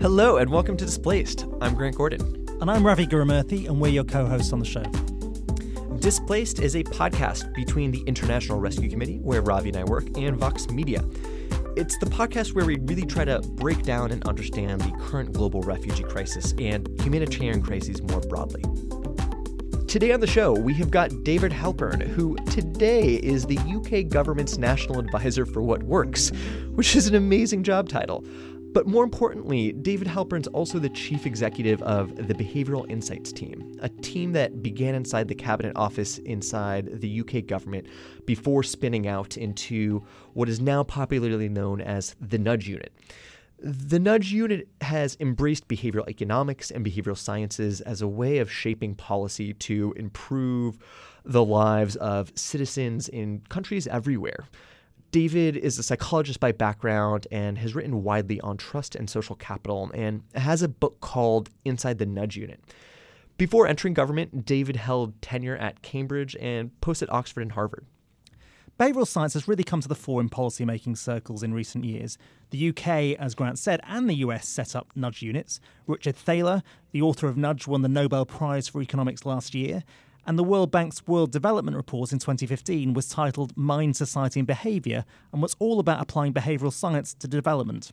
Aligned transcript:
Hello 0.00 0.38
and 0.38 0.50
welcome 0.50 0.78
to 0.78 0.86
Displaced. 0.86 1.44
I'm 1.60 1.74
Grant 1.74 1.96
Gordon. 1.96 2.46
And 2.62 2.70
I'm 2.70 2.86
Ravi 2.86 3.06
Gurumurthy, 3.06 3.68
and 3.68 3.80
we're 3.80 3.88
your 3.88 4.04
co 4.04 4.24
hosts 4.24 4.54
on 4.54 4.60
the 4.60 4.64
show. 4.64 4.84
Displaced 5.98 6.60
is 6.60 6.74
a 6.74 6.84
podcast 6.84 7.52
between 7.54 7.90
the 7.90 8.00
International 8.06 8.58
Rescue 8.58 8.88
Committee, 8.88 9.18
where 9.18 9.42
Ravi 9.42 9.68
and 9.68 9.76
I 9.76 9.84
work, 9.84 10.06
and 10.16 10.38
Vox 10.38 10.70
Media. 10.70 11.04
It's 11.76 11.98
the 11.98 12.06
podcast 12.06 12.54
where 12.54 12.64
we 12.64 12.78
really 12.78 13.04
try 13.04 13.26
to 13.26 13.40
break 13.40 13.82
down 13.82 14.10
and 14.10 14.26
understand 14.26 14.80
the 14.80 14.92
current 14.92 15.32
global 15.32 15.60
refugee 15.60 16.04
crisis 16.04 16.54
and 16.58 16.88
humanitarian 17.02 17.60
crises 17.60 18.00
more 18.02 18.20
broadly. 18.20 18.62
Today 19.94 20.10
on 20.10 20.18
the 20.18 20.26
show, 20.26 20.52
we 20.52 20.74
have 20.74 20.90
got 20.90 21.22
David 21.22 21.52
Halpern, 21.52 22.02
who 22.02 22.34
today 22.50 23.14
is 23.14 23.46
the 23.46 23.58
UK 23.58 24.08
government's 24.10 24.58
National 24.58 24.98
Advisor 24.98 25.46
for 25.46 25.62
What 25.62 25.84
Works, 25.84 26.30
which 26.74 26.96
is 26.96 27.06
an 27.06 27.14
amazing 27.14 27.62
job 27.62 27.88
title. 27.88 28.24
But 28.72 28.88
more 28.88 29.04
importantly, 29.04 29.70
David 29.70 30.08
Halpern's 30.08 30.48
also 30.48 30.80
the 30.80 30.88
chief 30.88 31.26
executive 31.26 31.80
of 31.82 32.16
the 32.16 32.34
Behavioral 32.34 32.90
Insights 32.90 33.30
Team, 33.30 33.78
a 33.82 33.88
team 33.88 34.32
that 34.32 34.64
began 34.64 34.96
inside 34.96 35.28
the 35.28 35.34
Cabinet 35.36 35.76
Office 35.76 36.18
inside 36.18 37.00
the 37.00 37.20
UK 37.20 37.46
government 37.46 37.86
before 38.26 38.64
spinning 38.64 39.06
out 39.06 39.36
into 39.36 40.04
what 40.32 40.48
is 40.48 40.58
now 40.58 40.82
popularly 40.82 41.48
known 41.48 41.80
as 41.80 42.16
the 42.20 42.36
Nudge 42.36 42.66
Unit. 42.66 42.92
The 43.58 43.98
Nudge 43.98 44.32
Unit 44.32 44.68
has 44.80 45.16
embraced 45.20 45.68
behavioral 45.68 46.08
economics 46.08 46.70
and 46.70 46.84
behavioral 46.84 47.16
sciences 47.16 47.80
as 47.80 48.02
a 48.02 48.08
way 48.08 48.38
of 48.38 48.50
shaping 48.50 48.94
policy 48.94 49.54
to 49.54 49.94
improve 49.96 50.76
the 51.24 51.44
lives 51.44 51.96
of 51.96 52.32
citizens 52.34 53.08
in 53.08 53.42
countries 53.48 53.86
everywhere. 53.86 54.44
David 55.12 55.56
is 55.56 55.78
a 55.78 55.82
psychologist 55.84 56.40
by 56.40 56.50
background 56.50 57.28
and 57.30 57.56
has 57.58 57.74
written 57.74 58.02
widely 58.02 58.40
on 58.40 58.56
trust 58.56 58.96
and 58.96 59.08
social 59.08 59.36
capital 59.36 59.90
and 59.94 60.22
has 60.34 60.60
a 60.60 60.68
book 60.68 61.00
called 61.00 61.50
Inside 61.64 61.98
the 61.98 62.06
Nudge 62.06 62.36
Unit. 62.36 62.60
Before 63.38 63.66
entering 63.66 63.94
government, 63.94 64.44
David 64.44 64.76
held 64.76 65.22
tenure 65.22 65.56
at 65.56 65.82
Cambridge 65.82 66.36
and 66.40 66.78
post 66.80 67.02
at 67.02 67.12
Oxford 67.12 67.42
and 67.42 67.52
Harvard. 67.52 67.86
Behavioural 68.78 69.06
science 69.06 69.34
has 69.34 69.46
really 69.46 69.62
come 69.62 69.80
to 69.80 69.86
the 69.86 69.94
fore 69.94 70.20
in 70.20 70.28
policymaking 70.28 70.98
circles 70.98 71.44
in 71.44 71.54
recent 71.54 71.84
years. 71.84 72.18
The 72.50 72.70
UK, 72.70 73.16
as 73.20 73.36
Grant 73.36 73.56
said, 73.56 73.80
and 73.86 74.10
the 74.10 74.16
US 74.16 74.48
set 74.48 74.74
up 74.74 74.88
nudge 74.96 75.22
units. 75.22 75.60
Richard 75.86 76.16
Thaler, 76.16 76.64
the 76.90 77.00
author 77.00 77.28
of 77.28 77.36
Nudge, 77.36 77.68
won 77.68 77.82
the 77.82 77.88
Nobel 77.88 78.26
Prize 78.26 78.66
for 78.66 78.82
Economics 78.82 79.24
last 79.24 79.54
year. 79.54 79.84
And 80.26 80.36
the 80.36 80.42
World 80.42 80.72
Bank's 80.72 81.06
World 81.06 81.30
Development 81.30 81.76
Report 81.76 82.10
in 82.12 82.18
2015 82.18 82.94
was 82.94 83.08
titled 83.08 83.56
Mind, 83.56 83.94
Society 83.94 84.40
and 84.40 84.46
Behaviour 84.46 85.04
and 85.32 85.40
was 85.40 85.54
all 85.60 85.78
about 85.78 86.00
applying 86.00 86.32
behavioural 86.32 86.72
science 86.72 87.14
to 87.14 87.28
development. 87.28 87.92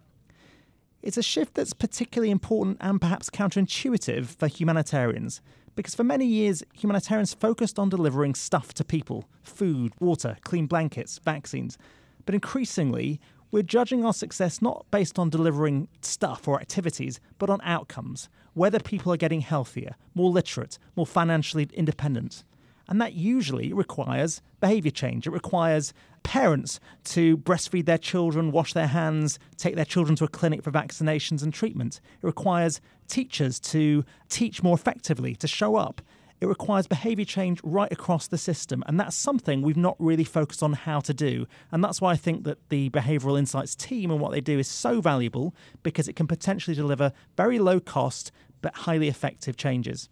It's 1.03 1.17
a 1.17 1.23
shift 1.23 1.53
that's 1.53 1.73
particularly 1.73 2.31
important 2.31 2.77
and 2.79 2.99
perhaps 2.99 3.29
counterintuitive 3.29 4.25
for 4.25 4.47
humanitarians, 4.47 5.41
because 5.75 5.95
for 5.95 6.03
many 6.03 6.25
years, 6.25 6.63
humanitarians 6.73 7.33
focused 7.33 7.79
on 7.79 7.89
delivering 7.89 8.35
stuff 8.35 8.73
to 8.75 8.83
people 8.83 9.25
food, 9.43 9.93
water, 9.99 10.37
clean 10.43 10.67
blankets, 10.67 11.19
vaccines. 11.23 11.77
But 12.25 12.35
increasingly, 12.35 13.19
we're 13.51 13.63
judging 13.63 14.05
our 14.05 14.13
success 14.13 14.61
not 14.61 14.85
based 14.91 15.19
on 15.19 15.29
delivering 15.29 15.87
stuff 16.01 16.47
or 16.47 16.59
activities, 16.59 17.19
but 17.37 17.49
on 17.49 17.59
outcomes, 17.63 18.29
whether 18.53 18.79
people 18.79 19.11
are 19.11 19.17
getting 19.17 19.41
healthier, 19.41 19.95
more 20.15 20.29
literate, 20.29 20.77
more 20.95 21.05
financially 21.05 21.67
independent. 21.73 22.43
And 22.87 23.01
that 23.01 23.13
usually 23.13 23.73
requires 23.73 24.41
behavior 24.59 24.91
change. 24.91 25.27
It 25.27 25.31
requires 25.31 25.93
parents 26.23 26.79
to 27.05 27.37
breastfeed 27.37 27.85
their 27.85 27.97
children, 27.97 28.51
wash 28.51 28.73
their 28.73 28.87
hands, 28.87 29.39
take 29.57 29.75
their 29.75 29.85
children 29.85 30.15
to 30.17 30.23
a 30.25 30.27
clinic 30.27 30.63
for 30.63 30.71
vaccinations 30.71 31.43
and 31.43 31.53
treatment. 31.53 32.01
It 32.21 32.25
requires 32.25 32.81
teachers 33.07 33.59
to 33.59 34.05
teach 34.29 34.63
more 34.63 34.75
effectively, 34.75 35.35
to 35.35 35.47
show 35.47 35.75
up. 35.75 36.01
It 36.39 36.47
requires 36.47 36.87
behaviour 36.87 37.25
change 37.25 37.61
right 37.63 37.91
across 37.91 38.27
the 38.27 38.37
system, 38.37 38.83
and 38.87 38.99
that's 38.99 39.15
something 39.15 39.61
we've 39.61 39.77
not 39.77 39.95
really 39.99 40.23
focused 40.23 40.63
on 40.63 40.73
how 40.73 40.99
to 41.01 41.13
do. 41.13 41.45
And 41.71 41.83
that's 41.83 42.01
why 42.01 42.13
I 42.13 42.15
think 42.15 42.45
that 42.45 42.57
the 42.69 42.89
Behavioural 42.89 43.37
Insights 43.37 43.75
team 43.75 44.09
and 44.09 44.19
what 44.19 44.31
they 44.31 44.41
do 44.41 44.57
is 44.57 44.67
so 44.67 45.01
valuable 45.01 45.53
because 45.83 46.07
it 46.07 46.15
can 46.15 46.25
potentially 46.25 46.75
deliver 46.75 47.13
very 47.37 47.59
low 47.59 47.79
cost 47.79 48.31
but 48.61 48.73
highly 48.75 49.07
effective 49.07 49.55
changes. 49.55 50.09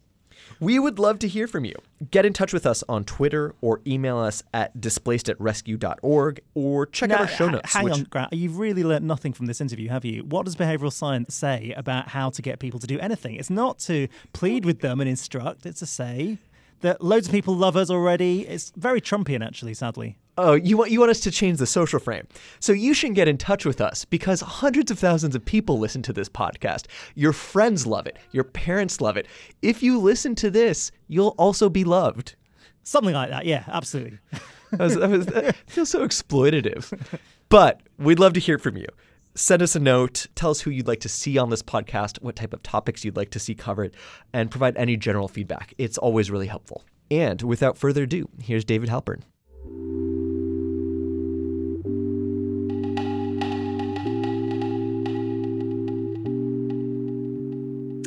We 0.59 0.79
would 0.79 0.99
love 0.99 1.19
to 1.19 1.27
hear 1.27 1.47
from 1.47 1.65
you. 1.65 1.75
Get 2.11 2.25
in 2.25 2.33
touch 2.33 2.53
with 2.53 2.65
us 2.65 2.83
on 2.89 3.03
Twitter 3.03 3.53
or 3.61 3.81
email 3.87 4.17
us 4.17 4.43
at 4.53 4.79
displaced 4.79 5.29
at 5.29 5.39
rescue.org 5.39 6.41
or 6.53 6.85
check 6.85 7.11
out 7.11 7.21
our 7.21 7.27
show 7.27 7.49
notes. 7.49 7.73
Hang 7.73 7.85
which... 7.85 7.93
on, 7.93 8.03
Grant. 8.03 8.33
You've 8.33 8.57
really 8.57 8.83
learned 8.83 9.07
nothing 9.07 9.33
from 9.33 9.45
this 9.45 9.61
interview, 9.61 9.89
have 9.89 10.05
you? 10.05 10.23
What 10.23 10.45
does 10.45 10.55
behavioral 10.55 10.91
science 10.91 11.35
say 11.35 11.73
about 11.77 12.09
how 12.09 12.29
to 12.31 12.41
get 12.41 12.59
people 12.59 12.79
to 12.79 12.87
do 12.87 12.99
anything? 12.99 13.35
It's 13.35 13.49
not 13.49 13.79
to 13.79 14.07
plead 14.33 14.65
with 14.65 14.81
them 14.81 14.99
and 14.99 15.09
instruct, 15.09 15.65
it's 15.65 15.79
to 15.79 15.85
say 15.85 16.37
that 16.81 17.03
loads 17.03 17.27
of 17.27 17.33
people 17.33 17.55
love 17.55 17.75
us 17.75 17.89
already. 17.89 18.47
It's 18.47 18.71
very 18.75 19.01
Trumpian, 19.01 19.45
actually, 19.45 19.73
sadly. 19.73 20.17
Oh, 20.41 20.53
you 20.53 20.77
want 20.77 20.89
you 20.89 20.99
want 21.01 21.11
us 21.11 21.19
to 21.21 21.31
change 21.31 21.57
the 21.57 21.65
social 21.65 21.99
frame. 21.99 22.25
So 22.59 22.71
you 22.71 22.93
should 22.93 23.13
get 23.13 23.27
in 23.27 23.37
touch 23.37 23.65
with 23.65 23.81
us 23.81 24.05
because 24.05 24.39
hundreds 24.39 24.89
of 24.89 24.97
thousands 24.97 25.35
of 25.35 25.43
people 25.43 25.77
listen 25.77 26.01
to 26.03 26.13
this 26.13 26.29
podcast. 26.29 26.85
Your 27.15 27.33
friends 27.33 27.85
love 27.85 28.07
it. 28.07 28.17
Your 28.31 28.45
parents 28.45 29.01
love 29.01 29.17
it. 29.17 29.27
If 29.61 29.83
you 29.83 29.99
listen 29.99 30.35
to 30.35 30.49
this, 30.49 30.91
you'll 31.07 31.35
also 31.37 31.69
be 31.69 31.83
loved. 31.83 32.35
Something 32.83 33.13
like 33.13 33.29
that. 33.31 33.45
Yeah, 33.45 33.65
absolutely. 33.67 34.19
that, 34.71 34.79
was, 34.79 34.95
that, 34.95 35.09
was, 35.09 35.25
that 35.27 35.55
feels 35.67 35.89
so 35.89 36.07
exploitative. 36.07 37.19
But 37.49 37.81
we'd 37.97 38.19
love 38.19 38.33
to 38.33 38.39
hear 38.39 38.57
from 38.57 38.77
you. 38.77 38.87
Send 39.35 39.61
us 39.61 39.75
a 39.75 39.79
note. 39.79 40.27
Tell 40.35 40.51
us 40.51 40.61
who 40.61 40.71
you'd 40.71 40.87
like 40.87 41.01
to 41.01 41.09
see 41.09 41.37
on 41.37 41.49
this 41.49 41.61
podcast, 41.61 42.21
what 42.21 42.35
type 42.35 42.53
of 42.53 42.63
topics 42.63 43.03
you'd 43.03 43.17
like 43.17 43.31
to 43.31 43.39
see 43.39 43.55
covered, 43.55 43.95
and 44.33 44.49
provide 44.49 44.77
any 44.77 44.95
general 44.97 45.27
feedback. 45.27 45.73
It's 45.77 45.97
always 45.97 46.31
really 46.31 46.47
helpful. 46.47 46.83
And 47.11 47.41
without 47.41 47.77
further 47.77 48.03
ado, 48.03 48.29
here's 48.41 48.63
David 48.63 48.89
Halpern. 48.89 49.21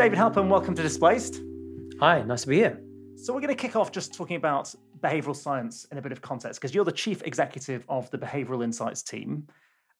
David 0.02 0.18
Halpern, 0.18 0.48
welcome 0.48 0.74
to 0.74 0.82
Displaced. 0.82 1.42
Hi, 2.00 2.22
nice 2.22 2.42
to 2.42 2.48
be 2.48 2.56
here. 2.56 2.82
So, 3.14 3.32
we're 3.32 3.38
going 3.38 3.54
to 3.54 3.62
kick 3.62 3.76
off 3.76 3.92
just 3.92 4.12
talking 4.12 4.34
about 4.34 4.74
behavioral 4.98 5.36
science 5.36 5.86
in 5.92 5.98
a 5.98 6.02
bit 6.02 6.10
of 6.10 6.20
context 6.20 6.60
because 6.60 6.74
you're 6.74 6.84
the 6.84 6.90
chief 6.90 7.22
executive 7.22 7.84
of 7.88 8.10
the 8.10 8.18
Behavioral 8.18 8.64
Insights 8.64 9.04
team. 9.04 9.46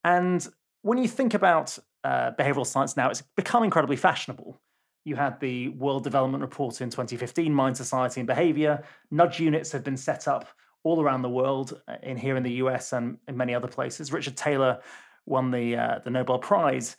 And 0.02 0.44
when 0.80 0.98
you 0.98 1.06
think 1.06 1.34
about 1.34 1.78
uh, 2.02 2.32
behavioral 2.36 2.66
science 2.66 2.96
now, 2.96 3.10
it's 3.10 3.22
become 3.36 3.62
incredibly 3.62 3.94
fashionable. 3.94 4.60
You 5.04 5.14
had 5.14 5.38
the 5.38 5.68
World 5.68 6.02
Development 6.02 6.42
Report 6.42 6.80
in 6.80 6.90
2015, 6.90 7.54
Mind, 7.54 7.76
Society, 7.76 8.22
and 8.22 8.26
Behavior. 8.26 8.82
Nudge 9.12 9.38
units 9.38 9.70
have 9.70 9.84
been 9.84 9.96
set 9.96 10.26
up 10.26 10.48
all 10.82 11.00
around 11.00 11.22
the 11.22 11.30
world, 11.30 11.80
uh, 11.86 11.94
in 12.02 12.16
here 12.16 12.36
in 12.36 12.42
the 12.42 12.54
US 12.54 12.92
and 12.92 13.19
in 13.28 13.36
many 13.36 13.54
other 13.54 13.69
places. 13.69 14.12
Richard 14.12 14.36
Thaler 14.36 14.80
won 15.26 15.52
the 15.52 15.76
uh, 15.76 16.00
the 16.02 16.10
Nobel 16.10 16.40
Prize 16.40 16.96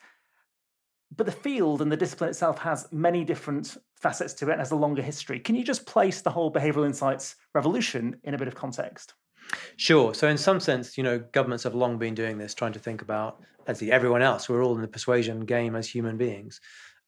but 1.16 1.26
the 1.26 1.32
field 1.32 1.82
and 1.82 1.92
the 1.92 1.98
discipline 1.98 2.30
itself 2.30 2.58
has 2.60 2.88
many 2.92 3.24
different 3.24 3.78
facets 3.96 4.34
to 4.34 4.50
it 4.50 4.54
and 4.54 4.60
has 4.60 4.72
a 4.72 4.76
longer 4.76 5.02
history. 5.02 5.40
Can 5.40 5.56
you 5.56 5.64
just 5.64 5.86
place 5.86 6.22
the 6.22 6.30
whole 6.30 6.52
behavioral 6.52 6.86
insights 6.86 7.36
revolution 7.54 8.16
in 8.24 8.34
a 8.34 8.38
bit 8.38 8.48
of 8.48 8.56
context? 8.56 9.14
Sure. 9.78 10.14
So, 10.14 10.28
in 10.28 10.38
some 10.38 10.60
sense, 10.60 10.98
you 10.98 11.04
know, 11.04 11.20
governments 11.32 11.64
have 11.64 11.76
long 11.76 11.98
been 11.98 12.16
doing 12.16 12.38
this, 12.38 12.54
trying 12.54 12.74
to 12.74 12.80
think 12.80 13.02
about, 13.02 13.42
as 13.68 13.80
the 13.80 13.92
everyone 13.92 14.22
else, 14.22 14.48
we're 14.48 14.64
all 14.64 14.76
in 14.76 14.82
the 14.82 14.88
persuasion 14.88 15.42
game 15.42 15.76
as 15.76 15.88
human 15.88 16.18
beings. 16.18 16.62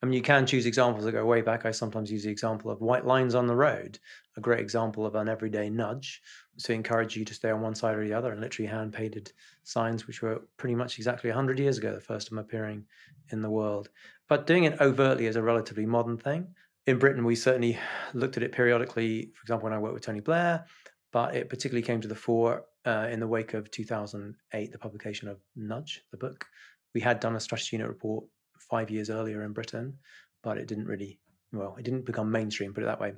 I 0.06 0.08
mean, 0.08 0.14
you 0.14 0.22
can 0.22 0.46
choose 0.46 0.68
examples 0.68 1.04
that 1.04 1.14
go 1.14 1.26
way 1.26 1.42
back. 1.42 1.66
I 1.66 1.72
sometimes 1.72 2.12
use 2.12 2.22
the 2.22 2.30
example 2.30 2.70
of 2.70 2.80
white 2.80 3.08
lines 3.08 3.34
on 3.34 3.48
the 3.48 3.56
road, 3.56 3.98
a 4.38 4.40
great 4.40 4.60
example 4.60 5.04
of 5.04 5.16
an 5.16 5.28
everyday 5.28 5.68
nudge 5.68 6.22
to 6.60 6.74
encourage 6.74 7.18
you 7.18 7.26
to 7.26 7.34
stay 7.34 7.50
on 7.50 7.62
one 7.62 7.74
side 7.74 7.96
or 7.96 8.06
the 8.06 8.14
other, 8.14 8.32
and 8.32 8.40
literally 8.40 8.70
hand 8.70 8.94
painted 8.94 9.32
signs, 9.64 10.06
which 10.06 10.22
were 10.22 10.44
pretty 10.58 10.76
much 10.76 11.00
exactly 11.00 11.32
100 11.32 11.58
years 11.58 11.80
ago, 11.80 11.92
the 11.92 12.00
first 12.00 12.30
time 12.30 12.38
appearing 12.38 12.86
in 13.32 13.42
the 13.42 13.50
world. 13.50 13.90
But 14.30 14.46
doing 14.46 14.66
it 14.66 14.80
overtly 14.80 15.26
is 15.26 15.38
a 15.38 15.42
relatively 15.42 15.88
modern 15.88 16.20
thing. 16.20 16.50
In 16.86 17.00
Britain, 17.00 17.26
we 17.26 17.36
certainly 17.36 17.80
looked 18.14 18.38
at 18.38 18.44
it 18.44 18.52
periodically, 18.52 19.32
for 19.34 19.42
example, 19.42 19.64
when 19.64 19.74
I 19.74 19.80
worked 19.80 19.96
with 19.96 20.06
Tony 20.06 20.20
Blair, 20.20 20.66
but 21.14 21.36
it 21.36 21.50
particularly 21.50 21.82
came 21.82 22.02
to 22.02 22.08
the 22.08 22.14
fore 22.14 22.66
uh, 22.86 23.08
in 23.10 23.20
the 23.20 23.28
wake 23.28 23.56
of 23.56 23.72
2008, 23.72 24.72
the 24.72 24.78
publication 24.78 25.30
of 25.30 25.40
Nudge, 25.56 26.04
the 26.12 26.18
book. 26.18 26.46
We 26.94 27.02
had 27.02 27.20
done 27.20 27.36
a 27.36 27.40
strategy 27.40 27.78
unit 27.78 27.90
report 27.90 28.26
five 28.70 28.90
years 28.90 29.10
earlier 29.10 29.44
in 29.44 29.54
Britain, 29.54 29.98
but 30.44 30.58
it 30.58 30.68
didn't 30.68 30.86
really, 30.86 31.20
well, 31.52 31.76
it 31.78 31.84
didn't 31.84 32.06
become 32.06 32.32
mainstream, 32.32 32.74
put 32.74 32.84
it 32.84 32.88
that 32.88 33.02
way. 33.02 33.14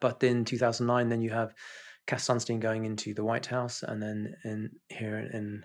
But 0.00 0.22
in 0.22 0.44
2009, 0.44 1.08
then 1.08 1.20
you 1.20 1.30
have 1.30 1.54
Cass 2.06 2.26
Sunstein 2.26 2.60
going 2.60 2.84
into 2.84 3.14
the 3.14 3.24
White 3.24 3.46
House, 3.46 3.82
and 3.82 4.02
then 4.02 4.34
in 4.44 4.70
here 4.88 5.18
in 5.18 5.64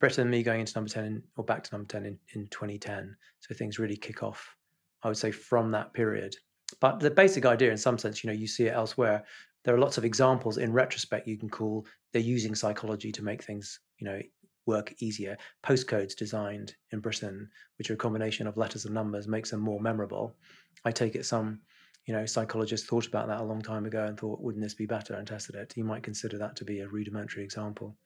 Britain, 0.00 0.28
me 0.28 0.42
going 0.42 0.60
into 0.60 0.72
number 0.76 0.90
10 0.90 1.22
or 1.36 1.44
back 1.44 1.62
to 1.64 1.72
number 1.72 1.88
10 1.88 2.06
in, 2.06 2.18
in 2.34 2.46
2010. 2.48 3.16
So 3.40 3.54
things 3.54 3.78
really 3.78 3.96
kick 3.96 4.22
off, 4.22 4.56
I 5.02 5.08
would 5.08 5.16
say, 5.16 5.30
from 5.30 5.70
that 5.72 5.94
period. 5.94 6.34
But 6.80 7.00
the 7.00 7.10
basic 7.10 7.46
idea, 7.46 7.70
in 7.70 7.76
some 7.76 7.98
sense, 7.98 8.22
you 8.22 8.28
know, 8.28 8.34
you 8.36 8.46
see 8.46 8.66
it 8.66 8.74
elsewhere. 8.74 9.24
there 9.64 9.74
are 9.74 9.80
lots 9.80 9.98
of 9.98 10.04
examples 10.04 10.58
in 10.58 10.72
retrospect 10.72 11.28
you 11.28 11.38
can 11.38 11.48
call 11.48 11.86
they're 12.12 12.22
using 12.22 12.54
psychology 12.54 13.12
to 13.12 13.22
make 13.22 13.42
things, 13.42 13.80
you 13.98 14.06
know, 14.06 14.20
work 14.66 14.94
easier. 15.00 15.36
Postcodes 15.64 16.16
designed 16.16 16.74
in 16.92 17.00
Britain, 17.00 17.48
which 17.78 17.90
are 17.90 17.94
a 17.94 17.98
combination 17.98 18.46
of 18.46 18.56
letters 18.56 18.84
and 18.84 18.94
numbers, 18.94 19.28
makes 19.28 19.50
them 19.50 19.60
more 19.60 19.80
memorable. 19.80 20.36
I 20.84 20.90
take 20.90 21.14
it 21.14 21.24
some, 21.24 21.60
you 22.06 22.14
know, 22.14 22.26
psychologists 22.26 22.86
thought 22.86 23.06
about 23.06 23.28
that 23.28 23.40
a 23.40 23.44
long 23.44 23.62
time 23.62 23.86
ago 23.86 24.04
and 24.04 24.18
thought, 24.18 24.40
wouldn't 24.40 24.62
this 24.62 24.74
be 24.74 24.86
better, 24.86 25.14
and 25.14 25.26
tested 25.26 25.54
it. 25.54 25.76
You 25.76 25.84
might 25.84 26.02
consider 26.02 26.38
that 26.38 26.56
to 26.56 26.64
be 26.64 26.80
a 26.80 26.88
rudimentary 26.88 27.44
example 27.44 27.96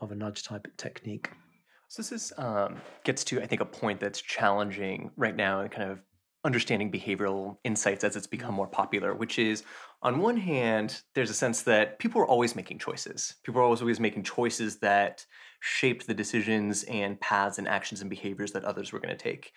of 0.00 0.12
a 0.12 0.14
nudge 0.14 0.44
type 0.44 0.66
technique. 0.76 1.30
So 1.88 2.02
this 2.02 2.12
is, 2.12 2.32
um, 2.38 2.76
gets 3.04 3.24
to 3.24 3.42
I 3.42 3.46
think 3.46 3.60
a 3.60 3.66
point 3.66 4.00
that's 4.00 4.20
challenging 4.20 5.10
right 5.16 5.34
now 5.34 5.60
and 5.60 5.70
kind 5.70 5.90
of 5.90 6.00
understanding 6.44 6.90
behavioral 6.90 7.58
insights 7.64 8.04
as 8.04 8.16
it's 8.16 8.26
become 8.26 8.54
more 8.54 8.66
popular, 8.66 9.14
which 9.14 9.38
is 9.38 9.62
on 10.02 10.20
one 10.20 10.36
hand, 10.36 11.02
there's 11.14 11.30
a 11.30 11.34
sense 11.34 11.62
that 11.62 11.98
people 11.98 12.20
are 12.20 12.26
always 12.26 12.56
making 12.56 12.78
choices. 12.78 13.34
People 13.44 13.60
are 13.60 13.64
always, 13.64 13.82
always 13.82 14.00
making 14.00 14.22
choices 14.22 14.78
that 14.78 15.26
shaped 15.60 16.06
the 16.06 16.14
decisions 16.14 16.82
and 16.84 17.20
paths 17.20 17.58
and 17.58 17.68
actions 17.68 18.00
and 18.00 18.10
behaviors 18.10 18.52
that 18.52 18.64
others 18.64 18.92
were 18.92 18.98
going 18.98 19.16
to 19.16 19.22
take. 19.22 19.52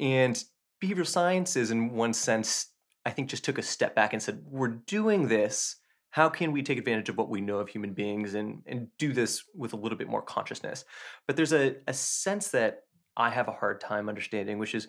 And 0.00 0.42
behavioral 0.82 1.06
sciences, 1.06 1.70
in 1.70 1.90
one 1.92 2.12
sense, 2.12 2.68
I 3.06 3.10
think 3.10 3.28
just 3.28 3.44
took 3.44 3.58
a 3.58 3.62
step 3.62 3.94
back 3.94 4.12
and 4.12 4.22
said, 4.22 4.42
we're 4.46 4.68
doing 4.68 5.28
this. 5.28 5.76
How 6.10 6.28
can 6.28 6.52
we 6.52 6.62
take 6.62 6.78
advantage 6.78 7.08
of 7.08 7.18
what 7.18 7.28
we 7.28 7.40
know 7.40 7.58
of 7.58 7.68
human 7.68 7.92
beings 7.92 8.34
and, 8.34 8.62
and 8.66 8.88
do 8.98 9.12
this 9.12 9.44
with 9.54 9.72
a 9.72 9.76
little 9.76 9.98
bit 9.98 10.08
more 10.08 10.22
consciousness? 10.22 10.84
But 11.26 11.36
there's 11.36 11.52
a, 11.52 11.76
a 11.86 11.92
sense 11.92 12.48
that 12.48 12.84
I 13.16 13.30
have 13.30 13.48
a 13.48 13.52
hard 13.52 13.80
time 13.80 14.08
understanding, 14.08 14.58
which 14.58 14.74
is 14.74 14.88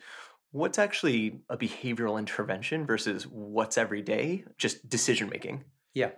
what's 0.51 0.79
actually 0.79 1.41
a 1.49 1.57
behavioral 1.57 2.17
intervention 2.17 2.85
versus 2.85 3.27
what's 3.27 3.77
every 3.77 4.01
day, 4.01 4.45
just 4.57 4.87
decision 4.87 5.29
making? 5.29 5.63
Yeah. 5.93 6.11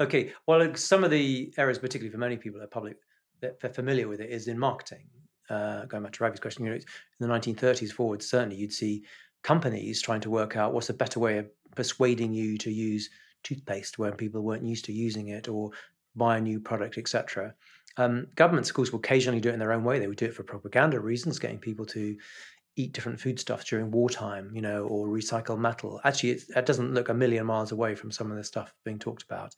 Okay. 0.00 0.32
Well, 0.46 0.74
some 0.74 1.04
of 1.04 1.10
the 1.10 1.52
errors, 1.56 1.78
particularly 1.78 2.12
for 2.12 2.18
many 2.18 2.36
people, 2.36 2.60
are 2.60 2.66
public 2.66 2.96
that 3.40 3.60
they're 3.60 3.72
familiar 3.72 4.08
with 4.08 4.20
it, 4.20 4.30
is 4.30 4.48
in 4.48 4.58
marketing. 4.58 5.06
Uh, 5.48 5.84
going 5.86 6.02
back 6.02 6.12
to 6.12 6.22
Ravi's 6.22 6.40
question, 6.40 6.64
you 6.64 6.70
know, 6.70 6.76
in 6.76 6.82
the 7.20 7.26
1930s 7.26 7.92
forward, 7.92 8.22
certainly 8.22 8.56
you'd 8.56 8.72
see 8.72 9.04
companies 9.42 10.00
trying 10.00 10.20
to 10.20 10.30
work 10.30 10.56
out 10.56 10.72
what's 10.72 10.90
a 10.90 10.94
better 10.94 11.18
way 11.18 11.38
of 11.38 11.50
persuading 11.74 12.32
you 12.32 12.56
to 12.58 12.70
use 12.70 13.10
toothpaste 13.42 13.98
when 13.98 14.12
people 14.12 14.42
weren't 14.42 14.64
used 14.64 14.84
to 14.84 14.92
using 14.92 15.28
it, 15.28 15.48
or 15.48 15.70
buy 16.14 16.36
a 16.36 16.40
new 16.40 16.60
product, 16.60 16.98
etc. 16.98 17.54
Um, 17.96 18.26
governments, 18.34 18.70
of 18.70 18.76
course, 18.76 18.92
will 18.92 19.00
occasionally 19.00 19.40
do 19.40 19.48
it 19.48 19.54
in 19.54 19.58
their 19.58 19.72
own 19.72 19.84
way. 19.84 19.98
They 19.98 20.06
would 20.06 20.16
do 20.16 20.26
it 20.26 20.34
for 20.34 20.42
propaganda 20.42 21.00
reasons, 21.00 21.38
getting 21.38 21.58
people 21.58 21.86
to 21.86 22.16
eat 22.76 22.92
different 22.92 23.20
foodstuffs 23.20 23.64
during 23.64 23.90
wartime, 23.90 24.50
you 24.54 24.62
know, 24.62 24.84
or 24.86 25.08
recycle 25.08 25.58
metal. 25.58 26.00
Actually, 26.04 26.30
it, 26.30 26.42
it 26.56 26.66
doesn't 26.66 26.94
look 26.94 27.08
a 27.08 27.14
million 27.14 27.46
miles 27.46 27.72
away 27.72 27.94
from 27.94 28.10
some 28.10 28.30
of 28.30 28.36
the 28.36 28.44
stuff 28.44 28.72
being 28.84 28.98
talked 28.98 29.22
about, 29.22 29.54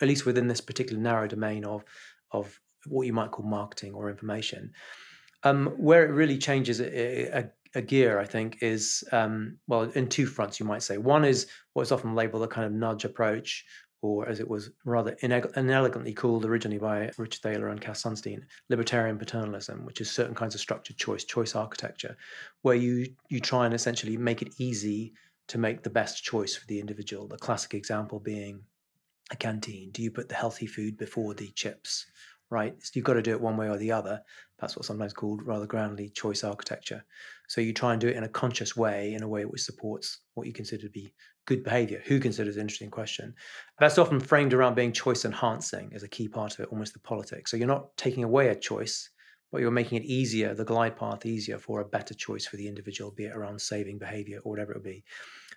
at 0.00 0.08
least 0.08 0.26
within 0.26 0.46
this 0.46 0.60
particular 0.60 1.00
narrow 1.00 1.26
domain 1.26 1.64
of 1.64 1.84
of 2.30 2.58
what 2.86 3.06
you 3.06 3.12
might 3.12 3.30
call 3.30 3.46
marketing 3.46 3.94
or 3.94 4.10
information. 4.10 4.72
Um, 5.42 5.74
where 5.76 6.04
it 6.06 6.12
really 6.12 6.38
changes 6.38 6.80
a, 6.80 7.38
a, 7.38 7.50
a 7.74 7.82
gear, 7.82 8.18
I 8.18 8.24
think, 8.24 8.58
is 8.62 9.04
um, 9.12 9.58
well 9.66 9.82
in 9.94 10.08
two 10.08 10.26
fronts. 10.26 10.58
You 10.58 10.66
might 10.66 10.82
say 10.82 10.96
one 10.96 11.24
is 11.24 11.46
what 11.74 11.82
is 11.82 11.92
often 11.92 12.14
labeled 12.14 12.44
a 12.44 12.48
kind 12.48 12.66
of 12.66 12.72
nudge 12.72 13.04
approach, 13.04 13.64
or 14.00 14.28
as 14.28 14.40
it 14.40 14.48
was 14.48 14.70
rather 14.84 15.16
inelegantly 15.22 16.12
called 16.12 16.44
originally 16.44 16.78
by 16.78 17.10
Richard 17.18 17.42
Thaler 17.42 17.68
and 17.68 17.80
Cass 17.80 18.02
Sunstein, 18.02 18.42
libertarian 18.68 19.18
paternalism, 19.18 19.84
which 19.84 20.00
is 20.00 20.10
certain 20.10 20.34
kinds 20.34 20.54
of 20.54 20.60
structured 20.60 20.96
choice, 20.96 21.24
choice 21.24 21.54
architecture, 21.54 22.16
where 22.62 22.74
you 22.74 23.06
you 23.28 23.40
try 23.40 23.64
and 23.64 23.74
essentially 23.74 24.16
make 24.16 24.42
it 24.42 24.54
easy 24.58 25.14
to 25.48 25.58
make 25.58 25.82
the 25.82 25.90
best 25.90 26.22
choice 26.22 26.56
for 26.56 26.66
the 26.66 26.80
individual. 26.80 27.28
The 27.28 27.36
classic 27.38 27.74
example 27.74 28.20
being 28.20 28.62
a 29.30 29.36
canteen. 29.36 29.90
Do 29.90 30.02
you 30.02 30.10
put 30.10 30.28
the 30.28 30.34
healthy 30.34 30.66
food 30.66 30.96
before 30.96 31.34
the 31.34 31.48
chips? 31.48 32.06
Right? 32.54 32.74
So 32.80 32.92
you've 32.94 33.04
got 33.04 33.14
to 33.14 33.22
do 33.22 33.32
it 33.32 33.40
one 33.40 33.56
way 33.56 33.68
or 33.68 33.76
the 33.76 33.90
other. 33.90 34.22
That's 34.60 34.76
what's 34.76 34.86
sometimes 34.86 35.12
called 35.12 35.42
rather 35.44 35.66
grandly 35.66 36.08
choice 36.08 36.44
architecture. 36.44 37.04
So 37.48 37.60
you 37.60 37.72
try 37.72 37.92
and 37.92 38.00
do 38.00 38.08
it 38.08 38.16
in 38.16 38.22
a 38.22 38.28
conscious 38.28 38.76
way, 38.76 39.14
in 39.14 39.24
a 39.24 39.28
way 39.28 39.44
which 39.44 39.62
supports 39.62 40.20
what 40.34 40.46
you 40.46 40.52
consider 40.52 40.82
to 40.82 40.90
be 40.90 41.12
good 41.46 41.64
behavior. 41.64 42.00
Who 42.06 42.20
considers 42.20 42.54
an 42.56 42.62
interesting 42.62 42.90
question? 42.90 43.34
That's 43.80 43.98
often 43.98 44.20
framed 44.20 44.54
around 44.54 44.76
being 44.76 44.92
choice 44.92 45.24
enhancing 45.24 45.90
as 45.94 46.04
a 46.04 46.08
key 46.08 46.28
part 46.28 46.54
of 46.54 46.60
it, 46.60 46.68
almost 46.70 46.94
the 46.94 47.00
politics. 47.00 47.50
So 47.50 47.56
you're 47.56 47.66
not 47.66 47.94
taking 47.96 48.22
away 48.22 48.48
a 48.48 48.54
choice, 48.54 49.10
but 49.50 49.60
you're 49.60 49.72
making 49.72 49.98
it 49.98 50.04
easier, 50.04 50.54
the 50.54 50.64
glide 50.64 50.96
path 50.96 51.26
easier 51.26 51.58
for 51.58 51.80
a 51.80 51.84
better 51.84 52.14
choice 52.14 52.46
for 52.46 52.56
the 52.56 52.68
individual, 52.68 53.10
be 53.10 53.24
it 53.24 53.36
around 53.36 53.60
saving 53.60 53.98
behavior 53.98 54.38
or 54.44 54.50
whatever 54.50 54.72
it 54.72 54.76
would 54.76 54.84
be. 54.84 55.04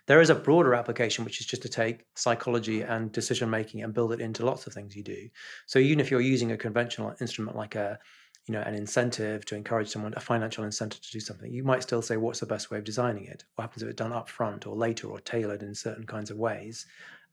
There 0.08 0.22
is 0.22 0.30
a 0.30 0.34
broader 0.34 0.74
application, 0.74 1.22
which 1.26 1.38
is 1.38 1.46
just 1.46 1.60
to 1.62 1.68
take 1.68 2.06
psychology 2.16 2.80
and 2.80 3.12
decision 3.12 3.50
making 3.50 3.82
and 3.82 3.92
build 3.92 4.12
it 4.14 4.22
into 4.22 4.44
lots 4.44 4.66
of 4.66 4.72
things 4.72 4.96
you 4.96 5.02
do. 5.02 5.28
So 5.66 5.78
even 5.78 6.00
if 6.00 6.10
you're 6.10 6.22
using 6.22 6.52
a 6.52 6.56
conventional 6.56 7.14
instrument 7.20 7.56
like 7.56 7.74
a 7.74 7.98
you 8.46 8.54
know 8.54 8.62
an 8.62 8.74
incentive 8.74 9.44
to 9.44 9.54
encourage 9.54 9.90
someone 9.90 10.14
a 10.16 10.20
financial 10.20 10.64
incentive 10.64 11.02
to 11.02 11.10
do 11.10 11.20
something 11.20 11.52
you 11.52 11.62
might 11.62 11.82
still 11.82 12.00
say 12.00 12.16
what's 12.16 12.40
the 12.40 12.46
best 12.46 12.70
way 12.70 12.78
of 12.78 12.84
designing 12.84 13.26
it? 13.26 13.44
What 13.54 13.64
happens 13.64 13.82
if 13.82 13.90
it's 13.90 13.98
done 13.98 14.14
up 14.14 14.30
front 14.30 14.66
or 14.66 14.74
later 14.74 15.08
or 15.08 15.20
tailored 15.20 15.62
in 15.62 15.74
certain 15.74 16.06
kinds 16.06 16.30
of 16.30 16.38
ways? 16.38 16.86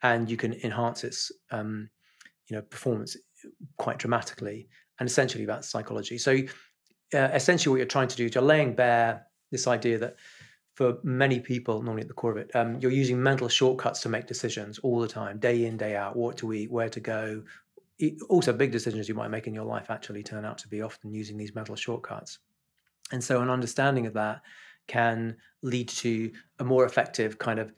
And 0.03 0.29
you 0.29 0.35
can 0.35 0.53
enhance 0.55 1.05
its 1.05 1.31
um, 1.51 1.89
you 2.47 2.57
know 2.57 2.61
performance 2.61 3.15
quite 3.77 3.99
dramatically. 3.99 4.67
And 4.99 5.07
essentially 5.07 5.45
that's 5.45 5.69
psychology. 5.69 6.17
So 6.17 6.33
uh, 7.13 7.29
essentially 7.33 7.71
what 7.71 7.77
you're 7.77 7.85
trying 7.85 8.09
to 8.09 8.17
do 8.17 8.25
is 8.25 8.35
you're 8.35 8.43
laying 8.43 8.75
bare 8.75 9.25
this 9.51 9.67
idea 9.67 9.97
that 9.99 10.17
for 10.75 10.97
many 11.03 11.39
people, 11.39 11.81
normally 11.81 12.01
at 12.01 12.09
the 12.09 12.13
core 12.13 12.31
of 12.31 12.37
it, 12.37 12.51
um, 12.53 12.77
you're 12.79 12.91
using 12.91 13.21
mental 13.21 13.47
shortcuts 13.47 14.01
to 14.01 14.09
make 14.09 14.27
decisions 14.27 14.77
all 14.79 14.99
the 14.99 15.07
time, 15.07 15.39
day 15.39 15.65
in, 15.65 15.77
day 15.77 15.95
out, 15.95 16.15
what 16.15 16.37
to 16.37 16.53
eat, 16.53 16.69
where 16.69 16.89
to 16.89 16.99
go. 16.99 17.41
also, 18.29 18.51
big 18.51 18.71
decisions 18.71 19.07
you 19.07 19.15
might 19.15 19.29
make 19.29 19.47
in 19.47 19.53
your 19.53 19.63
life 19.63 19.89
actually 19.89 20.21
turn 20.21 20.43
out 20.43 20.57
to 20.59 20.67
be 20.67 20.81
often 20.81 21.13
using 21.13 21.37
these 21.37 21.55
mental 21.55 21.77
shortcuts. 21.77 22.39
And 23.13 23.23
so, 23.23 23.41
an 23.41 23.49
understanding 23.49 24.05
of 24.05 24.13
that 24.13 24.41
can 24.87 25.37
lead 25.63 25.87
to 25.87 26.31
a 26.59 26.63
more 26.63 26.85
effective 26.85 27.39
kind 27.39 27.57
of 27.57 27.73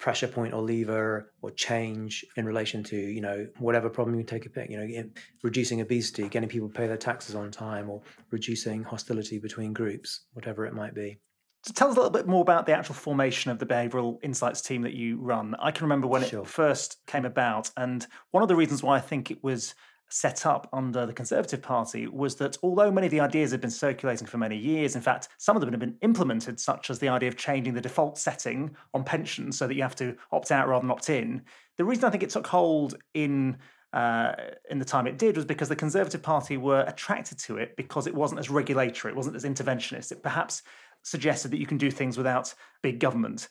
pressure 0.00 0.26
point 0.26 0.52
or 0.52 0.62
lever 0.62 1.32
or 1.42 1.50
change 1.52 2.24
in 2.36 2.46
relation 2.46 2.82
to 2.82 2.96
you 2.96 3.20
know 3.20 3.46
whatever 3.58 3.90
problem 3.90 4.18
you 4.18 4.24
take 4.24 4.46
a 4.46 4.48
pick 4.48 4.70
you 4.70 4.78
know 4.78 5.04
reducing 5.42 5.82
obesity 5.82 6.26
getting 6.26 6.48
people 6.48 6.68
to 6.68 6.74
pay 6.74 6.86
their 6.86 6.96
taxes 6.96 7.34
on 7.34 7.50
time 7.50 7.90
or 7.90 8.00
reducing 8.30 8.82
hostility 8.82 9.38
between 9.38 9.74
groups 9.74 10.22
whatever 10.32 10.64
it 10.64 10.72
might 10.72 10.94
be 10.94 11.18
so 11.62 11.72
tell 11.74 11.88
us 11.88 11.96
a 11.96 12.00
little 12.00 12.10
bit 12.10 12.26
more 12.26 12.40
about 12.40 12.66
the 12.66 12.72
actual 12.72 12.94
formation 12.94 13.50
of 13.50 13.58
the 13.58 13.66
behavioral 13.66 14.18
insights 14.22 14.62
team 14.62 14.82
that 14.82 14.94
you 14.94 15.18
run. 15.18 15.54
I 15.58 15.70
can 15.70 15.84
remember 15.84 16.06
when 16.06 16.24
sure. 16.24 16.42
it 16.42 16.46
first 16.46 16.98
came 17.06 17.24
about, 17.24 17.70
and 17.76 18.06
one 18.30 18.42
of 18.42 18.48
the 18.48 18.56
reasons 18.56 18.82
why 18.82 18.96
I 18.96 19.00
think 19.00 19.30
it 19.30 19.42
was 19.44 19.74
set 20.12 20.44
up 20.44 20.68
under 20.72 21.06
the 21.06 21.12
Conservative 21.12 21.62
Party 21.62 22.06
was 22.06 22.34
that 22.36 22.58
although 22.62 22.90
many 22.90 23.06
of 23.06 23.10
the 23.12 23.20
ideas 23.20 23.52
had 23.52 23.60
been 23.60 23.70
circulating 23.70 24.26
for 24.26 24.38
many 24.38 24.56
years, 24.56 24.96
in 24.96 25.02
fact, 25.02 25.28
some 25.38 25.56
of 25.56 25.60
them 25.60 25.70
had 25.70 25.78
been 25.78 25.96
implemented, 26.02 26.58
such 26.58 26.90
as 26.90 26.98
the 26.98 27.08
idea 27.08 27.28
of 27.28 27.36
changing 27.36 27.74
the 27.74 27.80
default 27.80 28.18
setting 28.18 28.74
on 28.92 29.04
pensions 29.04 29.56
so 29.56 29.66
that 29.66 29.74
you 29.74 29.82
have 29.82 29.96
to 29.96 30.16
opt 30.32 30.50
out 30.50 30.66
rather 30.66 30.82
than 30.82 30.90
opt 30.90 31.10
in. 31.10 31.42
The 31.76 31.84
reason 31.84 32.04
I 32.04 32.10
think 32.10 32.22
it 32.22 32.30
took 32.30 32.46
hold 32.46 32.96
in 33.14 33.56
uh, 33.92 34.34
in 34.70 34.78
the 34.78 34.84
time 34.84 35.08
it 35.08 35.18
did 35.18 35.36
was 35.36 35.44
because 35.44 35.68
the 35.68 35.76
Conservative 35.76 36.22
Party 36.22 36.56
were 36.56 36.84
attracted 36.86 37.38
to 37.40 37.56
it 37.56 37.76
because 37.76 38.06
it 38.06 38.14
wasn't 38.14 38.38
as 38.38 38.48
regulatory, 38.48 39.12
it 39.12 39.16
wasn't 39.16 39.34
as 39.34 39.44
interventionist. 39.44 40.12
It 40.12 40.22
perhaps 40.22 40.62
suggested 41.02 41.50
that 41.50 41.58
you 41.58 41.66
can 41.66 41.78
do 41.78 41.90
things 41.90 42.16
without 42.16 42.54
big 42.82 43.00
government. 43.00 43.48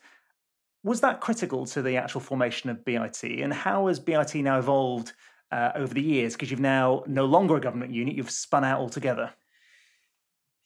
Was 0.84 1.02
that 1.02 1.22
critical 1.22 1.66
to 1.68 1.82
the 1.82 1.98
actual 1.98 2.22
formation 2.22 2.70
of 2.70 2.86
BIT? 2.86 3.24
And 3.24 3.54
how 3.54 3.88
has 3.88 4.00
BIT 4.00 4.36
now 4.36 4.60
evolved 4.60 5.14
uh, 5.52 5.72
over 5.76 5.94
the 5.94 6.02
years? 6.02 6.34
Because 6.34 6.52
you've 6.52 6.60
now 6.60 7.04
no 7.08 7.26
longer 7.26 7.58
a 7.58 7.62
government 7.62 7.94
unit, 7.94 8.16
you've 8.16 8.32
spun 8.32 8.64
out 8.64 8.80
altogether. 8.80 9.34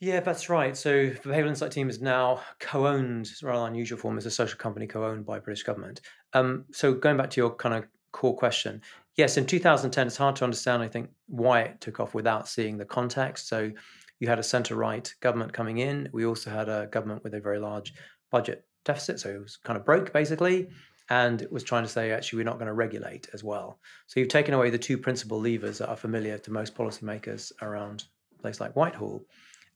Yeah, 0.04 0.20
that's 0.20 0.50
right. 0.50 0.76
So 0.76 1.08
the 1.08 1.30
Behavioural 1.30 1.48
Insight 1.48 1.72
Team 1.72 1.90
is 1.90 2.02
now 2.02 2.42
co-owned, 2.60 3.32
rather 3.42 3.68
unusual 3.68 3.98
form, 3.98 4.18
as 4.18 4.26
a 4.26 4.32
social 4.32 4.58
company 4.58 4.86
co-owned 4.86 5.26
by 5.26 5.40
British 5.40 5.64
government. 5.64 6.02
Um, 6.34 6.66
so 6.74 6.94
going 6.94 7.16
back 7.16 7.30
to 7.30 7.40
your 7.40 7.56
kind 7.56 7.74
of 7.74 7.86
core 8.12 8.36
question, 8.36 8.82
yes, 9.16 9.38
in 9.38 9.46
2010, 9.46 10.08
it's 10.08 10.18
hard 10.18 10.36
to 10.36 10.44
understand, 10.44 10.84
I 10.84 10.90
think, 10.90 11.10
why 11.28 11.62
it 11.62 11.80
took 11.80 12.02
off 12.02 12.14
without 12.14 12.50
seeing 12.50 12.78
the 12.78 12.84
context. 12.84 13.48
So 13.48 13.72
you 14.20 14.28
had 14.28 14.40
a 14.40 14.44
centre 14.44 14.76
right 14.76 15.14
government 15.22 15.54
coming 15.54 15.80
in. 15.80 16.10
We 16.14 16.26
also 16.26 16.50
had 16.50 16.70
a 16.70 16.88
government 16.92 17.24
with 17.24 17.34
a 17.34 17.40
very 17.40 17.60
large 17.60 17.94
budget 18.32 18.66
deficit, 18.86 19.20
so 19.20 19.30
it 19.30 19.42
was 19.42 19.58
kind 19.58 19.78
of 19.78 19.86
broke 19.86 20.14
basically, 20.14 20.70
and 21.10 21.42
it 21.42 21.52
was 21.52 21.64
trying 21.64 21.84
to 21.84 21.90
say 21.90 22.12
actually 22.12 22.38
we're 22.38 22.46
not 22.46 22.58
going 22.58 22.68
to 22.68 22.74
regulate 22.74 23.28
as 23.34 23.44
well. 23.44 23.80
So 24.08 24.20
you've 24.20 24.30
taken 24.30 24.54
away 24.54 24.70
the 24.70 24.78
two 24.78 24.98
principal 24.98 25.40
levers 25.40 25.78
that 25.80 25.90
are 25.90 25.98
familiar 25.98 26.38
to 26.38 26.52
most 26.52 26.76
policymakers 26.76 27.52
around 27.62 28.06
a 28.38 28.42
place 28.42 28.60
like 28.60 28.76
Whitehall, 28.76 29.26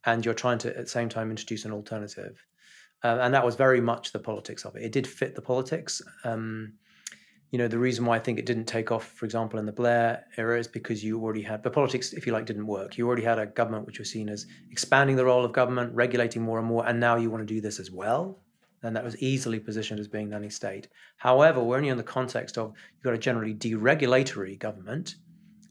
and 0.05 0.23
you're 0.23 0.33
trying 0.33 0.59
to 0.59 0.69
at 0.69 0.85
the 0.85 0.89
same 0.89 1.09
time 1.09 1.29
introduce 1.29 1.65
an 1.65 1.71
alternative. 1.71 2.43
Uh, 3.03 3.19
and 3.21 3.33
that 3.33 3.45
was 3.45 3.55
very 3.55 3.79
much 3.79 4.11
the 4.11 4.19
politics 4.19 4.65
of 4.65 4.75
it. 4.75 4.83
It 4.83 4.91
did 4.91 5.05
fit 5.05 5.35
the 5.35 5.41
politics. 5.41 6.01
Um, 6.23 6.73
you 7.51 7.57
know, 7.57 7.67
the 7.67 7.79
reason 7.79 8.05
why 8.05 8.17
I 8.17 8.19
think 8.19 8.39
it 8.39 8.45
didn't 8.45 8.65
take 8.65 8.91
off, 8.91 9.05
for 9.11 9.25
example, 9.25 9.57
in 9.57 9.65
the 9.65 9.71
Blair 9.71 10.25
era 10.35 10.59
is 10.59 10.67
because 10.67 11.03
you 11.03 11.21
already 11.21 11.41
had 11.41 11.63
the 11.63 11.69
politics, 11.69 12.11
if 12.11 12.27
you 12.27 12.33
like, 12.33 12.45
didn't 12.45 12.67
work. 12.67 12.97
You 12.97 13.07
already 13.07 13.23
had 13.23 13.39
a 13.39 13.45
government 13.45 13.85
which 13.85 13.99
was 13.99 14.11
seen 14.11 14.27
as 14.27 14.45
expanding 14.69 15.15
the 15.15 15.23
role 15.25 15.45
of 15.45 15.53
government, 15.53 15.95
regulating 15.95 16.41
more 16.41 16.59
and 16.59 16.67
more, 16.67 16.85
and 16.85 16.99
now 16.99 17.15
you 17.15 17.29
want 17.29 17.47
to 17.47 17.53
do 17.53 17.61
this 17.61 17.79
as 17.79 17.89
well. 17.89 18.39
and 18.83 18.95
that 18.95 19.03
was 19.03 19.17
easily 19.21 19.59
positioned 19.59 19.99
as 19.99 20.07
being 20.07 20.29
nanny 20.29 20.49
state. 20.49 20.87
However, 21.17 21.63
we're 21.63 21.77
only 21.77 21.89
in 21.89 21.97
the 21.97 22.03
context 22.03 22.57
of 22.57 22.73
you've 22.93 23.03
got 23.03 23.13
a 23.13 23.17
generally 23.17 23.53
deregulatory 23.53 24.57
government, 24.59 25.15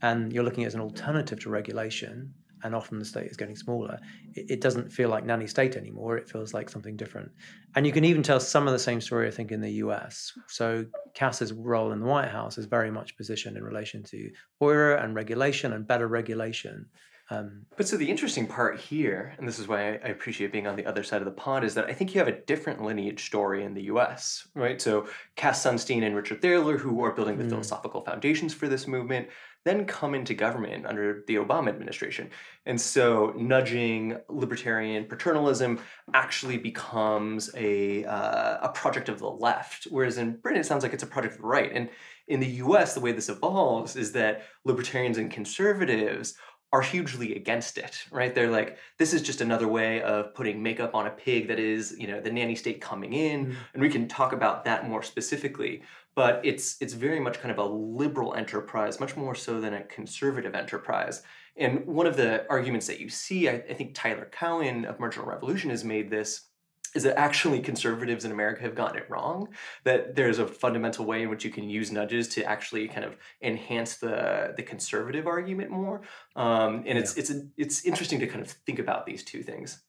and 0.02 0.32
you're 0.32 0.44
looking 0.44 0.64
at 0.64 0.68
as 0.68 0.74
an 0.74 0.80
alternative 0.80 1.40
to 1.40 1.50
regulation, 1.50 2.34
and 2.62 2.74
often 2.74 2.98
the 2.98 3.04
state 3.04 3.30
is 3.30 3.36
getting 3.36 3.56
smaller. 3.56 3.98
It, 4.34 4.50
it, 4.52 4.60
doesn't 4.60 4.90
feel 4.90 5.08
like 5.08 5.24
nanny 5.24 5.46
state 5.46 5.76
anymore. 5.76 6.16
It 6.16 6.28
feels 6.28 6.54
like 6.54 6.68
something 6.68 6.96
different. 6.96 7.30
And 7.74 7.86
you 7.86 7.92
can 7.92 8.04
even 8.04 8.22
tell 8.22 8.40
some 8.40 8.66
of 8.66 8.72
the 8.72 8.78
same 8.78 9.00
story, 9.00 9.28
I 9.28 9.30
think, 9.30 9.52
in 9.52 9.60
the 9.60 9.72
US. 9.72 10.32
So 10.48 10.86
Cass's 11.14 11.52
role 11.52 11.92
in 11.92 12.00
the 12.00 12.06
White 12.06 12.30
House 12.30 12.58
is 12.58 12.66
very 12.66 12.90
much 12.90 13.16
positioned 13.16 13.56
in 13.56 13.64
relation 13.64 14.02
to 14.04 14.30
OIRA 14.62 15.02
and 15.02 15.14
regulation 15.14 15.72
and 15.72 15.86
better 15.86 16.08
regulation 16.08 16.86
um, 17.28 17.66
but 17.76 17.88
so 17.88 17.96
the 17.96 18.08
interesting 18.08 18.46
part 18.46 18.78
here, 18.78 19.34
and 19.36 19.48
this 19.48 19.58
is 19.58 19.66
why 19.66 19.94
I 19.94 20.08
appreciate 20.08 20.52
being 20.52 20.68
on 20.68 20.76
the 20.76 20.86
other 20.86 21.02
side 21.02 21.20
of 21.20 21.24
the 21.24 21.32
pond, 21.32 21.64
is 21.64 21.74
that 21.74 21.86
I 21.86 21.92
think 21.92 22.14
you 22.14 22.20
have 22.20 22.28
a 22.28 22.40
different 22.42 22.82
lineage 22.82 23.26
story 23.26 23.64
in 23.64 23.74
the 23.74 23.82
U.S. 23.84 24.46
Right, 24.54 24.80
so 24.80 25.08
Cass 25.34 25.64
Sunstein 25.64 26.04
and 26.04 26.14
Richard 26.14 26.40
Thaler, 26.40 26.78
who 26.78 27.02
are 27.02 27.10
building 27.10 27.36
the 27.36 27.44
mm. 27.44 27.50
philosophical 27.50 28.02
foundations 28.02 28.54
for 28.54 28.68
this 28.68 28.86
movement, 28.86 29.28
then 29.66 29.84
come 29.84 30.14
into 30.14 30.32
government 30.34 30.86
under 30.86 31.24
the 31.26 31.34
Obama 31.36 31.68
administration, 31.68 32.30
and 32.64 32.80
so 32.80 33.34
nudging 33.36 34.18
libertarian 34.28 35.04
paternalism 35.04 35.80
actually 36.14 36.56
becomes 36.56 37.50
a 37.56 38.04
uh, 38.04 38.58
a 38.62 38.68
project 38.70 39.08
of 39.08 39.18
the 39.18 39.30
left, 39.30 39.84
whereas 39.90 40.18
in 40.18 40.36
Britain 40.36 40.60
it 40.60 40.66
sounds 40.66 40.82
like 40.82 40.92
it's 40.92 41.02
a 41.02 41.06
project 41.06 41.34
of 41.34 41.40
the 41.40 41.46
right, 41.46 41.72
and 41.74 41.88
in 42.28 42.40
the 42.40 42.46
US, 42.46 42.94
the 42.94 43.00
way 43.00 43.12
this 43.12 43.28
evolves 43.28 43.96
is 43.96 44.12
that 44.12 44.42
libertarians 44.64 45.18
and 45.18 45.30
conservatives 45.30 46.34
are 46.72 46.82
hugely 46.82 47.36
against 47.36 47.78
it, 47.78 48.04
right? 48.10 48.34
They're 48.34 48.50
like, 48.50 48.78
this 48.98 49.14
is 49.14 49.22
just 49.22 49.40
another 49.40 49.68
way 49.68 50.02
of 50.02 50.34
putting 50.34 50.62
makeup 50.62 50.94
on 50.94 51.06
a 51.06 51.10
pig 51.10 51.48
that 51.48 51.60
is, 51.60 51.94
you 51.96 52.08
know, 52.08 52.20
the 52.20 52.30
nanny 52.30 52.56
state 52.56 52.80
coming 52.80 53.12
in. 53.12 53.46
Mm. 53.46 53.54
And 53.72 53.82
we 53.82 53.88
can 53.88 54.08
talk 54.08 54.32
about 54.32 54.64
that 54.64 54.88
more 54.88 55.02
specifically. 55.02 55.82
But 56.16 56.40
it's 56.42 56.76
it's 56.80 56.94
very 56.94 57.20
much 57.20 57.40
kind 57.40 57.52
of 57.52 57.58
a 57.58 57.64
liberal 57.64 58.34
enterprise, 58.34 58.98
much 58.98 59.16
more 59.16 59.36
so 59.36 59.60
than 59.60 59.74
a 59.74 59.84
conservative 59.84 60.54
enterprise. 60.56 61.22
And 61.56 61.86
one 61.86 62.06
of 62.06 62.16
the 62.16 62.44
arguments 62.50 62.86
that 62.88 63.00
you 63.00 63.08
see, 63.08 63.48
I, 63.48 63.62
I 63.70 63.74
think 63.74 63.94
Tyler 63.94 64.28
Cowen 64.32 64.84
of 64.84 64.98
Marginal 64.98 65.28
Revolution 65.28 65.70
has 65.70 65.84
made 65.84 66.10
this 66.10 66.48
is 66.96 67.02
that 67.02 67.18
actually 67.18 67.60
conservatives 67.60 68.24
in 68.24 68.32
America 68.32 68.62
have 68.62 68.74
gotten 68.74 68.96
it 68.96 69.08
wrong. 69.10 69.48
That 69.84 70.16
there's 70.16 70.38
a 70.38 70.46
fundamental 70.46 71.04
way 71.04 71.22
in 71.22 71.28
which 71.28 71.44
you 71.44 71.50
can 71.50 71.68
use 71.68 71.92
nudges 71.92 72.28
to 72.28 72.44
actually 72.44 72.88
kind 72.88 73.04
of 73.04 73.16
enhance 73.42 73.98
the 73.98 74.54
the 74.56 74.62
conservative 74.62 75.26
argument 75.26 75.70
more. 75.70 76.00
Um, 76.34 76.82
and 76.86 76.98
it's 76.98 77.16
yeah. 77.16 77.20
it's 77.22 77.32
it's 77.56 77.84
interesting 77.84 78.20
to 78.20 78.26
kind 78.26 78.40
of 78.40 78.50
think 78.50 78.78
about 78.78 79.04
these 79.06 79.22
two 79.22 79.42
things. 79.42 79.82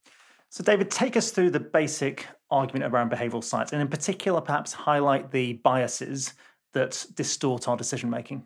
So, 0.49 0.63
David, 0.63 0.89
take 0.89 1.17
us 1.17 1.31
through 1.31 1.51
the 1.51 1.59
basic 1.59 2.25
argument 2.49 2.91
around 2.91 3.11
behavioral 3.11 3.43
science, 3.43 3.73
and 3.73 3.81
in 3.81 3.87
particular, 3.87 4.39
perhaps 4.41 4.71
highlight 4.73 5.31
the 5.31 5.53
biases 5.53 6.33
that 6.73 7.05
distort 7.15 7.67
our 7.67 7.75
decision 7.75 8.09
making. 8.09 8.43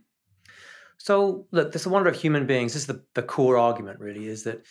So, 0.98 1.48
look, 1.52 1.72
this 1.72 1.84
is 1.84 1.88
wonder 1.88 2.10
of 2.10 2.16
human 2.16 2.46
beings. 2.46 2.74
This 2.74 2.84
is 2.84 2.88
the, 2.88 3.04
the 3.14 3.24
core 3.24 3.58
argument, 3.58 4.00
really, 4.00 4.28
is 4.28 4.44
that 4.44 4.64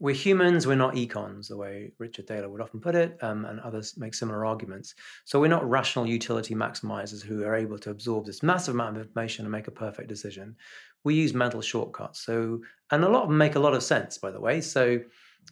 we're 0.00 0.14
humans, 0.14 0.66
we're 0.66 0.76
not 0.76 0.94
econs, 0.94 1.48
the 1.48 1.56
way 1.56 1.92
Richard 1.98 2.28
Thaler 2.28 2.48
would 2.48 2.60
often 2.60 2.80
put 2.80 2.94
it, 2.94 3.18
um, 3.20 3.44
and 3.44 3.58
others 3.60 3.96
make 3.96 4.14
similar 4.14 4.46
arguments. 4.46 4.94
So 5.24 5.40
we're 5.40 5.48
not 5.48 5.68
rational 5.68 6.06
utility 6.06 6.54
maximizers 6.54 7.22
who 7.22 7.44
are 7.44 7.56
able 7.56 7.78
to 7.80 7.90
absorb 7.90 8.24
this 8.24 8.42
massive 8.42 8.74
amount 8.74 8.96
of 8.96 9.02
information 9.02 9.44
and 9.44 9.50
make 9.50 9.66
a 9.66 9.72
perfect 9.72 10.08
decision. 10.08 10.54
We 11.02 11.14
use 11.14 11.34
mental 11.34 11.60
shortcuts. 11.60 12.20
So, 12.20 12.60
and 12.92 13.02
a 13.02 13.08
lot 13.08 13.22
of 13.22 13.28
them 13.28 13.38
make 13.38 13.56
a 13.56 13.60
lot 13.60 13.74
of 13.74 13.82
sense, 13.82 14.18
by 14.18 14.30
the 14.30 14.40
way. 14.40 14.60
So, 14.60 15.00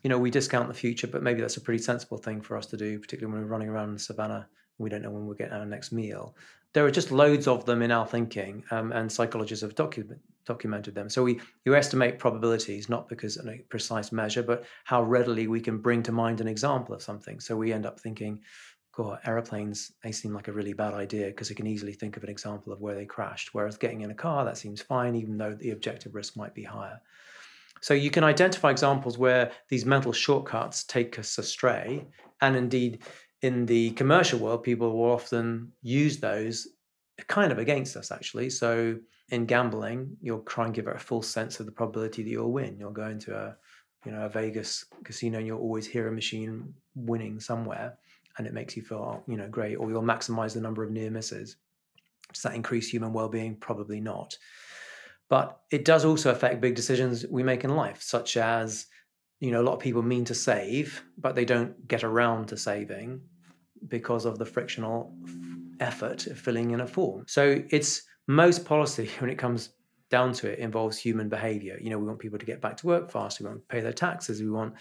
you 0.02 0.10
know, 0.10 0.18
we 0.18 0.30
discount 0.30 0.68
the 0.68 0.74
future, 0.74 1.06
but 1.06 1.22
maybe 1.22 1.40
that's 1.40 1.56
a 1.56 1.60
pretty 1.60 1.82
sensible 1.82 2.18
thing 2.18 2.40
for 2.40 2.56
us 2.56 2.66
to 2.66 2.76
do, 2.76 2.98
particularly 2.98 3.32
when 3.32 3.42
we're 3.42 3.52
running 3.52 3.68
around 3.68 3.88
in 3.88 3.94
the 3.94 4.00
savannah 4.00 4.48
we 4.78 4.90
don't 4.90 5.02
know 5.02 5.10
when 5.10 5.26
we'll 5.26 5.36
get 5.36 5.52
our 5.52 5.64
next 5.64 5.92
meal. 5.92 6.36
There 6.72 6.84
are 6.84 6.90
just 6.90 7.10
loads 7.10 7.46
of 7.46 7.64
them 7.64 7.80
in 7.80 7.90
our 7.90 8.06
thinking, 8.06 8.62
um, 8.70 8.92
and 8.92 9.10
psychologists 9.10 9.62
have 9.62 9.74
document, 9.74 10.20
documented 10.44 10.94
them. 10.94 11.08
So 11.08 11.22
we 11.22 11.40
you 11.64 11.74
estimate 11.74 12.18
probabilities 12.18 12.88
not 12.88 13.08
because 13.08 13.38
a 13.38 13.58
precise 13.68 14.12
measure, 14.12 14.42
but 14.42 14.64
how 14.84 15.02
readily 15.02 15.48
we 15.48 15.60
can 15.60 15.78
bring 15.78 16.02
to 16.02 16.12
mind 16.12 16.40
an 16.40 16.48
example 16.48 16.94
of 16.94 17.02
something. 17.02 17.40
So 17.40 17.56
we 17.56 17.72
end 17.72 17.86
up 17.86 17.98
thinking, 17.98 18.42
God, 18.92 19.20
aeroplanes 19.24 19.92
they 20.02 20.12
seem 20.12 20.34
like 20.34 20.48
a 20.48 20.52
really 20.52 20.74
bad 20.74 20.92
idea 20.92 21.26
because 21.28 21.48
you 21.48 21.56
can 21.56 21.66
easily 21.66 21.94
think 21.94 22.16
of 22.16 22.24
an 22.24 22.30
example 22.30 22.72
of 22.72 22.80
where 22.80 22.94
they 22.94 23.06
crashed. 23.06 23.54
Whereas 23.54 23.78
getting 23.78 24.02
in 24.02 24.10
a 24.10 24.14
car 24.14 24.44
that 24.44 24.58
seems 24.58 24.82
fine, 24.82 25.14
even 25.14 25.38
though 25.38 25.54
the 25.54 25.70
objective 25.70 26.14
risk 26.14 26.36
might 26.36 26.54
be 26.54 26.64
higher. 26.64 27.00
So 27.86 27.94
you 27.94 28.10
can 28.10 28.24
identify 28.24 28.72
examples 28.72 29.16
where 29.16 29.52
these 29.68 29.86
mental 29.86 30.12
shortcuts 30.12 30.82
take 30.82 31.20
us 31.20 31.38
astray, 31.38 32.04
and 32.40 32.56
indeed 32.56 33.04
in 33.42 33.64
the 33.64 33.92
commercial 33.92 34.40
world, 34.40 34.64
people 34.64 34.92
will 34.92 35.12
often 35.12 35.70
use 35.82 36.18
those 36.18 36.66
kind 37.28 37.52
of 37.52 37.58
against 37.58 37.96
us, 37.96 38.10
actually. 38.10 38.50
So 38.50 38.98
in 39.28 39.46
gambling, 39.46 40.16
you'll 40.20 40.40
try 40.40 40.64
and 40.64 40.74
give 40.74 40.88
it 40.88 40.96
a 40.96 40.98
full 40.98 41.22
sense 41.22 41.60
of 41.60 41.66
the 41.66 41.70
probability 41.70 42.24
that 42.24 42.28
you'll 42.28 42.50
win. 42.50 42.76
You'll 42.76 42.90
go 42.90 43.06
into 43.06 43.36
a, 43.36 43.56
you 44.04 44.10
know, 44.10 44.24
a 44.24 44.28
Vegas 44.28 44.84
casino 45.04 45.38
and 45.38 45.46
you'll 45.46 45.60
always 45.60 45.86
hear 45.86 46.08
a 46.08 46.12
machine 46.12 46.74
winning 46.96 47.38
somewhere, 47.38 47.96
and 48.36 48.48
it 48.48 48.52
makes 48.52 48.76
you 48.76 48.82
feel, 48.82 49.22
you 49.28 49.36
know, 49.36 49.46
great. 49.46 49.76
Or 49.76 49.88
you'll 49.90 50.02
maximize 50.02 50.54
the 50.54 50.60
number 50.60 50.82
of 50.82 50.90
near 50.90 51.12
misses. 51.12 51.54
Does 52.32 52.42
that 52.42 52.56
increase 52.56 52.88
human 52.88 53.12
well-being? 53.12 53.54
Probably 53.54 54.00
not. 54.00 54.36
But 55.28 55.58
it 55.72 55.84
does 55.84 56.04
also 56.04 56.30
affect 56.30 56.60
big 56.60 56.76
decisions 56.76 57.26
we 57.28 57.42
make 57.42 57.64
in 57.64 57.74
life, 57.74 58.00
such 58.02 58.36
as 58.36 58.86
you 59.40 59.50
know, 59.50 59.60
a 59.60 59.64
lot 59.64 59.74
of 59.74 59.80
people 59.80 60.02
mean 60.02 60.24
to 60.24 60.34
save, 60.34 61.02
but 61.18 61.34
they 61.34 61.44
don't 61.44 61.86
get 61.86 62.04
around 62.04 62.48
to 62.48 62.56
saving 62.56 63.20
because 63.88 64.24
of 64.24 64.38
the 64.38 64.46
frictional 64.46 65.14
effort 65.80 66.26
of 66.26 66.38
filling 66.38 66.70
in 66.70 66.80
a 66.80 66.86
form. 66.86 67.24
So 67.28 67.62
it's 67.70 68.02
most 68.26 68.64
policy 68.64 69.10
when 69.18 69.30
it 69.30 69.38
comes 69.38 69.70
down 70.08 70.32
to 70.32 70.50
it 70.50 70.58
involves 70.60 70.96
human 70.96 71.28
behavior. 71.28 71.78
You 71.80 71.90
know, 71.90 71.98
we 71.98 72.06
want 72.06 72.18
people 72.18 72.38
to 72.38 72.46
get 72.46 72.60
back 72.60 72.76
to 72.78 72.86
work 72.86 73.10
fast. 73.10 73.40
We 73.40 73.46
want 73.46 73.58
to 73.58 73.66
pay 73.66 73.80
their 73.80 73.92
taxes. 73.92 74.40
We 74.40 74.50
want, 74.50 74.74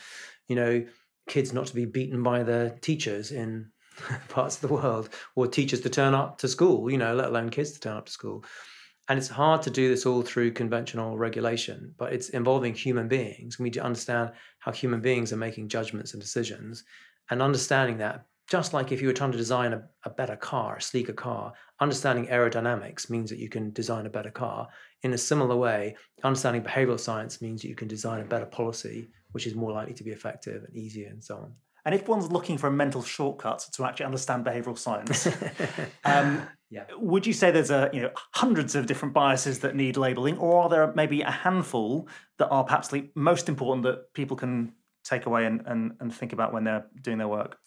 you 0.48 0.56
know, 0.56 0.86
kids 1.28 1.52
not 1.52 1.66
to 1.68 1.76
be 1.76 1.86
beaten 1.86 2.22
by 2.22 2.44
their 2.44 2.70
teachers 2.70 3.32
in 3.32 3.72
parts 4.30 4.56
of 4.56 4.62
the 4.62 4.74
world, 4.74 5.10
or 5.36 5.48
teachers 5.48 5.82
to 5.82 5.90
turn 5.90 6.14
up 6.14 6.38
to 6.40 6.48
school. 6.48 6.90
You 6.90 6.98
know, 6.98 7.16
let 7.16 7.30
alone 7.30 7.50
kids 7.50 7.72
to 7.72 7.80
turn 7.80 7.98
up 7.98 8.06
to 8.06 8.12
school. 8.12 8.46
And 9.08 9.20
it's 9.20 9.28
hard 9.28 9.62
to 9.64 9.70
do 9.70 9.90
this 9.90 10.06
all 10.06 10.24
through 10.24 10.52
conventional 10.52 11.18
regulation, 11.18 11.94
but 11.98 12.12
it's 12.12 12.30
involving 12.30 12.74
human 12.74 13.08
beings. 13.08 13.60
We 13.60 13.66
need 13.66 13.74
to 13.74 13.84
understand 13.84 14.32
how 14.60 14.72
human 14.72 15.00
beings 15.00 15.32
are 15.32 15.38
making 15.38 15.70
judgments 15.70 16.14
and 16.14 16.22
decisions. 16.22 16.84
And 17.30 17.42
understanding 17.42 17.98
that, 18.00 18.26
just 18.48 18.74
like 18.74 18.92
if 18.92 19.02
you 19.02 19.08
were 19.08 19.14
trying 19.14 19.32
to 19.32 19.38
design 19.38 19.74
a, 19.74 19.84
a 20.06 20.10
better 20.10 20.36
car, 20.36 20.78
a 20.78 20.82
sleeker 20.82 21.14
car, 21.14 21.54
understanding 21.80 22.28
aerodynamics 22.28 23.10
means 23.10 23.30
that 23.30 23.40
you 23.40 23.50
can 23.50 23.72
design 23.74 24.06
a 24.06 24.10
better 24.10 24.32
car. 24.32 24.68
In 25.04 25.14
a 25.14 25.18
similar 25.18 25.56
way, 25.56 25.96
understanding 26.24 26.64
behavioral 26.64 27.00
science 27.00 27.42
means 27.42 27.62
that 27.62 27.70
you 27.70 27.76
can 27.76 27.88
design 27.88 28.22
a 28.22 28.26
better 28.26 28.46
policy, 28.46 29.10
which 29.34 29.46
is 29.46 29.56
more 29.56 29.72
likely 29.72 29.94
to 29.94 30.04
be 30.04 30.12
effective 30.12 30.64
and 30.64 30.76
easier 30.76 31.10
and 31.10 31.24
so 31.24 31.38
on. 31.38 31.54
And 31.86 31.94
if 31.94 32.08
one's 32.08 32.32
looking 32.32 32.58
for 32.58 32.68
a 32.68 32.72
mental 32.72 33.04
shortcut 33.04 33.68
to 33.74 33.86
actually 33.86 34.08
understand 34.08 34.44
behavioral 34.44 34.78
science, 34.78 35.28
um, 36.06 36.48
yeah. 36.70 36.86
would 36.98 37.28
you 37.28 37.34
say 37.34 37.52
there's 37.52 37.72
a 37.72 37.90
you 37.94 38.02
know 38.02 38.12
hundreds 38.34 38.76
of 38.76 38.86
different 38.86 39.14
biases 39.14 39.60
that 39.60 39.76
need 39.76 39.98
labeling, 39.98 40.38
or 40.38 40.64
are 40.64 40.70
there 40.70 40.94
maybe 40.96 41.22
a 41.22 41.32
handful 41.32 42.08
that 42.38 42.50
are 42.50 42.64
perhaps 42.64 42.88
the 42.88 43.10
most 43.16 43.50
important 43.50 43.84
that 43.84 44.14
people 44.14 44.36
can 44.36 44.74
take 45.04 45.26
away 45.28 45.46
and, 45.46 45.62
and, 45.68 45.94
and 46.00 46.14
think 46.14 46.34
about 46.34 46.52
when 46.52 46.64
they're 46.64 46.86
doing 47.02 47.18
their 47.18 47.28
work? 47.28 47.58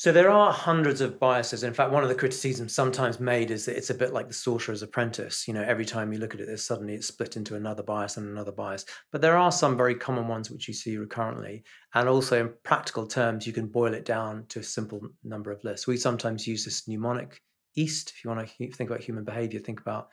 So 0.00 0.12
there 0.12 0.30
are 0.30 0.50
hundreds 0.50 1.02
of 1.02 1.20
biases. 1.20 1.62
In 1.62 1.74
fact, 1.74 1.92
one 1.92 2.02
of 2.02 2.08
the 2.08 2.14
criticisms 2.14 2.74
sometimes 2.74 3.20
made 3.20 3.50
is 3.50 3.66
that 3.66 3.76
it's 3.76 3.90
a 3.90 3.94
bit 3.94 4.14
like 4.14 4.28
the 4.28 4.32
sorcerer's 4.32 4.80
apprentice. 4.80 5.46
You 5.46 5.52
know, 5.52 5.62
every 5.62 5.84
time 5.84 6.10
you 6.10 6.18
look 6.18 6.32
at 6.32 6.40
it, 6.40 6.46
there's 6.46 6.64
suddenly 6.64 6.94
it's 6.94 7.08
split 7.08 7.36
into 7.36 7.54
another 7.54 7.82
bias 7.82 8.16
and 8.16 8.26
another 8.26 8.50
bias. 8.50 8.86
But 9.12 9.20
there 9.20 9.36
are 9.36 9.52
some 9.52 9.76
very 9.76 9.94
common 9.94 10.26
ones 10.26 10.50
which 10.50 10.68
you 10.68 10.72
see 10.72 10.96
recurrently. 10.96 11.64
And 11.92 12.08
also 12.08 12.40
in 12.40 12.54
practical 12.62 13.06
terms, 13.06 13.46
you 13.46 13.52
can 13.52 13.66
boil 13.66 13.92
it 13.92 14.06
down 14.06 14.46
to 14.48 14.60
a 14.60 14.62
simple 14.62 15.02
number 15.22 15.50
of 15.50 15.62
lists. 15.64 15.86
We 15.86 15.98
sometimes 15.98 16.46
use 16.46 16.64
this 16.64 16.88
mnemonic 16.88 17.42
EAST. 17.76 18.10
If 18.10 18.24
you 18.24 18.30
want 18.30 18.46
to 18.46 18.70
think 18.72 18.90
about 18.90 19.00
human 19.00 19.24
behavior, 19.24 19.60
think 19.60 19.80
about 19.80 20.08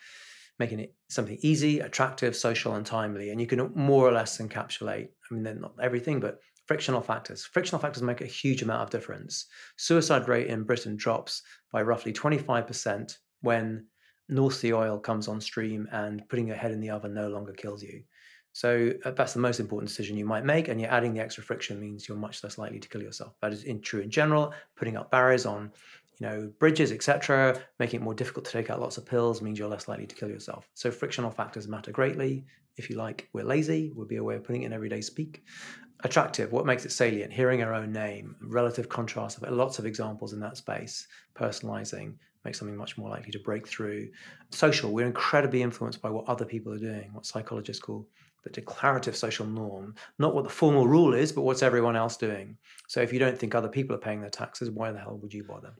making 0.59 0.79
it 0.79 0.95
something 1.09 1.37
easy, 1.41 1.79
attractive, 1.79 2.35
social, 2.35 2.75
and 2.75 2.85
timely. 2.85 3.29
And 3.29 3.39
you 3.39 3.47
can 3.47 3.71
more 3.75 4.07
or 4.07 4.11
less 4.11 4.39
encapsulate, 4.39 5.07
I 5.09 5.33
mean, 5.33 5.43
they're 5.43 5.55
not 5.55 5.75
everything, 5.79 6.19
but 6.19 6.39
Frictional 6.67 6.99
factors. 6.99 7.45
Frictional 7.45 7.79
factors 7.79 8.03
make 8.03 8.19
a 8.19 8.25
huge 8.25 8.61
amount 8.61 8.83
of 8.83 8.89
difference. 8.89 9.45
Suicide 9.77 10.27
rate 10.27 10.47
in 10.47 10.63
Britain 10.63 10.97
drops 10.97 11.41
by 11.71 11.81
roughly 11.81 12.11
25% 12.11 13.17
when 13.39 13.85
North 14.27 14.55
Sea 14.55 14.73
oil 14.73 14.99
comes 14.99 15.29
on 15.29 15.39
stream 15.39 15.87
and 15.93 16.27
putting 16.27 16.45
your 16.45 16.57
head 16.57 16.71
in 16.71 16.81
the 16.81 16.89
oven 16.89 17.13
no 17.13 17.29
longer 17.29 17.53
kills 17.53 17.81
you. 17.81 18.03
So 18.51 18.91
uh, 19.05 19.11
that's 19.11 19.33
the 19.33 19.39
most 19.39 19.61
important 19.61 19.87
decision 19.87 20.17
you 20.17 20.25
might 20.25 20.43
make, 20.43 20.67
and 20.67 20.81
you're 20.81 20.91
adding 20.91 21.13
the 21.13 21.21
extra 21.21 21.41
friction 21.41 21.79
means 21.79 22.07
you're 22.07 22.17
much 22.17 22.43
less 22.43 22.57
likely 22.57 22.79
to 22.79 22.89
kill 22.89 23.01
yourself. 23.03 23.35
That 23.41 23.53
is 23.53 23.63
in, 23.63 23.79
true 23.79 24.01
in 24.01 24.09
general. 24.09 24.53
Putting 24.75 24.97
up 24.97 25.09
barriers 25.09 25.45
on, 25.45 25.71
you 26.19 26.27
know, 26.27 26.51
bridges, 26.59 26.91
etc., 26.91 27.59
making 27.79 28.01
it 28.01 28.03
more 28.03 28.13
difficult 28.13 28.45
to 28.45 28.51
take 28.51 28.69
out 28.69 28.81
lots 28.81 28.97
of 28.97 29.05
pills 29.05 29.41
means 29.41 29.59
you're 29.59 29.67
less 29.67 29.87
likely 29.87 30.07
to 30.07 30.15
kill 30.15 30.29
yourself. 30.29 30.67
So 30.73 30.89
frictional 30.89 31.31
factors 31.31 31.67
matter 31.67 31.91
greatly. 31.91 32.45
If 32.75 32.89
you 32.89 32.95
like, 32.95 33.29
we're 33.33 33.43
lazy 33.43 33.91
would 33.95 34.07
be 34.07 34.17
a 34.17 34.23
way 34.23 34.35
of 34.35 34.43
putting 34.43 34.63
it 34.63 34.67
in 34.67 34.73
everyday 34.73 35.01
speak. 35.01 35.43
attractive? 36.03 36.51
What 36.51 36.65
makes 36.65 36.85
it 36.85 36.91
salient? 36.91 37.33
Hearing 37.33 37.63
our 37.63 37.73
own 37.73 37.91
name, 37.91 38.35
relative 38.41 38.89
contrast 38.89 39.37
of 39.37 39.49
lots 39.51 39.79
of 39.79 39.85
examples 39.85 40.33
in 40.33 40.39
that 40.41 40.57
space, 40.57 41.07
personalizing 41.35 42.15
makes 42.45 42.59
something 42.59 42.77
much 42.77 42.97
more 42.97 43.09
likely 43.09 43.31
to 43.31 43.39
break 43.39 43.67
through. 43.67 44.09
Social, 44.51 44.91
we're 44.91 45.07
incredibly 45.07 45.61
influenced 45.61 46.01
by 46.01 46.09
what 46.09 46.27
other 46.27 46.45
people 46.45 46.71
are 46.71 46.79
doing, 46.79 47.09
what 47.13 47.25
psychologists 47.25 47.81
call 47.81 48.07
the 48.43 48.49
declarative 48.51 49.15
social 49.17 49.45
norm, 49.45 49.95
not 50.19 50.33
what 50.33 50.43
the 50.43 50.49
formal 50.49 50.87
rule 50.87 51.13
is, 51.13 51.31
but 51.31 51.41
what's 51.41 51.63
everyone 51.63 51.95
else 51.97 52.15
doing. 52.15 52.55
So 52.87 53.01
if 53.01 53.11
you 53.11 53.19
don't 53.19 53.37
think 53.37 53.53
other 53.53 53.67
people 53.67 53.95
are 53.95 53.99
paying 53.99 54.21
their 54.21 54.29
taxes, 54.29 54.71
why 54.71 54.91
the 54.91 54.99
hell 54.99 55.19
would 55.21 55.33
you 55.33 55.43
bother? 55.43 55.73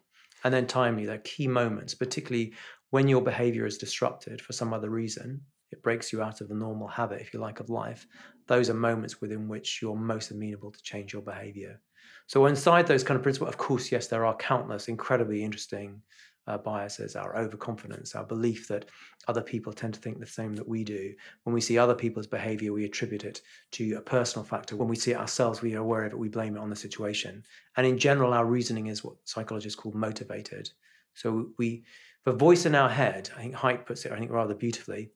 And 0.44 0.54
then 0.54 0.68
timely, 0.68 1.06
they're 1.06 1.20
key 1.20 1.48
moments, 1.48 1.94
particularly 1.96 2.54
when 2.90 3.08
your 3.08 3.22
behavior 3.22 3.66
is 3.66 3.78
disrupted 3.78 4.42
for 4.42 4.54
some 4.54 4.74
other 4.74 4.90
reason, 4.90 5.46
it 5.72 5.84
breaks 5.84 6.14
you 6.14 6.22
out 6.22 6.42
of 6.42 6.48
the 6.48 6.56
normal 6.56 6.88
habit, 6.88 7.22
if 7.22 7.34
you 7.34 7.40
like, 7.40 7.60
of 7.60 7.70
life. 7.70 8.08
Those 8.48 8.70
are 8.70 8.74
moments 8.74 9.20
within 9.20 9.48
which 9.48 9.82
you're 9.82 9.96
most 9.98 10.32
amenable 10.32 10.72
to 10.72 10.82
change 10.82 11.12
your 11.14 11.22
behavior. 11.22 11.82
So, 12.28 12.46
inside 12.46 12.88
those 12.88 13.04
kind 13.04 13.18
of 13.18 13.24
principles, 13.24 13.50
of 13.50 13.58
course, 13.58 13.92
yes, 13.92 14.08
there 14.08 14.26
are 14.26 14.36
countless 14.38 14.88
incredibly 14.88 15.44
interesting 15.44 16.04
uh, 16.48 16.58
biases, 16.58 17.16
our 17.16 17.38
overconfidence, 17.38 18.16
our 18.16 18.24
belief 18.24 18.68
that 18.70 18.86
other 19.28 19.42
people 19.42 19.74
tend 19.74 19.94
to 19.94 20.00
think 20.00 20.20
the 20.20 20.26
same 20.26 20.56
that 20.56 20.68
we 20.68 20.84
do. 20.84 21.14
When 21.44 21.54
we 21.54 21.62
see 21.62 21.78
other 21.78 21.96
people's 21.96 22.28
behavior, 22.28 22.74
we 22.74 22.86
attribute 22.86 23.26
it 23.26 23.42
to 23.74 23.94
a 23.96 24.02
personal 24.02 24.46
factor. 24.46 24.76
When 24.76 24.88
we 24.88 24.96
see 24.96 25.12
it 25.12 25.18
ourselves, 25.18 25.62
we 25.62 25.76
are 25.76 25.82
aware 25.82 26.06
of 26.06 26.14
it, 26.14 26.20
we 26.20 26.30
blame 26.30 26.56
it 26.56 26.62
on 26.62 26.70
the 26.70 26.76
situation. 26.76 27.44
And 27.76 27.86
in 27.86 27.98
general, 27.98 28.34
our 28.34 28.46
reasoning 28.46 28.88
is 28.88 29.04
what 29.04 29.18
psychologists 29.26 29.80
call 29.80 29.92
motivated. 29.94 30.70
So 31.14 31.50
we, 31.58 31.84
the 32.24 32.32
voice 32.32 32.66
in 32.66 32.76
our 32.76 32.90
head, 32.90 33.30
I 33.36 33.42
think 33.42 33.56
Haidt 33.56 33.86
puts 33.86 34.06
it, 34.06 34.12
I 34.12 34.20
think 34.20 34.32
rather 34.32 34.56
beautifully, 34.56 35.12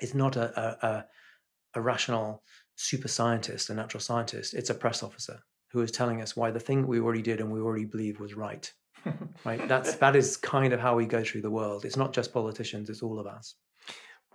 is 0.00 0.14
not 0.14 0.36
a, 0.36 0.86
a, 0.86 1.06
a 1.74 1.80
rational 1.80 2.42
super 2.74 3.08
scientist, 3.08 3.70
a 3.70 3.74
natural 3.74 4.00
scientist. 4.00 4.54
It's 4.54 4.70
a 4.70 4.74
press 4.74 5.02
officer 5.02 5.40
who 5.68 5.80
is 5.80 5.90
telling 5.90 6.22
us 6.22 6.36
why 6.36 6.50
the 6.50 6.60
thing 6.60 6.86
we 6.86 7.00
already 7.00 7.22
did 7.22 7.40
and 7.40 7.50
we 7.50 7.60
already 7.60 7.84
believe 7.84 8.18
was 8.18 8.34
right. 8.34 8.72
Right. 9.44 9.66
That's 9.68 9.96
that 9.96 10.16
is 10.16 10.36
kind 10.36 10.72
of 10.72 10.80
how 10.80 10.96
we 10.96 11.06
go 11.06 11.22
through 11.24 11.42
the 11.42 11.50
world. 11.50 11.84
It's 11.84 11.96
not 11.96 12.12
just 12.12 12.32
politicians; 12.32 12.90
it's 12.90 13.02
all 13.02 13.18
of 13.18 13.26
us. 13.26 13.54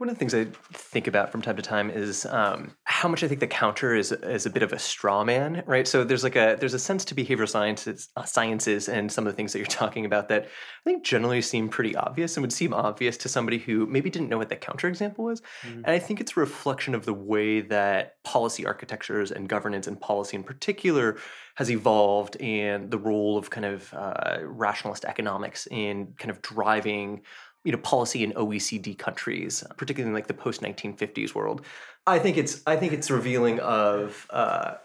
One 0.02 0.10
of 0.10 0.16
the 0.16 0.20
things 0.20 0.34
I 0.34 0.46
think 0.74 1.06
about 1.06 1.32
from 1.32 1.44
time 1.44 1.58
to 1.58 1.62
time 1.62 1.92
is 1.92 2.26
um, 2.26 2.76
how 2.86 3.08
much 3.08 3.24
I 3.24 3.28
think 3.28 3.40
the 3.40 3.46
counter 3.46 3.94
is 3.94 4.12
is 4.12 4.48
a 4.48 4.50
bit 4.50 4.64
of 4.64 4.74
a 4.74 4.80
straw 4.80 5.24
man, 5.24 5.62
right? 5.68 5.88
So 5.88 6.04
there's 6.04 6.24
like 6.24 6.36
a 6.36 6.58
there's 6.60 6.74
a 6.74 6.80
sense 6.80 7.06
to 7.06 7.14
behavioral 7.14 7.48
sciences, 7.48 8.10
uh, 8.18 8.24
sciences, 8.24 8.90
and 8.90 9.12
some 9.12 9.28
of 9.28 9.32
the 9.32 9.38
things 9.38 9.54
that 9.54 9.60
you're 9.60 9.68
talking 9.84 10.08
about 10.08 10.28
that 10.30 10.46
I 10.46 10.90
think 10.90 11.04
generally 11.06 11.40
seem 11.44 11.70
pretty 11.70 11.96
obvious 11.96 12.36
and 12.36 12.42
would 12.42 12.52
seem 12.52 12.74
obvious 12.74 13.16
to 13.18 13.30
somebody 13.30 13.60
who 13.60 13.86
maybe 13.86 14.10
didn't 14.10 14.30
know 14.30 14.40
what 14.40 14.50
the 14.50 14.56
counterexample 14.56 15.20
was. 15.20 15.42
Mm-hmm. 15.62 15.84
And 15.86 15.90
I 15.90 16.00
think 16.00 16.20
it's 16.20 16.36
a 16.36 16.40
reflection 16.40 16.96
of 16.96 17.06
the 17.06 17.14
way 17.14 17.62
that 17.62 18.16
policy 18.24 18.66
architectures 18.66 19.32
and 19.32 19.48
governance 19.48 19.86
and 19.86 20.02
policy 20.02 20.36
in 20.36 20.44
particular 20.44 21.18
has 21.58 21.70
evolved 21.70 22.38
and 22.38 22.90
the 22.90 22.98
role 22.98 23.38
of 23.38 23.52
kind 23.52 23.66
of 23.66 23.94
uh, 23.94 24.40
rationalist 24.42 25.06
economics 25.06 25.68
in 25.70 26.16
kind 26.18 26.32
of 26.32 26.42
driving 26.42 27.22
you 27.64 27.72
know 27.72 27.78
policy 27.78 28.24
in 28.24 28.32
OECD 28.34 28.98
countries, 28.98 29.64
particularly 29.78 30.10
in 30.10 30.14
like 30.14 30.28
the 30.28 30.34
post 30.34 30.62
1950s 30.62 31.36
world. 31.36 31.62
I 32.08 32.20
think 32.20 32.38
it's 32.38 32.62
I 32.66 32.76
think 32.76 32.94
it's 32.94 33.12
revealing 33.12 33.60
of 33.60 34.28
uh, 34.32 34.76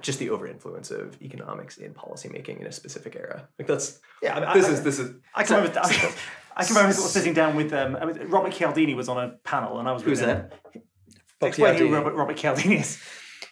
just 0.00 0.18
the 0.18 0.30
over 0.30 0.46
influence 0.46 0.90
of 0.90 1.20
economics 1.20 1.78
in 1.78 1.92
policymaking 1.94 2.60
in 2.60 2.66
a 2.66 2.72
specific 2.72 3.16
era. 3.16 3.48
Like 3.58 3.66
that's 3.66 4.00
yeah. 4.22 4.36
I 4.36 4.40
mean, 4.40 4.54
this 4.54 4.66
I, 4.66 4.72
is 4.72 4.82
this 4.82 4.98
is. 4.98 5.14
I 5.34 5.42
can 5.42 5.56
remember. 5.56 5.80
I, 5.80 6.12
I 6.56 6.64
can 6.64 6.74
remember 6.74 6.94
sort 6.94 7.06
of 7.06 7.12
sitting 7.12 7.34
down 7.34 7.56
with 7.56 7.72
um, 7.72 7.96
I 7.96 8.06
mean, 8.06 8.28
Robert 8.28 8.52
Cialdini 8.52 8.94
was 8.94 9.08
on 9.08 9.22
a 9.22 9.30
panel, 9.44 9.78
and 9.78 9.88
I 9.88 9.92
was 9.92 10.02
who's 10.02 10.20
that? 10.20 10.52
Explain 11.42 11.76
who 11.76 11.92
Robert, 11.94 12.14
Robert 12.14 12.36
Cialdini 12.36 12.76
is. 12.76 13.02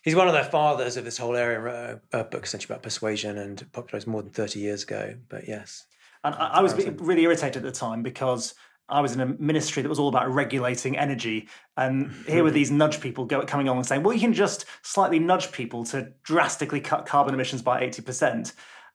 He's 0.02 0.14
one 0.14 0.28
of 0.28 0.34
the 0.34 0.44
fathers 0.44 0.96
of 0.96 1.04
this 1.04 1.18
whole 1.18 1.34
area. 1.34 2.00
A 2.12 2.25
book 2.25 2.44
essentially 2.44 2.73
about 2.73 2.82
persuasion 2.82 3.37
and 3.37 3.70
popularized 3.73 4.06
more 4.06 4.23
than 4.23 4.32
thirty 4.32 4.61
years 4.61 4.84
ago. 4.84 5.16
But 5.28 5.49
yes, 5.49 5.87
and 6.25 6.35
I, 6.35 6.47
I 6.54 6.62
was 6.62 6.75
really 6.75 7.23
irritated 7.23 7.57
at 7.57 7.62
the 7.62 7.78
time 7.78 8.02
because 8.02 8.54
I 8.88 9.00
was 9.00 9.14
in 9.14 9.21
a 9.21 9.26
ministry 9.26 9.83
that 9.83 9.88
was 9.88 9.99
all 9.99 10.09
about 10.09 10.33
regulating 10.33 10.99
energy, 10.99 11.49
and 11.76 12.12
here 12.26 12.43
were 12.43 12.50
hmm. 12.50 12.54
these 12.54 12.71
nudge 12.71 13.00
people 13.00 13.25
go, 13.25 13.43
coming 13.43 13.67
along 13.67 13.78
and 13.78 13.87
saying, 13.87 14.02
"Well, 14.02 14.15
you 14.15 14.21
can 14.21 14.32
just 14.32 14.67
slightly 14.82 15.19
nudge 15.19 15.52
people 15.52 15.84
to 15.87 16.13
drastically 16.23 16.80
cut 16.80 17.06
carbon 17.06 17.34
emissions 17.34 17.63
by 17.63 17.80
eighty 17.80 18.02
percent." 18.02 18.52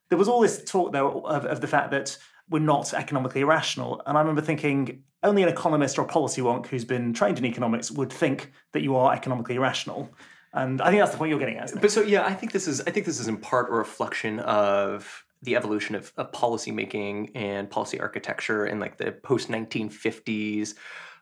There 0.08 0.18
was 0.18 0.28
all 0.28 0.40
this 0.40 0.64
talk, 0.64 0.92
though, 0.92 1.20
of, 1.22 1.44
of 1.44 1.60
the 1.60 1.66
fact 1.66 1.92
that 1.92 2.18
we're 2.48 2.58
not 2.58 2.92
economically 2.94 3.40
irrational, 3.42 4.02
and 4.06 4.16
I 4.16 4.20
remember 4.20 4.42
thinking 4.42 5.04
only 5.22 5.42
an 5.42 5.48
economist 5.48 5.98
or 5.98 6.02
a 6.02 6.08
policy 6.08 6.40
wonk 6.40 6.66
who's 6.66 6.84
been 6.84 7.12
trained 7.12 7.38
in 7.38 7.44
economics 7.44 7.90
would 7.90 8.12
think 8.12 8.52
that 8.72 8.82
you 8.82 8.96
are 8.96 9.12
economically 9.12 9.56
irrational. 9.56 10.10
And 10.52 10.80
I 10.80 10.88
think 10.88 11.00
that's 11.00 11.12
the 11.12 11.18
point 11.18 11.30
you're 11.30 11.38
getting 11.38 11.58
at. 11.58 11.72
But 11.80 11.92
so 11.92 12.00
yeah, 12.00 12.24
I 12.24 12.34
think 12.34 12.52
this 12.52 12.66
is 12.66 12.80
I 12.80 12.90
think 12.90 13.06
this 13.06 13.20
is 13.20 13.28
in 13.28 13.36
part 13.36 13.70
a 13.70 13.72
reflection 13.72 14.40
of 14.40 15.24
the 15.42 15.56
evolution 15.56 15.94
of, 15.94 16.12
of 16.16 16.32
policy 16.32 16.70
making 16.70 17.30
and 17.34 17.70
policy 17.70 17.98
architecture 17.98 18.66
in 18.66 18.78
like 18.78 18.98
the 18.98 19.12
post 19.12 19.48
1950s 19.48 20.74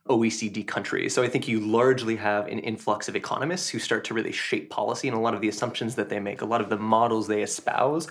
OECD 0.08 0.66
countries. 0.66 1.14
So 1.14 1.22
I 1.22 1.28
think 1.28 1.46
you 1.46 1.60
largely 1.60 2.16
have 2.16 2.46
an 2.46 2.58
influx 2.60 3.08
of 3.08 3.16
economists 3.16 3.68
who 3.68 3.78
start 3.78 4.04
to 4.06 4.14
really 4.14 4.32
shape 4.32 4.70
policy, 4.70 5.06
and 5.08 5.16
a 5.16 5.20
lot 5.20 5.34
of 5.34 5.40
the 5.40 5.48
assumptions 5.48 5.94
that 5.96 6.08
they 6.08 6.18
make, 6.18 6.40
a 6.40 6.46
lot 6.46 6.60
of 6.60 6.70
the 6.70 6.78
models 6.78 7.28
they 7.28 7.42
espouse, 7.42 8.08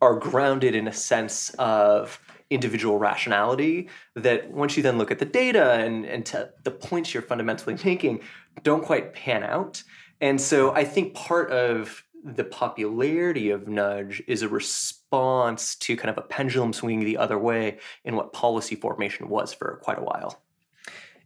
are 0.00 0.14
grounded 0.14 0.74
in 0.74 0.88
a 0.88 0.92
sense 0.92 1.50
of 1.58 2.20
individual 2.50 2.98
rationality 2.98 3.88
that 4.16 4.50
once 4.50 4.76
you 4.76 4.82
then 4.82 4.98
look 4.98 5.10
at 5.10 5.18
the 5.18 5.24
data 5.24 5.72
and, 5.72 6.04
and 6.04 6.26
to 6.26 6.50
the 6.64 6.70
points 6.70 7.14
you're 7.14 7.22
fundamentally 7.22 7.76
making 7.84 8.20
don't 8.64 8.84
quite 8.84 9.12
pan 9.12 9.44
out. 9.44 9.82
And 10.20 10.40
so 10.40 10.72
I 10.72 10.84
think 10.84 11.14
part 11.14 11.50
of 11.50 12.02
the 12.24 12.44
popularity 12.44 13.50
of 13.50 13.68
nudge 13.68 14.22
is 14.26 14.42
a 14.42 14.48
response 14.48 15.74
to 15.76 15.96
kind 15.96 16.10
of 16.10 16.18
a 16.18 16.26
pendulum 16.26 16.72
swinging 16.72 17.04
the 17.04 17.16
other 17.16 17.38
way 17.38 17.78
in 18.04 18.16
what 18.16 18.32
policy 18.32 18.76
formation 18.76 19.28
was 19.28 19.52
for 19.52 19.80
quite 19.82 19.98
a 19.98 20.02
while. 20.02 20.42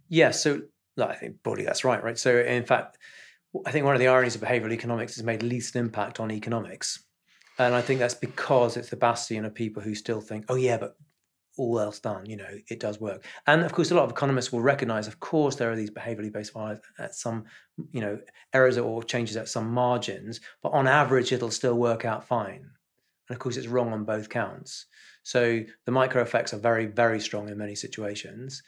Yeah, 0.08 0.30
so 0.30 0.62
I 0.98 1.14
think 1.14 1.42
broadly 1.42 1.64
that's 1.64 1.84
right, 1.84 2.02
right? 2.02 2.18
So 2.18 2.38
in 2.38 2.64
fact, 2.64 2.98
I 3.66 3.70
think 3.70 3.84
one 3.84 3.94
of 3.94 4.00
the 4.00 4.08
ironies 4.08 4.34
of 4.34 4.40
behavioral 4.40 4.72
economics 4.72 5.16
has 5.16 5.24
made 5.24 5.42
least 5.42 5.76
impact 5.76 6.20
on 6.20 6.30
economics. 6.30 7.04
And 7.58 7.74
I 7.74 7.82
think 7.82 8.00
that's 8.00 8.14
because 8.14 8.76
it's 8.76 8.90
the 8.90 8.96
bastion 8.96 9.44
of 9.44 9.54
people 9.54 9.82
who 9.82 9.94
still 9.94 10.20
think, 10.20 10.46
oh 10.48 10.56
yeah, 10.56 10.76
but 10.76 10.96
all 11.56 11.78
else 11.78 12.00
done, 12.00 12.26
you 12.26 12.36
know, 12.36 12.58
it 12.68 12.80
does 12.80 13.00
work. 13.00 13.24
And 13.46 13.62
of 13.62 13.72
course, 13.72 13.90
a 13.90 13.94
lot 13.94 14.04
of 14.04 14.10
economists 14.10 14.52
will 14.52 14.60
recognize, 14.60 15.06
of 15.06 15.20
course, 15.20 15.56
there 15.56 15.70
are 15.70 15.76
these 15.76 15.90
behaviorally 15.90 16.32
based 16.32 16.52
at 16.98 17.14
some, 17.14 17.44
you 17.92 18.00
know, 18.00 18.18
errors 18.52 18.78
or 18.78 19.02
changes 19.02 19.36
at 19.36 19.48
some 19.48 19.70
margins, 19.70 20.40
but 20.62 20.70
on 20.70 20.86
average, 20.86 21.32
it'll 21.32 21.50
still 21.50 21.76
work 21.76 22.04
out 22.04 22.24
fine. 22.24 22.70
And 23.28 23.36
of 23.36 23.38
course, 23.38 23.56
it's 23.56 23.68
wrong 23.68 23.92
on 23.92 24.04
both 24.04 24.28
counts. 24.28 24.86
So 25.22 25.62
the 25.86 25.92
micro 25.92 26.22
effects 26.22 26.52
are 26.52 26.58
very, 26.58 26.86
very 26.86 27.20
strong 27.20 27.48
in 27.48 27.56
many 27.56 27.74
situations. 27.74 28.62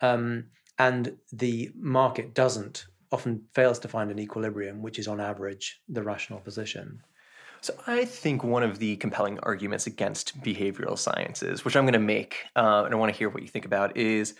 Um, 0.00 0.44
and 0.78 1.16
the 1.32 1.70
market 1.74 2.34
doesn't, 2.34 2.86
often 3.10 3.42
fails 3.54 3.78
to 3.80 3.88
find 3.88 4.10
an 4.10 4.18
equilibrium, 4.18 4.82
which 4.82 4.98
is 4.98 5.08
on 5.08 5.20
average 5.20 5.80
the 5.88 6.02
rational 6.02 6.40
position. 6.40 7.00
So 7.66 7.74
I 7.88 8.04
think 8.04 8.44
one 8.44 8.62
of 8.62 8.78
the 8.78 8.94
compelling 8.94 9.40
arguments 9.42 9.88
against 9.88 10.40
behavioral 10.40 10.96
sciences, 10.96 11.64
which 11.64 11.74
I'm 11.74 11.82
going 11.82 11.94
to 11.94 11.98
make, 11.98 12.44
uh, 12.54 12.84
and 12.84 12.94
I 12.94 12.96
want 12.96 13.12
to 13.12 13.18
hear 13.18 13.28
what 13.28 13.42
you 13.42 13.48
think 13.48 13.64
about, 13.64 13.96
is 13.96 14.36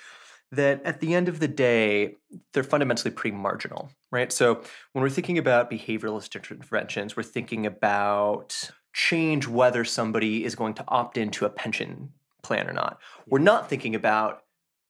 that 0.52 0.80
at 0.84 1.00
the 1.00 1.12
end 1.12 1.28
of 1.28 1.40
the 1.40 1.48
day, 1.48 2.18
they're 2.52 2.62
fundamentally 2.62 3.10
pretty 3.10 3.36
marginal, 3.36 3.90
right? 4.12 4.30
So 4.30 4.62
when 4.92 5.02
we're 5.02 5.10
thinking 5.10 5.38
about 5.38 5.68
behavioralist 5.68 6.36
interventions, 6.36 7.16
we're 7.16 7.24
thinking 7.24 7.66
about 7.66 8.70
change 8.92 9.48
whether 9.48 9.84
somebody 9.84 10.44
is 10.44 10.54
going 10.54 10.74
to 10.74 10.84
opt 10.86 11.18
into 11.18 11.44
a 11.46 11.50
pension 11.50 12.12
plan 12.44 12.70
or 12.70 12.72
not. 12.72 13.00
We're 13.26 13.40
not 13.40 13.68
thinking 13.68 13.96
about 13.96 14.42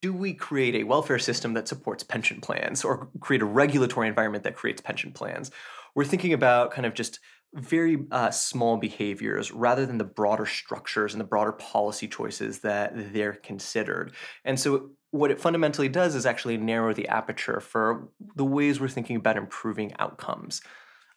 do 0.03 0.13
we 0.13 0.35
create 0.35 0.75
a 0.75 0.85
welfare 0.85 1.19
system 1.19 1.55
that 1.55 1.69
supports 1.69 2.03
pension 2.03 2.43
plans 2.43 2.85
or 2.85 3.09
create 3.21 3.41
a 3.41 3.47
regulatory 3.47 4.09
environment 4.09 4.45
that 4.45 4.57
creates 4.57 4.83
pension 4.83 5.11
plans? 5.11 5.51
We're 5.95 6.05
thinking 6.05 6.35
about 6.35 6.73
kind 6.73 6.85
of 6.85 6.93
just 6.93 7.19
very 7.57 8.05
uh, 8.11 8.31
small 8.31 8.77
behaviors 8.77 9.51
rather 9.51 9.87
than 9.87 9.99
the 9.99 10.05
broader 10.05 10.47
structures 10.47 11.15
and 11.15 11.21
the 11.21 11.25
broader 11.25 11.53
policy 11.53 12.07
choices 12.07 12.61
that 12.61 13.13
they're 13.13 13.33
considered. 13.33 14.13
And 14.45 14.59
so, 14.59 14.91
what 15.11 15.31
it 15.31 15.41
fundamentally 15.41 15.89
does 15.89 16.15
is 16.15 16.27
actually 16.27 16.59
narrow 16.59 16.93
the 16.93 17.09
aperture 17.09 17.61
for 17.61 18.09
the 18.35 18.45
ways 18.45 18.81
we're 18.81 18.89
thinking 18.89 19.17
about 19.17 19.37
improving 19.37 19.95
outcomes. 19.99 20.61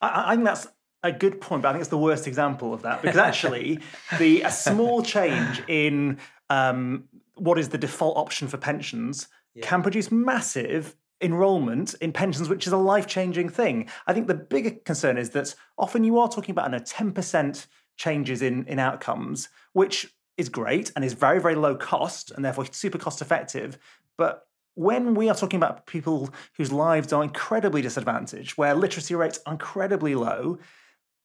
I, 0.02 0.23
I 0.28 0.36
think 0.36 0.45
that's 0.45 0.67
a 1.04 1.12
good 1.12 1.41
point, 1.41 1.62
but 1.62 1.69
I 1.69 1.71
think 1.73 1.82
it's 1.82 1.89
the 1.89 1.97
worst 1.97 2.28
example 2.28 2.73
of 2.73 2.84
that 2.84 3.02
because 3.02 3.17
actually, 3.30 3.80
the 4.17 4.41
a 4.41 4.52
small 4.52 5.02
change 5.02 5.62
in 5.67 6.17
um, 6.49 7.06
what 7.36 7.60
is 7.60 7.69
the 7.69 7.78
default 7.78 8.17
option 8.17 8.47
for 8.47 8.58
pensions 8.58 9.28
yeah. 9.54 9.65
can 9.65 9.82
produce 9.82 10.12
massive 10.12 10.95
enrollment 11.21 11.93
in 11.95 12.12
pensions, 12.12 12.49
which 12.49 12.67
is 12.67 12.73
a 12.73 12.77
life 12.77 13.08
changing 13.08 13.49
thing. 13.49 13.89
I 14.08 14.13
think 14.13 14.27
the 14.27 14.36
bigger 14.36 14.71
concern 14.71 15.17
is 15.17 15.32
that 15.32 15.55
often 15.77 16.03
you 16.03 16.17
are 16.19 16.29
talking 16.29 16.51
about 16.51 16.73
a 16.73 16.79
10% 16.79 17.67
changes 17.97 18.41
in, 18.41 18.65
in 18.65 18.79
outcomes, 18.79 19.49
which 19.73 20.13
is 20.38 20.49
great 20.49 20.91
and 20.95 21.03
is 21.03 21.13
very, 21.13 21.41
very 21.41 21.55
low 21.55 21.75
cost 21.75 22.32
and 22.32 22.43
therefore 22.45 22.65
super 22.71 22.97
cost 22.97 23.21
effective. 23.21 23.77
But 24.17 24.47
when 24.75 25.13
we 25.15 25.29
are 25.29 25.36
talking 25.36 25.58
about 25.58 25.86
people 25.86 26.29
whose 26.55 26.71
lives 26.71 27.12
are 27.12 27.23
incredibly 27.23 27.82
disadvantaged, 27.82 28.58
where 28.58 28.73
literacy 28.73 29.15
rates 29.15 29.39
are 29.45 29.53
incredibly 29.53 30.15
low, 30.15 30.60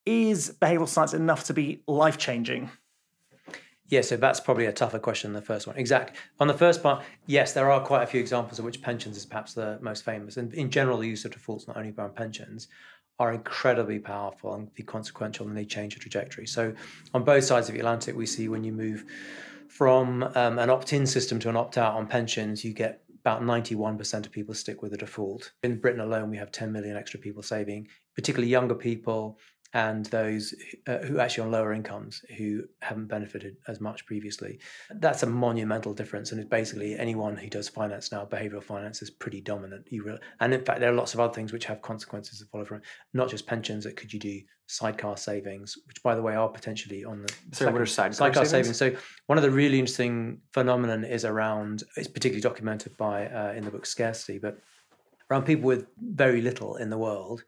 Is 0.07 0.55
behavioral 0.61 0.89
science 0.89 1.15
enough 1.15 1.45
to 1.45 1.55
be 1.55 1.83
life 1.87 2.19
changing? 2.19 2.71
Yeah, 3.95 4.01
so 4.01 4.17
that's 4.17 4.41
probably 4.41 4.67
a 4.67 4.73
tougher 4.73 4.99
question 4.99 5.33
than 5.33 5.41
the 5.41 5.47
first 5.47 5.69
one. 5.69 5.77
Exactly. 5.77 6.19
On 6.41 6.49
the 6.49 6.55
first 6.55 6.83
part, 6.83 7.05
yes, 7.27 7.53
there 7.53 7.71
are 7.71 7.81
quite 7.81 8.03
a 8.03 8.07
few 8.09 8.19
examples 8.19 8.59
of 8.59 8.65
which 8.65 8.83
pensions 8.83 9.17
is 9.17 9.25
perhaps 9.25 9.55
the 9.55 9.79
most 9.81 10.05
famous. 10.05 10.37
And 10.37 10.53
in 10.53 10.69
general, 10.69 10.99
the 10.99 11.07
use 11.07 11.25
of 11.25 11.31
defaults, 11.31 11.69
not 11.69 11.77
only 11.77 11.95
around 11.97 12.17
pensions, 12.17 12.67
are 13.21 13.33
incredibly 13.33 14.01
powerful 14.01 14.53
and 14.55 14.75
be 14.75 14.83
consequential 14.83 15.47
and 15.47 15.57
they 15.57 15.65
change 15.65 15.95
the 15.95 16.01
trajectory. 16.01 16.45
So 16.45 16.75
on 17.15 17.23
both 17.23 17.45
sides 17.45 17.69
of 17.69 17.75
the 17.75 17.79
Atlantic, 17.79 18.17
we 18.17 18.27
see 18.27 18.49
when 18.49 18.65
you 18.65 18.73
move 18.73 19.05
from 19.69 20.25
um, 20.35 20.59
an 20.59 20.71
opt-in 20.71 21.07
system 21.07 21.39
to 21.39 21.49
an 21.49 21.57
opt-out 21.57 21.95
on 21.95 22.09
pensions, 22.09 22.65
you 22.65 22.73
get 22.73 23.05
about 23.21 23.43
91% 23.43 24.27
of 24.27 24.33
people 24.33 24.55
stick 24.55 24.83
with 24.83 24.91
the 24.91 24.99
default. 24.99 25.53
In 25.63 25.79
Britain 25.79 26.01
alone, 26.01 26.31
we 26.31 26.37
have 26.37 26.51
10 26.51 26.73
million 26.73 26.97
extra 26.97 27.21
people 27.21 27.45
saving, 27.45 27.87
particularly 28.17 28.51
younger 28.51 28.75
people 28.75 29.39
and 29.75 30.07
those 30.07 30.55
uh, 30.87 30.99
who 30.99 31.19
actually 31.19 31.45
on 31.45 31.51
lower 31.51 31.73
incomes 31.73 32.25
who 32.39 32.63
haven't 32.81 33.09
benefited 33.09 33.57
as 33.67 33.81
much 33.81 34.07
previously. 34.07 34.61
That's 34.89 35.25
a 35.25 35.27
monumental 35.27 35.93
difference, 35.93 36.31
and 36.31 36.41
it's 36.41 36.49
basically 36.49 36.97
anyone 36.97 37.37
who 37.37 37.49
does 37.49 37.69
finance 37.69 38.13
now, 38.13 38.25
behavioral 38.25 38.63
finance 38.63 39.03
is 39.03 39.11
pretty 39.11 39.41
dominant. 39.41 39.89
You 39.91 40.05
really, 40.05 40.21
and 40.41 40.55
in 40.55 40.65
fact, 40.65 40.79
there 40.79 40.91
are 40.91 40.95
lots 40.95 41.13
of 41.13 41.21
other 41.21 41.35
things 41.35 41.53
which 41.53 41.65
have 41.65 41.83
consequences 41.83 42.39
that 42.39 42.49
follow 42.51 42.65
from 42.65 42.79
it. 42.79 42.85
Not 43.13 43.29
just 43.29 43.47
pensions. 43.49 43.83
That 43.85 43.97
could 43.97 44.13
you 44.13 44.21
do 44.21 44.41
sidecar 44.67 45.17
savings, 45.17 45.77
which 45.89 46.01
by 46.05 46.15
the 46.15 46.23
way 46.23 46.37
are 46.37 46.49
potentially 46.49 47.05
on 47.05 47.23
the 47.23 47.35
so 47.53 47.71
what 47.71 47.81
are 47.81 47.87
sidecar, 47.87 48.15
sidecar 48.15 48.45
savings? 48.45 48.79
savings? 48.79 49.01
So 49.01 49.03
one 49.27 49.39
of 49.39 49.43
the 49.43 49.51
really 49.51 49.81
interesting 49.81 50.39
phenomenon 50.53 51.05
is 51.05 51.25
around. 51.25 51.83
It's 51.97 52.07
particularly 52.07 52.43
documented 52.43 52.97
by 52.97 53.27
uh, 53.27 53.53
in 53.57 53.65
the 53.65 53.73
book 53.73 53.87
Scarcity, 53.87 54.39
but 54.39 54.57
around 55.29 55.47
people 55.47 55.65
with 55.65 55.87
very 55.99 56.41
little 56.41 56.77
in 56.77 56.91
the 56.91 56.99
world. 56.99 57.43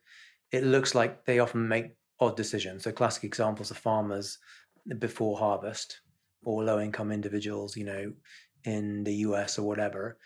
It 0.51 0.65
looks 0.65 0.95
like 0.95 1.25
they 1.25 1.39
often 1.39 1.69
make 1.69 1.93
odd 2.21 2.37
decisions. 2.37 2.85
So 2.85 2.93
classic 2.93 3.25
examples 3.25 3.71
of 3.71 3.77
farmers 3.77 4.39
before 4.99 5.39
harvest 5.39 6.01
or 6.45 6.65
low 6.65 6.81
income 6.81 7.13
individuals, 7.13 7.77
you 7.77 7.85
know, 7.85 8.13
in 8.65 9.05
the 9.05 9.15
US 9.15 9.59
or 9.59 9.67
whatever, 9.67 10.19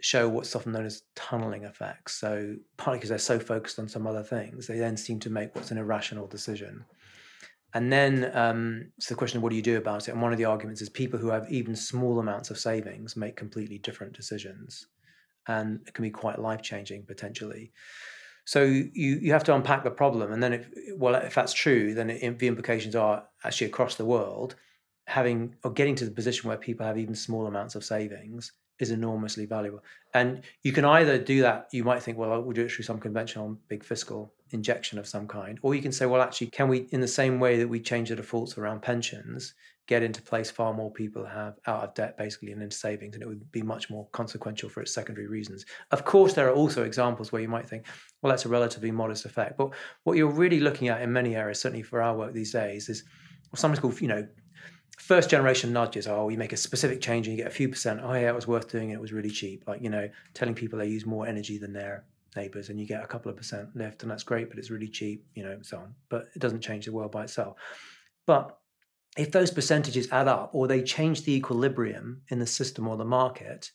show 0.00 0.28
what's 0.28 0.54
often 0.54 0.72
known 0.72 0.86
as 0.86 1.02
tunneling 1.14 1.64
effects. 1.64 2.14
So 2.14 2.56
partly 2.76 2.98
because 2.98 3.10
they're 3.10 3.18
so 3.18 3.38
focused 3.38 3.78
on 3.78 3.88
some 3.88 4.06
other 4.06 4.22
things, 4.22 4.66
they 4.66 4.78
then 4.78 4.96
seem 4.96 5.20
to 5.20 5.30
make 5.30 5.54
what's 5.54 5.70
an 5.70 5.78
irrational 5.78 6.26
decision. 6.26 6.84
And 7.74 7.92
then 7.92 8.30
um, 8.34 8.90
it's 8.96 9.08
the 9.08 9.14
question 9.14 9.38
of 9.38 9.42
what 9.42 9.50
do 9.50 9.56
you 9.56 9.62
do 9.62 9.76
about 9.76 10.08
it? 10.08 10.12
And 10.12 10.22
one 10.22 10.32
of 10.32 10.38
the 10.38 10.44
arguments 10.44 10.80
is 10.80 10.88
people 10.88 11.18
who 11.18 11.28
have 11.28 11.50
even 11.50 11.76
small 11.76 12.18
amounts 12.18 12.50
of 12.50 12.58
savings 12.58 13.16
make 13.16 13.36
completely 13.36 13.78
different 13.78 14.14
decisions. 14.14 14.86
And 15.48 15.80
it 15.86 15.94
can 15.94 16.02
be 16.02 16.10
quite 16.10 16.38
life 16.38 16.62
changing 16.62 17.04
potentially. 17.04 17.72
So 18.46 18.62
you 18.62 18.90
you 18.94 19.32
have 19.32 19.44
to 19.44 19.54
unpack 19.54 19.84
the 19.84 19.90
problem, 19.90 20.32
and 20.32 20.42
then 20.42 20.52
if 20.54 20.68
well 20.96 21.14
if 21.16 21.34
that's 21.34 21.52
true, 21.52 21.94
then 21.94 22.10
it, 22.10 22.38
the 22.38 22.46
implications 22.46 22.94
are 22.96 23.24
actually 23.44 23.66
across 23.66 23.96
the 23.96 24.04
world, 24.04 24.54
having 25.06 25.54
or 25.64 25.72
getting 25.72 25.96
to 25.96 26.04
the 26.04 26.10
position 26.10 26.48
where 26.48 26.56
people 26.56 26.86
have 26.86 26.96
even 26.96 27.14
small 27.14 27.46
amounts 27.46 27.74
of 27.74 27.84
savings 27.84 28.52
is 28.78 28.90
enormously 28.90 29.46
valuable. 29.46 29.82
And 30.14 30.42
you 30.62 30.72
can 30.72 30.84
either 30.84 31.18
do 31.18 31.40
that, 31.42 31.68
you 31.72 31.82
might 31.82 32.02
think, 32.02 32.18
well, 32.18 32.40
we'll 32.42 32.52
do 32.52 32.66
it 32.66 32.70
through 32.70 32.84
some 32.84 33.00
conventional 33.00 33.58
big 33.68 33.82
fiscal 33.82 34.34
injection 34.50 34.98
of 34.98 35.06
some 35.06 35.26
kind, 35.26 35.58
or 35.62 35.74
you 35.74 35.82
can 35.82 35.92
say, 35.92 36.06
well, 36.06 36.22
actually, 36.22 36.48
can 36.48 36.68
we, 36.68 36.86
in 36.90 37.00
the 37.00 37.08
same 37.08 37.40
way 37.40 37.58
that 37.58 37.68
we 37.68 37.80
change 37.80 38.10
the 38.10 38.16
defaults 38.16 38.58
around 38.58 38.82
pensions, 38.82 39.54
get 39.86 40.02
into 40.02 40.20
place 40.20 40.50
far 40.50 40.72
more 40.72 40.90
people 40.90 41.24
have 41.24 41.54
out 41.66 41.84
of 41.84 41.94
debt 41.94 42.16
basically 42.18 42.52
and 42.52 42.62
into 42.62 42.76
savings 42.76 43.14
and 43.14 43.22
it 43.22 43.26
would 43.26 43.50
be 43.52 43.62
much 43.62 43.88
more 43.88 44.08
consequential 44.12 44.68
for 44.68 44.80
its 44.80 44.92
secondary 44.92 45.26
reasons. 45.28 45.64
Of 45.92 46.04
course 46.04 46.34
there 46.34 46.48
are 46.48 46.54
also 46.54 46.82
examples 46.82 47.32
where 47.32 47.42
you 47.42 47.48
might 47.48 47.68
think 47.68 47.86
well 48.20 48.30
that's 48.30 48.44
a 48.44 48.48
relatively 48.48 48.90
modest 48.90 49.24
effect 49.24 49.56
but 49.56 49.70
what 50.04 50.16
you're 50.16 50.30
really 50.30 50.60
looking 50.60 50.88
at 50.88 51.02
in 51.02 51.12
many 51.12 51.36
areas 51.36 51.60
certainly 51.60 51.82
for 51.82 52.02
our 52.02 52.16
work 52.16 52.32
these 52.32 52.52
days 52.52 52.88
is 52.88 53.04
something's 53.54 53.80
called 53.80 54.00
you 54.00 54.08
know 54.08 54.26
first 54.98 55.30
generation 55.30 55.72
nudges. 55.72 56.06
Oh 56.08 56.28
you 56.28 56.38
make 56.38 56.52
a 56.52 56.56
specific 56.56 57.00
change 57.00 57.28
and 57.28 57.36
you 57.36 57.42
get 57.42 57.50
a 57.50 57.54
few 57.54 57.68
percent. 57.68 58.00
Oh 58.02 58.12
yeah 58.12 58.28
it 58.28 58.34
was 58.34 58.48
worth 58.48 58.70
doing 58.70 58.90
it 58.90 58.94
it 58.94 59.00
was 59.00 59.12
really 59.12 59.30
cheap. 59.30 59.64
Like 59.66 59.82
you 59.82 59.90
know 59.90 60.08
telling 60.34 60.54
people 60.54 60.78
they 60.78 60.88
use 60.88 61.06
more 61.06 61.26
energy 61.26 61.58
than 61.58 61.72
their 61.72 62.04
neighbors 62.34 62.68
and 62.68 62.78
you 62.78 62.86
get 62.86 63.02
a 63.02 63.06
couple 63.06 63.30
of 63.30 63.36
percent 63.36 63.68
left 63.74 64.02
and 64.02 64.10
that's 64.10 64.22
great 64.22 64.50
but 64.50 64.58
it's 64.58 64.70
really 64.70 64.88
cheap 64.88 65.24
you 65.34 65.44
know 65.44 65.58
so 65.62 65.78
on. 65.78 65.94
But 66.08 66.26
it 66.34 66.40
doesn't 66.40 66.60
change 66.60 66.86
the 66.86 66.92
world 66.92 67.12
by 67.12 67.24
itself. 67.24 67.56
But 68.26 68.58
if 69.16 69.32
those 69.32 69.50
percentages 69.50 70.08
add 70.12 70.28
up 70.28 70.50
or 70.52 70.68
they 70.68 70.82
change 70.82 71.22
the 71.22 71.34
equilibrium 71.34 72.22
in 72.28 72.38
the 72.38 72.46
system 72.46 72.86
or 72.86 72.96
the 72.96 73.04
market, 73.04 73.70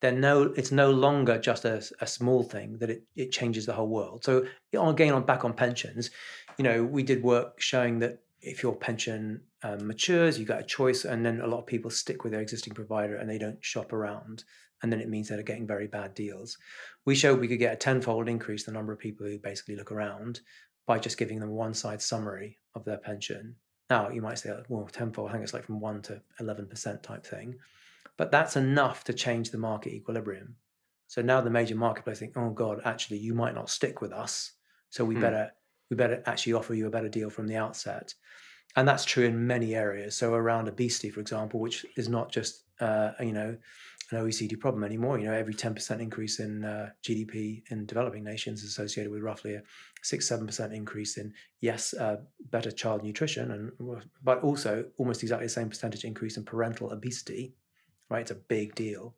then 0.00 0.20
no, 0.20 0.42
it's 0.56 0.72
no 0.72 0.90
longer 0.90 1.38
just 1.38 1.64
a, 1.66 1.82
a 2.00 2.06
small 2.06 2.42
thing 2.42 2.78
that 2.78 2.88
it, 2.88 3.04
it 3.14 3.32
changes 3.32 3.66
the 3.66 3.74
whole 3.74 3.88
world. 3.88 4.24
So 4.24 4.46
again, 4.72 5.12
on 5.12 5.24
back 5.24 5.44
on 5.44 5.52
pensions, 5.52 6.10
you 6.56 6.64
know, 6.64 6.82
we 6.82 7.02
did 7.02 7.22
work 7.22 7.60
showing 7.60 7.98
that 7.98 8.20
if 8.40 8.62
your 8.62 8.74
pension 8.74 9.42
um, 9.62 9.86
matures, 9.86 10.38
you 10.38 10.46
got 10.46 10.60
a 10.60 10.64
choice, 10.64 11.04
and 11.04 11.24
then 11.24 11.42
a 11.42 11.46
lot 11.46 11.58
of 11.58 11.66
people 11.66 11.90
stick 11.90 12.24
with 12.24 12.32
their 12.32 12.40
existing 12.40 12.72
provider 12.72 13.16
and 13.16 13.28
they 13.28 13.36
don't 13.36 13.62
shop 13.62 13.92
around, 13.92 14.44
and 14.82 14.90
then 14.90 15.00
it 15.00 15.10
means 15.10 15.28
they're 15.28 15.42
getting 15.42 15.66
very 15.66 15.86
bad 15.86 16.14
deals. 16.14 16.56
We 17.04 17.14
showed 17.14 17.38
we 17.38 17.48
could 17.48 17.58
get 17.58 17.74
a 17.74 17.76
tenfold 17.76 18.30
increase 18.30 18.64
the 18.64 18.72
number 18.72 18.94
of 18.94 18.98
people 18.98 19.26
who 19.26 19.38
basically 19.38 19.76
look 19.76 19.92
around 19.92 20.40
by 20.86 20.98
just 20.98 21.18
giving 21.18 21.38
them 21.38 21.50
one 21.50 21.74
side 21.74 22.00
summary 22.00 22.56
of 22.74 22.86
their 22.86 22.96
pension 22.96 23.56
now, 23.90 24.08
you 24.08 24.22
might 24.22 24.38
say, 24.38 24.52
well, 24.68 24.86
tenfold, 24.86 25.28
I 25.28 25.32
think 25.32 25.44
it's 25.44 25.52
like 25.52 25.66
from 25.66 25.80
1 25.80 26.02
to 26.02 26.22
11% 26.40 27.02
type 27.02 27.26
thing. 27.26 27.56
But 28.16 28.30
that's 28.30 28.56
enough 28.56 29.04
to 29.04 29.12
change 29.12 29.50
the 29.50 29.58
market 29.58 29.92
equilibrium. 29.92 30.54
So 31.08 31.22
now 31.22 31.40
the 31.40 31.50
major 31.50 31.74
marketplace 31.74 32.20
think, 32.20 32.36
oh 32.36 32.50
God, 32.50 32.80
actually, 32.84 33.18
you 33.18 33.34
might 33.34 33.54
not 33.54 33.68
stick 33.68 34.00
with 34.00 34.12
us. 34.12 34.52
So 34.90 35.04
we 35.04 35.16
hmm. 35.16 35.20
better 35.20 35.50
we 35.90 35.96
better 35.96 36.22
actually 36.26 36.52
offer 36.52 36.72
you 36.72 36.86
a 36.86 36.90
better 36.90 37.08
deal 37.08 37.30
from 37.30 37.48
the 37.48 37.56
outset. 37.56 38.14
And 38.76 38.86
that's 38.86 39.04
true 39.04 39.24
in 39.24 39.44
many 39.44 39.74
areas. 39.74 40.14
So 40.16 40.34
around 40.34 40.68
obesity, 40.68 41.10
for 41.10 41.18
example, 41.18 41.58
which 41.58 41.84
is 41.96 42.08
not 42.08 42.30
just 42.30 42.62
uh, 42.78 43.10
you 43.18 43.32
know 43.32 43.56
an 44.10 44.24
OECD 44.24 44.58
problem 44.58 44.84
anymore. 44.84 45.18
You 45.18 45.26
know, 45.26 45.32
every 45.32 45.54
10% 45.54 46.00
increase 46.00 46.40
in 46.40 46.64
uh, 46.64 46.90
GDP 47.02 47.62
in 47.70 47.86
developing 47.86 48.24
nations 48.24 48.62
is 48.62 48.70
associated 48.70 49.12
with 49.12 49.22
roughly 49.22 49.54
a 49.54 49.62
six, 50.02 50.28
seven 50.28 50.46
percent 50.46 50.72
increase 50.72 51.16
in 51.16 51.32
yes, 51.60 51.94
uh, 51.94 52.16
better 52.50 52.70
child 52.70 53.02
nutrition, 53.02 53.50
and 53.50 53.72
but 54.22 54.42
also 54.42 54.84
almost 54.98 55.22
exactly 55.22 55.46
the 55.46 55.52
same 55.52 55.68
percentage 55.68 56.04
increase 56.04 56.36
in 56.36 56.44
parental 56.44 56.92
obesity. 56.92 57.54
Right, 58.08 58.22
it's 58.22 58.32
a 58.32 58.36
big 58.36 58.74
deal. 58.74 59.14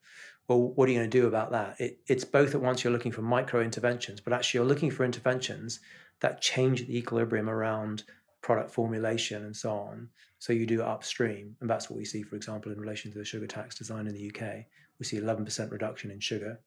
Well, 0.48 0.60
what 0.60 0.88
are 0.88 0.92
you 0.92 0.98
going 0.98 1.10
to 1.10 1.20
do 1.20 1.26
about 1.26 1.52
that? 1.52 1.80
It, 1.80 2.00
it's 2.06 2.24
both 2.24 2.54
at 2.54 2.60
once 2.60 2.84
you're 2.84 2.92
looking 2.92 3.12
for 3.12 3.22
micro 3.22 3.62
interventions, 3.62 4.20
but 4.20 4.34
actually 4.34 4.58
you're 4.58 4.68
looking 4.68 4.90
for 4.90 5.04
interventions 5.04 5.80
that 6.20 6.42
change 6.42 6.86
the 6.86 6.98
equilibrium 6.98 7.48
around 7.48 8.04
product 8.42 8.70
formulation 8.70 9.44
and 9.44 9.56
so 9.56 9.70
on. 9.70 10.08
So 10.40 10.52
you 10.52 10.66
do 10.66 10.82
upstream. 10.82 11.56
And 11.60 11.70
that's 11.70 11.88
what 11.88 11.96
we 11.96 12.04
see, 12.04 12.22
for 12.22 12.36
example, 12.36 12.72
in 12.72 12.80
relation 12.80 13.12
to 13.12 13.18
the 13.18 13.24
sugar 13.24 13.46
tax 13.46 13.76
design 13.76 14.08
in 14.08 14.14
the 14.14 14.28
UK. 14.28 14.64
We 15.02 15.06
see 15.06 15.18
11% 15.18 15.72
reduction 15.72 16.12
in 16.12 16.20
sugar 16.20 16.60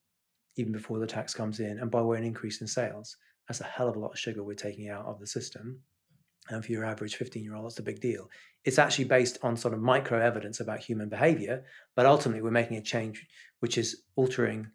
even 0.57 0.73
before 0.73 0.99
the 0.99 1.07
tax 1.07 1.33
comes 1.33 1.61
in. 1.61 1.79
And 1.79 1.89
by 1.89 2.01
way, 2.01 2.17
an 2.17 2.25
increase 2.25 2.59
in 2.59 2.67
sales. 2.67 3.15
That's 3.47 3.61
a 3.61 3.63
hell 3.63 3.87
of 3.87 3.95
a 3.95 3.99
lot 3.99 4.11
of 4.11 4.19
sugar 4.19 4.43
we're 4.43 4.55
taking 4.55 4.89
out 4.89 5.05
of 5.05 5.21
the 5.21 5.25
system. 5.25 5.79
And 6.49 6.63
for 6.63 6.69
your 6.73 6.83
average 6.83 7.15
15 7.15 7.41
year 7.41 7.55
old, 7.55 7.63
that's 7.63 7.79
a 7.79 7.83
big 7.83 8.01
deal. 8.01 8.29
It's 8.65 8.77
actually 8.77 9.05
based 9.05 9.37
on 9.41 9.55
sort 9.55 9.73
of 9.73 9.79
micro 9.79 10.19
evidence 10.19 10.59
about 10.59 10.81
human 10.81 11.07
behavior, 11.07 11.63
but 11.95 12.05
ultimately 12.05 12.41
we're 12.41 12.51
making 12.51 12.75
a 12.75 12.81
change 12.81 13.25
which 13.61 13.77
is 13.77 14.03
altering 14.17 14.67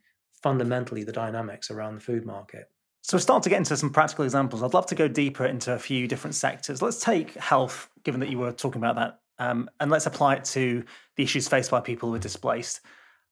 fundamentally 0.43 1.05
the 1.05 1.13
dynamics 1.13 1.71
around 1.71 1.97
the 1.97 2.01
food 2.01 2.25
market. 2.25 2.71
So 3.03 3.19
we're 3.19 3.21
starting 3.21 3.43
to 3.43 3.51
get 3.51 3.59
into 3.59 3.77
some 3.77 3.91
practical 3.91 4.25
examples. 4.25 4.63
I'd 4.63 4.73
love 4.73 4.87
to 4.87 4.95
go 4.95 5.07
deeper 5.07 5.45
into 5.45 5.75
a 5.75 5.79
few 5.79 6.09
different 6.09 6.35
sectors. 6.35 6.81
Let's 6.81 7.01
take 7.01 7.35
health, 7.35 7.91
given 8.05 8.21
that 8.21 8.31
you 8.31 8.39
were 8.39 8.53
talking 8.53 8.81
about 8.81 8.97
that, 8.97 9.21
um, 9.39 9.69
and 9.81 9.91
let's 9.91 10.07
apply 10.07 10.37
it 10.37 10.47
to 10.47 10.83
the 11.17 11.25
issues 11.25 11.47
faced 11.47 11.71
by 11.71 11.81
people 11.81 12.09
who 12.09 12.15
are 12.15 12.19
displaced. 12.19 12.81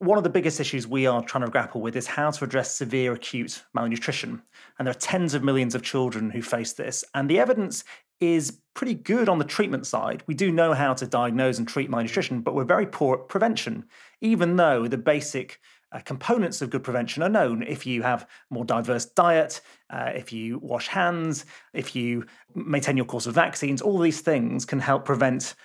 One 0.00 0.16
of 0.16 0.22
the 0.22 0.30
biggest 0.30 0.60
issues 0.60 0.86
we 0.86 1.08
are 1.08 1.24
trying 1.24 1.44
to 1.44 1.50
grapple 1.50 1.80
with 1.80 1.96
is 1.96 2.06
how 2.06 2.30
to 2.30 2.44
address 2.44 2.76
severe 2.76 3.14
acute 3.14 3.64
malnutrition. 3.74 4.40
And 4.78 4.86
there 4.86 4.92
are 4.92 4.98
tens 4.98 5.34
of 5.34 5.42
millions 5.42 5.74
of 5.74 5.82
children 5.82 6.30
who 6.30 6.40
face 6.40 6.72
this. 6.72 7.04
And 7.14 7.28
the 7.28 7.40
evidence 7.40 7.82
is 8.20 8.60
pretty 8.74 8.94
good 8.94 9.28
on 9.28 9.40
the 9.40 9.44
treatment 9.44 9.88
side. 9.88 10.22
We 10.28 10.34
do 10.34 10.52
know 10.52 10.72
how 10.72 10.94
to 10.94 11.06
diagnose 11.06 11.58
and 11.58 11.66
treat 11.66 11.90
malnutrition, 11.90 12.42
but 12.42 12.54
we're 12.54 12.62
very 12.62 12.86
poor 12.86 13.16
at 13.16 13.28
prevention, 13.28 13.86
even 14.20 14.54
though 14.54 14.86
the 14.86 14.98
basic 14.98 15.58
uh, 15.90 15.98
components 16.00 16.62
of 16.62 16.70
good 16.70 16.84
prevention 16.84 17.24
are 17.24 17.28
known. 17.28 17.64
If 17.64 17.84
you 17.84 18.02
have 18.02 18.22
a 18.22 18.54
more 18.54 18.64
diverse 18.64 19.06
diet, 19.06 19.60
uh, 19.90 20.12
if 20.14 20.32
you 20.32 20.58
wash 20.58 20.86
hands, 20.86 21.44
if 21.72 21.96
you 21.96 22.24
maintain 22.54 22.96
your 22.96 23.06
course 23.06 23.26
of 23.26 23.34
vaccines, 23.34 23.82
all 23.82 23.98
these 23.98 24.20
things 24.20 24.64
can 24.64 24.78
help 24.78 25.04
prevent 25.04 25.56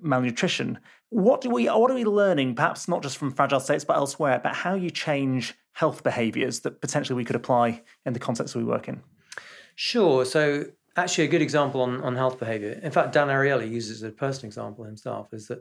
malnutrition. 0.00 0.78
What 1.10 1.40
do 1.40 1.50
we 1.50 1.66
what 1.66 1.90
are 1.90 1.94
we 1.94 2.04
learning, 2.04 2.54
perhaps 2.54 2.88
not 2.88 3.02
just 3.02 3.16
from 3.16 3.32
fragile 3.32 3.60
states 3.60 3.84
but 3.84 3.96
elsewhere, 3.96 4.36
about 4.36 4.56
how 4.56 4.74
you 4.74 4.90
change 4.90 5.54
health 5.72 6.02
behaviours 6.02 6.60
that 6.60 6.80
potentially 6.80 7.16
we 7.16 7.24
could 7.24 7.36
apply 7.36 7.82
in 8.04 8.12
the 8.12 8.18
context 8.18 8.54
we 8.54 8.64
work 8.64 8.88
in? 8.88 9.02
Sure. 9.74 10.24
So 10.24 10.64
actually 10.96 11.24
a 11.24 11.28
good 11.28 11.42
example 11.42 11.80
on, 11.80 12.00
on 12.02 12.16
health 12.16 12.38
behaviour. 12.38 12.80
In 12.82 12.90
fact, 12.90 13.12
Dan 13.12 13.28
Ariely 13.28 13.70
uses 13.70 14.02
a 14.02 14.10
personal 14.10 14.48
example 14.48 14.84
himself, 14.84 15.32
is 15.32 15.46
that 15.46 15.58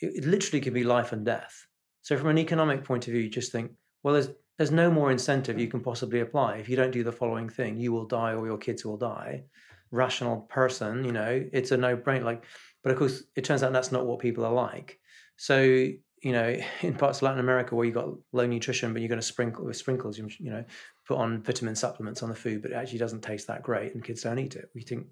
it, 0.00 0.16
it 0.16 0.24
literally 0.24 0.60
could 0.60 0.72
be 0.72 0.84
life 0.84 1.12
and 1.12 1.24
death 1.24 1.66
so 2.02 2.16
from 2.16 2.28
an 2.28 2.38
economic 2.38 2.84
point 2.84 3.06
of 3.06 3.12
view, 3.12 3.22
you 3.22 3.28
just 3.28 3.52
think, 3.52 3.72
well, 4.02 4.14
there's 4.14 4.30
there's 4.56 4.70
no 4.70 4.90
more 4.90 5.10
incentive 5.10 5.58
you 5.58 5.68
can 5.68 5.80
possibly 5.80 6.20
apply. 6.20 6.56
If 6.56 6.68
you 6.68 6.76
don't 6.76 6.90
do 6.90 7.02
the 7.02 7.12
following 7.12 7.48
thing, 7.48 7.78
you 7.78 7.92
will 7.92 8.04
die 8.04 8.34
or 8.34 8.46
your 8.46 8.58
kids 8.58 8.84
will 8.84 8.98
die. 8.98 9.44
rational 9.90 10.42
person, 10.42 11.04
you 11.04 11.12
know, 11.12 11.48
it's 11.52 11.70
a 11.70 11.76
no 11.76 11.96
brainer. 11.96 12.24
Like, 12.24 12.44
but 12.82 12.92
of 12.92 12.98
course, 12.98 13.22
it 13.36 13.44
turns 13.44 13.62
out 13.62 13.72
that's 13.72 13.92
not 13.92 14.06
what 14.06 14.18
people 14.18 14.44
are 14.44 14.52
like. 14.52 14.98
So, 15.36 15.62
you 15.62 16.32
know, 16.32 16.56
in 16.82 16.94
parts 16.94 17.18
of 17.18 17.22
Latin 17.22 17.40
America 17.40 17.74
where 17.74 17.86
you've 17.86 17.94
got 17.94 18.10
low 18.32 18.46
nutrition, 18.46 18.92
but 18.92 19.02
you're 19.02 19.08
going 19.08 19.20
to 19.20 19.26
sprinkle 19.26 19.64
with 19.64 19.76
sprinkles, 19.76 20.18
you, 20.18 20.28
you 20.38 20.50
know, 20.50 20.64
put 21.06 21.18
on 21.18 21.42
vitamin 21.42 21.74
supplements 21.74 22.22
on 22.22 22.28
the 22.28 22.34
food, 22.34 22.62
but 22.62 22.70
it 22.70 22.74
actually 22.74 22.98
doesn't 22.98 23.22
taste 23.22 23.46
that 23.48 23.62
great, 23.62 23.94
and 23.94 24.04
kids 24.04 24.22
don't 24.22 24.38
eat 24.38 24.56
it. 24.56 24.70
We 24.74 24.82
think, 24.82 25.06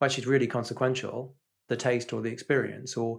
well, 0.00 0.06
actually, 0.06 0.22
it's 0.22 0.30
really 0.30 0.46
consequential 0.46 1.34
the 1.68 1.76
taste 1.76 2.12
or 2.12 2.20
the 2.22 2.30
experience, 2.30 2.96
or 2.96 3.18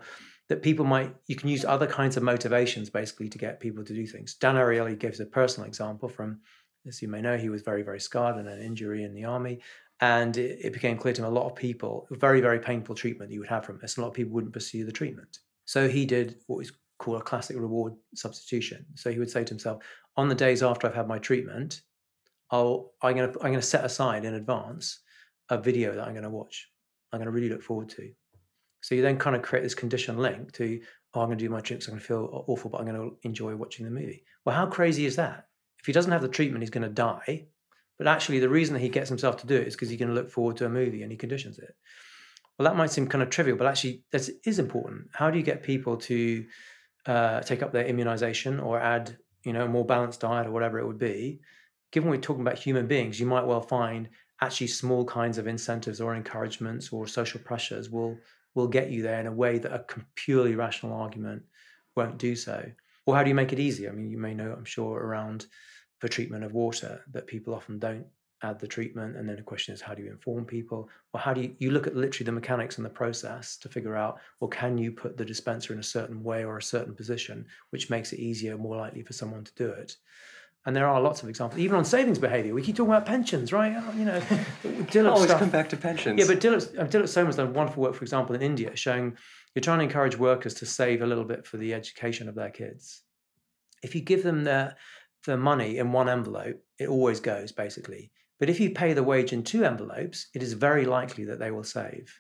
that 0.49 0.61
people 0.61 0.85
might 0.85 1.15
you 1.27 1.35
can 1.35 1.49
use 1.49 1.65
other 1.65 1.87
kinds 1.87 2.17
of 2.17 2.23
motivations 2.23 2.89
basically 2.89 3.29
to 3.29 3.37
get 3.37 3.59
people 3.59 3.83
to 3.83 3.93
do 3.93 4.05
things. 4.05 4.35
Dan 4.35 4.55
Ariely 4.55 4.97
gives 4.97 5.19
a 5.19 5.25
personal 5.25 5.67
example 5.67 6.09
from, 6.09 6.39
as 6.87 7.01
you 7.01 7.07
may 7.07 7.21
know, 7.21 7.37
he 7.37 7.49
was 7.49 7.61
very 7.61 7.83
very 7.83 7.99
scarred 7.99 8.35
and 8.35 8.47
an 8.47 8.61
injury 8.61 9.03
in 9.03 9.13
the 9.13 9.23
army, 9.25 9.61
and 10.03 10.37
it, 10.37 10.59
it, 10.65 10.73
became 10.73 10.97
clear 10.97 11.13
to 11.13 11.21
him 11.21 11.27
a 11.27 11.39
lot 11.39 11.45
of 11.45 11.55
people 11.55 12.07
very 12.11 12.41
very 12.41 12.59
painful 12.59 12.95
treatment 12.95 13.31
you 13.31 13.39
would 13.39 13.49
have 13.49 13.65
from 13.65 13.79
this. 13.79 13.97
A 13.97 14.01
lot 14.01 14.07
of 14.07 14.13
people 14.13 14.33
wouldn't 14.33 14.53
pursue 14.53 14.85
the 14.85 14.91
treatment, 14.91 15.39
so 15.65 15.87
he 15.87 16.05
did 16.05 16.37
what 16.47 16.59
is 16.59 16.71
called 16.99 17.21
a 17.21 17.23
classic 17.23 17.57
reward 17.57 17.93
substitution. 18.15 18.85
So 18.95 19.11
he 19.11 19.19
would 19.19 19.29
say 19.29 19.43
to 19.43 19.49
himself, 19.49 19.83
on 20.15 20.29
the 20.29 20.35
days 20.35 20.61
after 20.61 20.87
I've 20.87 20.95
had 20.95 21.07
my 21.07 21.19
treatment, 21.19 21.81
I'll 22.51 22.93
I'm 23.01 23.15
gonna 23.15 23.33
I'm 23.41 23.51
gonna 23.51 23.61
set 23.61 23.85
aside 23.85 24.25
in 24.25 24.35
advance 24.35 24.99
a 25.49 25.57
video 25.57 25.95
that 25.95 26.07
I'm 26.07 26.13
gonna 26.13 26.29
watch. 26.29 26.69
I'm 27.11 27.19
gonna 27.19 27.31
really 27.31 27.49
look 27.49 27.63
forward 27.63 27.89
to 27.89 28.09
so 28.83 28.95
you 28.95 29.01
then 29.01 29.17
kind 29.17 29.35
of 29.35 29.41
create 29.41 29.63
this 29.63 29.73
condition 29.73 30.17
link 30.17 30.51
to, 30.53 30.81
oh, 31.13 31.21
I'm 31.21 31.27
going 31.27 31.37
to 31.37 31.45
do 31.45 31.49
my 31.49 31.61
tricks, 31.61 31.87
I'm 31.87 31.93
going 31.93 32.01
to 32.01 32.05
feel 32.05 32.43
awful, 32.47 32.69
but 32.69 32.79
I'm 32.79 32.85
going 32.85 32.99
to 32.99 33.17
enjoy 33.23 33.55
watching 33.55 33.85
the 33.85 33.91
movie. 33.91 34.25
Well, 34.43 34.55
how 34.55 34.65
crazy 34.65 35.05
is 35.05 35.15
that? 35.15 35.47
If 35.79 35.85
he 35.85 35.93
doesn't 35.93 36.11
have 36.11 36.21
the 36.21 36.27
treatment, 36.27 36.63
he's 36.63 36.69
going 36.69 36.83
to 36.83 36.89
die. 36.89 37.45
But 37.97 38.07
actually, 38.07 38.39
the 38.39 38.49
reason 38.49 38.73
that 38.73 38.81
he 38.81 38.89
gets 38.89 39.09
himself 39.09 39.37
to 39.37 39.47
do 39.47 39.55
it 39.55 39.67
is 39.67 39.75
because 39.75 39.89
going 39.89 40.07
to 40.09 40.13
look 40.13 40.29
forward 40.29 40.57
to 40.57 40.65
a 40.65 40.69
movie 40.69 41.03
and 41.03 41.11
he 41.11 41.17
conditions 41.17 41.59
it. 41.59 41.75
Well, 42.57 42.67
that 42.69 42.75
might 42.75 42.91
seem 42.91 43.07
kind 43.07 43.23
of 43.23 43.29
trivial, 43.29 43.57
but 43.57 43.67
actually, 43.67 44.03
this 44.11 44.31
is 44.45 44.59
important. 44.59 45.07
How 45.13 45.29
do 45.29 45.37
you 45.37 45.43
get 45.43 45.63
people 45.63 45.97
to 45.97 46.45
uh, 47.05 47.41
take 47.41 47.63
up 47.63 47.71
their 47.71 47.85
immunization 47.85 48.59
or 48.59 48.79
add, 48.79 49.17
you 49.43 49.53
know, 49.53 49.65
a 49.65 49.69
more 49.69 49.85
balanced 49.85 50.21
diet 50.21 50.47
or 50.47 50.51
whatever 50.51 50.79
it 50.79 50.85
would 50.85 50.99
be? 50.99 51.39
Given 51.91 52.09
we're 52.09 52.17
talking 52.17 52.41
about 52.41 52.57
human 52.57 52.87
beings, 52.87 53.19
you 53.19 53.25
might 53.25 53.45
well 53.45 53.61
find 53.61 54.09
actually 54.41 54.67
small 54.67 55.05
kinds 55.05 55.37
of 55.37 55.47
incentives 55.47 56.01
or 56.01 56.15
encouragements 56.15 56.91
or 56.91 57.07
social 57.07 57.39
pressures 57.39 57.89
will 57.89 58.17
will 58.55 58.67
get 58.67 58.91
you 58.91 59.01
there 59.01 59.19
in 59.19 59.25
a 59.25 59.31
way 59.31 59.57
that 59.57 59.73
a 59.73 59.85
purely 60.15 60.53
rational 60.55 60.93
argument 60.93 61.41
won't 61.95 62.19
do 62.19 62.35
so. 62.35 62.63
Or 63.05 63.15
how 63.15 63.23
do 63.23 63.29
you 63.29 63.35
make 63.35 63.51
it 63.51 63.59
easier? 63.59 63.89
I 63.89 63.93
mean, 63.93 64.11
you 64.11 64.17
may 64.17 64.33
know, 64.33 64.53
I'm 64.55 64.65
sure, 64.65 64.99
around 64.99 65.47
the 66.03 66.09
treatment 66.09 66.43
of 66.43 66.51
water 66.51 67.01
that 67.13 67.25
people 67.25 67.55
often 67.55 67.79
don't 67.79 68.05
add 68.43 68.59
the 68.59 68.67
treatment. 68.67 69.15
And 69.15 69.27
then 69.27 69.37
the 69.37 69.41
question 69.41 69.73
is, 69.73 69.79
how 69.79 69.93
do 69.93 70.03
you 70.03 70.11
inform 70.11 70.43
people? 70.43 70.89
Or 71.13 71.19
how 71.21 71.33
do 71.33 71.39
you, 71.39 71.55
you 71.59 71.71
look 71.71 71.87
at 71.87 71.95
literally 71.95 72.25
the 72.25 72.33
mechanics 72.33 72.75
and 72.75 72.85
the 72.85 72.89
process 72.89 73.55
to 73.59 73.69
figure 73.69 73.95
out, 73.95 74.19
well, 74.41 74.49
can 74.49 74.77
you 74.77 74.91
put 74.91 75.15
the 75.15 75.23
dispenser 75.23 75.71
in 75.71 75.79
a 75.79 75.83
certain 75.83 76.21
way 76.21 76.43
or 76.43 76.57
a 76.57 76.61
certain 76.61 76.93
position, 76.93 77.45
which 77.69 77.89
makes 77.89 78.11
it 78.11 78.19
easier, 78.19 78.57
more 78.57 78.75
likely 78.75 79.01
for 79.01 79.13
someone 79.13 79.45
to 79.45 79.53
do 79.55 79.69
it? 79.69 79.95
And 80.65 80.75
there 80.75 80.89
are 80.89 80.99
lots 80.99 81.23
of 81.23 81.29
examples, 81.29 81.61
even 81.61 81.77
on 81.77 81.85
savings 81.85 82.19
behaviour. 82.19 82.53
We 82.53 82.61
keep 82.61 82.75
talking 82.75 82.91
about 82.91 83.05
pensions, 83.05 83.53
right? 83.53 83.73
Oh, 83.77 83.93
you 83.97 84.03
know, 84.03 84.19
Dilip 84.91 85.09
always 85.09 85.29
stuff. 85.29 85.39
come 85.39 85.51
back 85.51 85.69
to 85.69 85.77
pensions. 85.77 86.19
Yeah, 86.19 86.27
but 86.27 86.41
Dilip, 86.41 86.77
um, 86.79 86.89
Dilip 86.89 87.07
Soman's 87.07 87.37
done 87.37 87.53
wonderful 87.53 87.83
work, 87.83 87.95
for 87.95 88.03
example, 88.03 88.35
in 88.35 88.41
India, 88.41 88.75
showing 88.75 89.15
you're 89.55 89.61
trying 89.61 89.79
to 89.79 89.85
encourage 89.85 90.17
workers 90.17 90.53
to 90.55 90.65
save 90.65 91.01
a 91.01 91.05
little 91.05 91.25
bit 91.25 91.45
for 91.47 91.55
the 91.55 91.73
education 91.73 92.27
of 92.27 92.35
their 92.35 92.49
kids. 92.49 93.03
If 93.83 93.95
you 93.95 94.01
give 94.01 94.23
them 94.23 94.43
the 94.45 94.75
the 95.25 95.37
money 95.37 95.77
in 95.77 95.91
one 95.91 96.09
envelope, 96.09 96.61
it 96.79 96.87
always 96.87 97.19
goes 97.19 97.51
basically. 97.51 98.11
But 98.39 98.49
if 98.49 98.59
you 98.59 98.71
pay 98.71 98.93
the 98.93 99.03
wage 99.03 99.31
in 99.31 99.43
two 99.43 99.63
envelopes, 99.63 100.27
it 100.33 100.43
is 100.43 100.53
very 100.53 100.85
likely 100.85 101.23
that 101.25 101.39
they 101.39 101.51
will 101.51 101.63
save, 101.63 102.19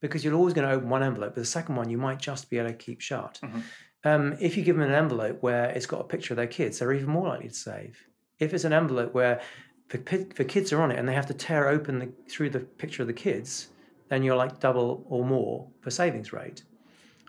because 0.00 0.24
you're 0.24 0.34
always 0.34 0.54
going 0.54 0.66
to 0.66 0.74
open 0.74 0.88
one 0.88 1.02
envelope, 1.02 1.34
but 1.34 1.40
the 1.40 1.46
second 1.46 1.76
one 1.76 1.90
you 1.90 1.98
might 1.98 2.18
just 2.18 2.48
be 2.48 2.58
able 2.58 2.70
to 2.70 2.74
keep 2.74 3.00
shut. 3.00 3.38
Mm-hmm. 3.42 3.60
Um, 4.04 4.36
if 4.40 4.56
you 4.56 4.62
give 4.62 4.76
them 4.76 4.88
an 4.88 4.94
envelope 4.94 5.42
where 5.42 5.66
it's 5.66 5.84
got 5.86 6.00
a 6.00 6.04
picture 6.04 6.32
of 6.32 6.36
their 6.36 6.46
kids, 6.46 6.78
they're 6.78 6.94
even 6.94 7.10
more 7.10 7.28
likely 7.28 7.48
to 7.48 7.54
save. 7.54 8.02
If 8.38 8.54
it's 8.54 8.64
an 8.64 8.72
envelope 8.72 9.12
where 9.12 9.42
the, 9.90 9.98
the 10.36 10.44
kids 10.44 10.72
are 10.72 10.80
on 10.80 10.90
it 10.90 10.98
and 10.98 11.06
they 11.06 11.14
have 11.14 11.26
to 11.26 11.34
tear 11.34 11.68
open 11.68 11.98
the, 11.98 12.08
through 12.26 12.50
the 12.50 12.60
picture 12.60 13.02
of 13.02 13.08
the 13.08 13.12
kids, 13.12 13.68
then 14.08 14.22
you're 14.22 14.36
like 14.36 14.58
double 14.60 15.04
or 15.10 15.24
more 15.24 15.68
for 15.80 15.90
savings 15.90 16.32
rate. 16.32 16.62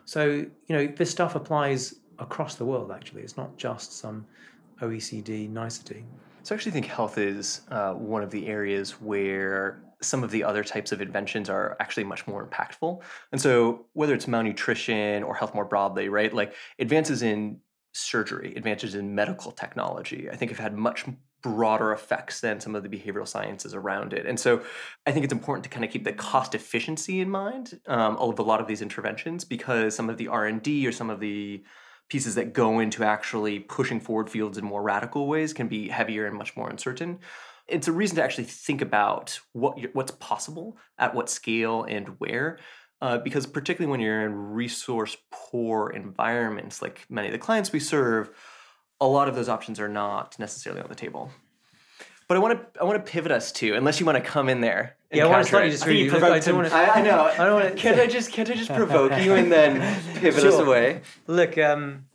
So, 0.05 0.25
you 0.27 0.49
know, 0.69 0.87
this 0.87 1.11
stuff 1.11 1.35
applies 1.35 1.95
across 2.19 2.55
the 2.55 2.65
world, 2.65 2.91
actually. 2.91 3.23
It's 3.23 3.35
not 3.35 3.57
just 3.57 3.97
some 3.97 4.25
OECD 4.81 5.49
nicety. 5.49 6.05
So 6.43 6.53
I 6.53 6.57
actually 6.57 6.71
think 6.71 6.87
health 6.87 7.17
is 7.17 7.61
uh, 7.69 7.93
one 7.93 8.23
of 8.23 8.31
the 8.31 8.47
areas 8.47 8.99
where 9.01 9.81
some 10.01 10.23
of 10.23 10.31
the 10.31 10.43
other 10.43 10.63
types 10.63 10.91
of 10.91 11.01
inventions 11.01 11.49
are 11.49 11.77
actually 11.79 12.03
much 12.03 12.25
more 12.27 12.45
impactful. 12.45 13.01
And 13.31 13.39
so, 13.39 13.85
whether 13.93 14.13
it's 14.13 14.27
malnutrition 14.27 15.23
or 15.23 15.35
health 15.35 15.53
more 15.53 15.65
broadly, 15.65 16.09
right? 16.09 16.33
Like 16.33 16.53
advances 16.79 17.21
in 17.21 17.59
surgery, 17.93 18.53
advances 18.55 18.95
in 18.95 19.13
medical 19.13 19.51
technology, 19.51 20.29
I 20.29 20.35
think 20.35 20.49
have 20.51 20.59
had 20.59 20.75
much 20.75 21.05
broader 21.43 21.91
effects 21.91 22.39
than 22.41 22.59
some 22.59 22.75
of 22.75 22.83
the 22.83 22.89
behavioral 22.89 23.27
sciences 23.27 23.73
around 23.73 24.13
it. 24.13 24.25
And 24.25 24.39
so, 24.39 24.63
I 25.05 25.11
think 25.11 25.23
it's 25.23 25.33
important 25.33 25.63
to 25.65 25.69
kind 25.69 25.85
of 25.85 25.91
keep 25.91 26.03
the 26.03 26.13
cost 26.13 26.55
efficiency 26.55 27.21
in 27.21 27.29
mind 27.29 27.79
um, 27.85 28.17
of 28.17 28.39
a 28.39 28.43
lot 28.43 28.59
of 28.59 28.67
these 28.67 28.81
interventions 28.81 29.45
because 29.45 29.95
some 29.95 30.09
of 30.09 30.17
the 30.17 30.27
R 30.27 30.47
and 30.47 30.63
D 30.63 30.87
or 30.87 30.91
some 30.91 31.11
of 31.11 31.19
the 31.19 31.63
pieces 32.11 32.35
that 32.35 32.53
go 32.53 32.79
into 32.79 33.03
actually 33.03 33.57
pushing 33.59 33.99
forward 33.99 34.29
fields 34.29 34.57
in 34.57 34.65
more 34.65 34.83
radical 34.83 35.27
ways 35.27 35.53
can 35.53 35.67
be 35.67 35.87
heavier 35.87 36.27
and 36.27 36.37
much 36.37 36.55
more 36.57 36.69
uncertain 36.69 37.19
it's 37.71 37.87
a 37.87 37.91
reason 37.91 38.17
to 38.17 38.23
actually 38.23 38.43
think 38.43 38.81
about 38.81 39.39
what 39.53 39.79
what's 39.93 40.11
possible 40.11 40.77
at 40.97 41.15
what 41.15 41.29
scale 41.29 41.83
and 41.83 42.19
where. 42.19 42.59
Uh, 43.01 43.17
because 43.17 43.47
particularly 43.47 43.89
when 43.89 43.99
you're 43.99 44.23
in 44.23 44.35
resource 44.35 45.17
poor 45.31 45.89
environments, 45.89 46.83
like 46.83 47.05
many 47.09 47.27
of 47.27 47.31
the 47.31 47.39
clients 47.39 47.71
we 47.71 47.79
serve, 47.79 48.29
a 48.99 49.07
lot 49.07 49.27
of 49.27 49.33
those 49.33 49.49
options 49.49 49.79
are 49.79 49.89
not 49.89 50.37
necessarily 50.37 50.81
on 50.81 50.89
the 50.89 50.95
table. 50.95 51.31
But 52.31 52.37
I 52.37 52.39
want 52.39 52.73
to 52.73 52.79
I 52.79 52.85
want 52.85 53.05
to 53.05 53.11
pivot 53.11 53.29
us 53.29 53.51
to 53.51 53.73
unless 53.73 53.99
you 53.99 54.05
want 54.05 54.17
to 54.17 54.23
come 54.23 54.47
in 54.47 54.61
there. 54.61 54.95
Yeah, 55.11 55.25
I 55.25 55.27
want 55.27 55.43
to 55.43 55.49
slightly 55.49 55.69
just 55.69 55.85
you. 55.85 56.09
I, 56.09 56.29
I, 56.29 56.99
I 56.99 57.01
know. 57.01 57.25
I 57.25 57.35
don't 57.35 57.61
want 57.61 57.67
to. 57.67 57.75
Can't 57.75 57.99
I 57.99 58.07
just 58.07 58.31
can't 58.31 58.49
I 58.49 58.53
just 58.53 58.73
provoke 58.73 59.11
you 59.21 59.33
and 59.33 59.51
then 59.51 59.81
pivot 60.15 60.39
sure. 60.39 60.53
us 60.53 60.57
away? 60.57 61.01
Look, 61.27 61.57
um, 61.57 62.05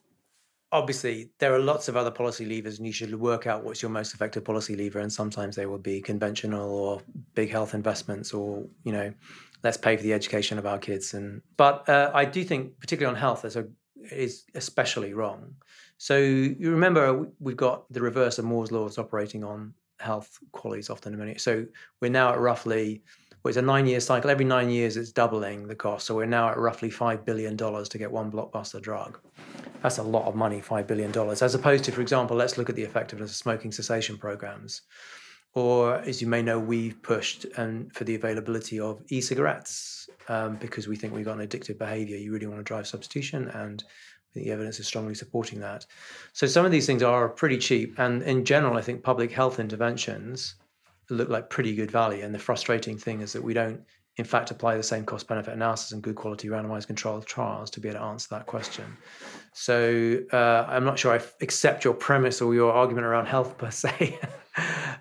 obviously 0.73 1.29
there 1.39 1.55
are 1.55 1.59
lots 1.59 1.89
of 1.89 1.99
other 1.99 2.11
policy 2.11 2.47
levers 2.47 2.79
and 2.79 2.87
you 2.87 2.95
should 2.95 3.15
work 3.15 3.47
out 3.47 3.63
what's 3.63 3.83
your 3.83 3.91
most 3.91 4.15
effective 4.15 4.43
policy 4.43 4.75
lever 4.75 5.01
and 5.01 5.13
sometimes 5.13 5.55
they 5.55 5.67
will 5.67 5.77
be 5.77 6.01
conventional 6.01 6.71
or 6.71 7.03
big 7.35 7.51
health 7.51 7.75
investments 7.75 8.33
or 8.33 8.65
you 8.85 8.93
know 8.93 9.13
let's 9.63 9.77
pay 9.77 9.99
for 9.99 10.03
the 10.03 10.15
education 10.15 10.59
of 10.59 10.65
our 10.65 10.79
kids 10.79 11.13
and 11.13 11.43
but 11.59 11.87
uh, 11.91 12.11
i 12.15 12.25
do 12.25 12.43
think 12.43 12.81
particularly 12.81 13.15
on 13.15 13.21
health 13.21 13.43
there's 13.43 13.57
a 13.57 13.67
is 14.11 14.45
especially 14.55 15.13
wrong 15.13 15.55
so 15.99 16.17
you 16.17 16.71
remember 16.71 17.29
we've 17.39 17.57
got 17.57 17.85
the 17.93 18.01
reverse 18.01 18.39
of 18.39 18.47
moore's 18.47 18.73
laws 18.73 18.97
operating 18.97 19.45
on 19.45 19.75
health 19.99 20.39
qualities 20.53 20.91
often 20.91 21.13
in 21.13 21.19
many 21.19 21.37
so 21.39 21.65
we're 22.01 22.11
now 22.11 22.33
at 22.33 22.39
roughly 22.39 23.03
well, 23.47 23.51
it's 23.51 23.59
a 23.59 23.63
nine 23.63 23.87
year 23.87 24.01
cycle. 24.01 24.29
Every 24.29 24.45
nine 24.45 24.71
years, 24.71 24.97
it's 24.97 25.13
doubling 25.13 25.69
the 25.69 25.77
cost. 25.77 26.05
So 26.05 26.17
we're 26.17 26.27
now 26.27 26.49
at 26.49 26.59
roughly 26.59 26.91
$5 26.91 27.25
billion 27.25 27.57
to 27.57 27.97
get 27.97 28.11
one 28.11 28.29
blockbuster 28.29 28.83
drug. 28.83 29.21
That's 29.83 29.99
a 29.99 30.03
lot 30.03 30.27
of 30.27 30.35
money, 30.35 30.61
$5 30.61 30.85
billion, 30.89 31.17
as 31.17 31.55
opposed 31.55 31.85
to, 31.85 31.93
for 31.93 32.01
example, 32.01 32.37
let's 32.37 32.59
look 32.59 32.69
at 32.69 32.75
the 32.75 32.83
effectiveness 32.83 33.31
of 33.31 33.37
smoking 33.37 33.71
cessation 33.71 34.19
programs. 34.19 34.83
Or, 35.55 35.99
as 35.99 36.21
you 36.21 36.27
may 36.27 36.43
know, 36.43 36.59
we've 36.59 37.01
pushed 37.03 37.45
and 37.57 37.95
for 37.95 38.03
the 38.03 38.17
availability 38.17 38.81
of 38.81 39.01
e 39.11 39.21
cigarettes 39.21 40.11
um, 40.29 40.57
because 40.57 40.89
we 40.89 40.97
think 40.97 41.15
we've 41.15 41.25
got 41.25 41.39
an 41.39 41.47
addictive 41.47 41.79
behavior. 41.79 42.17
You 42.17 42.33
really 42.33 42.49
want 42.49 42.59
to 42.59 42.65
drive 42.65 42.89
substitution, 42.89 43.49
and 43.51 43.85
the 44.37 44.51
evidence 44.53 44.79
is 44.79 44.87
strongly 44.87 45.15
supporting 45.15 45.61
that. 45.61 45.87
So, 46.33 46.47
some 46.47 46.65
of 46.65 46.71
these 46.71 46.87
things 46.87 47.03
are 47.03 47.29
pretty 47.29 47.59
cheap. 47.59 47.99
And 47.99 48.23
in 48.23 48.45
general, 48.45 48.77
I 48.77 48.83
think 48.83 49.03
public 49.03 49.33
health 49.33 49.59
interventions 49.59 50.55
look 51.11 51.29
like 51.29 51.51
pretty 51.51 51.75
good 51.75 51.91
value. 51.91 52.25
And 52.25 52.35
the 52.35 52.39
frustrating 52.39 52.99
thing 52.99 53.21
is 53.21 53.33
that 53.33 53.43
we 53.43 53.55
don't, 53.55 53.81
in 54.17 54.25
fact, 54.25 54.51
apply 54.51 54.77
the 54.77 54.83
same 54.83 55.05
cost 55.05 55.29
benefit 55.29 55.55
analysis 55.55 55.93
and 55.93 56.03
good 56.03 56.17
quality 56.17 56.49
randomized 56.49 56.87
controlled 56.87 57.27
trials 57.27 57.71
to 57.71 57.81
be 57.81 57.89
able 57.89 58.01
to 58.01 58.05
answer 58.05 58.29
that 58.31 58.47
question. 58.47 58.97
So 59.53 60.21
uh, 60.33 60.67
I'm 60.69 60.85
not 60.85 60.99
sure 60.99 61.13
I 61.13 61.21
accept 61.41 61.85
your 61.85 61.95
premise 61.95 62.41
or 62.41 62.55
your 62.55 62.73
argument 62.73 63.07
around 63.07 63.27
health 63.27 63.57
per 63.57 63.71
se. 63.71 64.19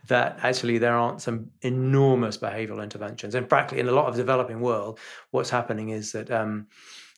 that 0.08 0.40
actually 0.44 0.78
there 0.78 0.96
aren't 0.96 1.22
some 1.22 1.50
enormous 1.62 2.38
behavioral 2.38 2.84
interventions. 2.84 3.36
And 3.36 3.48
frankly, 3.48 3.80
in 3.80 3.88
a 3.88 3.92
lot 3.92 4.08
of 4.08 4.16
developing 4.16 4.60
world, 4.60 5.00
what's 5.32 5.50
happening 5.50 5.90
is 5.90 6.12
that 6.12 6.30
um, 6.30 6.68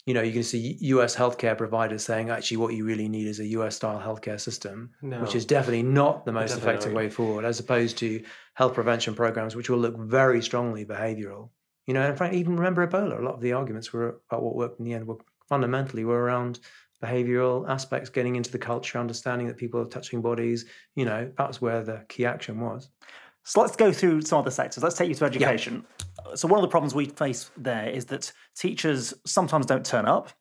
you 0.08 0.13
know, 0.13 0.22
you 0.22 0.32
can 0.32 0.41
see 0.41 0.78
US 0.80 1.13
healthcare 1.17 1.58
providers 1.58 2.04
saying 2.04 2.30
actually 2.30 2.58
what 2.58 2.74
you 2.74 2.86
really 2.86 3.10
need 3.10 3.28
is 3.28 3.41
a 3.41 3.48
US 3.48 3.76
style 3.76 4.00
healthcare 4.00 4.39
system, 4.39 4.89
no. 5.02 5.20
which 5.20 5.36
is 5.36 5.46
definitely 5.46 5.84
not 5.84 6.26
the 6.26 6.32
most 6.32 6.52
definitely. 6.52 6.72
effective 6.72 6.93
way 6.93 7.10
forward, 7.10 7.43
as 7.43 7.60
opposed 7.60 7.98
to 7.98 8.24
health 8.54 8.74
prevention 8.74 9.13
programs, 9.13 9.54
which 9.54 9.70
will 9.70 9.78
look 9.78 10.00
very 10.00 10.41
strongly 10.41 10.86
behavioral. 10.86 11.50
You 11.88 11.93
know, 11.93 12.10
in 12.10 12.15
fact, 12.15 12.34
even 12.34 12.56
remember 12.56 12.88
Ebola, 12.88 13.20
a 13.20 13.22
lot 13.22 13.36
of 13.36 13.41
the 13.41 13.52
arguments 13.52 13.91
were 13.91 14.22
about 14.32 14.43
what 14.43 14.56
worked 14.56 14.80
in 14.80 14.86
the 14.86 14.93
end 14.93 15.06
were 15.06 15.17
fundamentally 15.50 16.06
were 16.06 16.24
around 16.24 16.62
behavioral 17.04 17.70
aspects, 17.70 18.10
getting 18.10 18.38
into 18.38 18.52
the 18.52 18.58
culture, 18.58 18.98
understanding 19.00 19.48
that 19.48 19.58
people 19.58 19.82
are 19.82 19.86
touching 19.86 20.22
bodies. 20.22 20.65
You 20.96 21.04
know, 21.04 21.30
that's 21.38 21.62
where 21.62 21.84
the 21.84 22.06
key 22.08 22.26
action 22.26 22.62
was. 22.62 22.89
So 23.47 23.62
let's 23.62 23.77
go 23.77 23.93
through 23.93 24.23
some 24.23 24.39
other 24.39 24.51
sectors. 24.51 24.83
Let's 24.83 24.97
take 24.97 25.07
you 25.07 25.15
to 25.15 25.25
education. 25.25 25.86
Yeah. 25.99 26.36
So 26.36 26.49
one 26.49 26.60
of 26.60 26.63
the 26.63 26.67
problems 26.67 26.93
we 26.93 27.05
face 27.05 27.49
there 27.55 27.88
is 27.88 28.03
that 28.07 28.29
teachers 28.57 29.13
sometimes 29.25 29.65
don't 29.65 29.86
turn 29.86 30.05
up. 30.05 30.31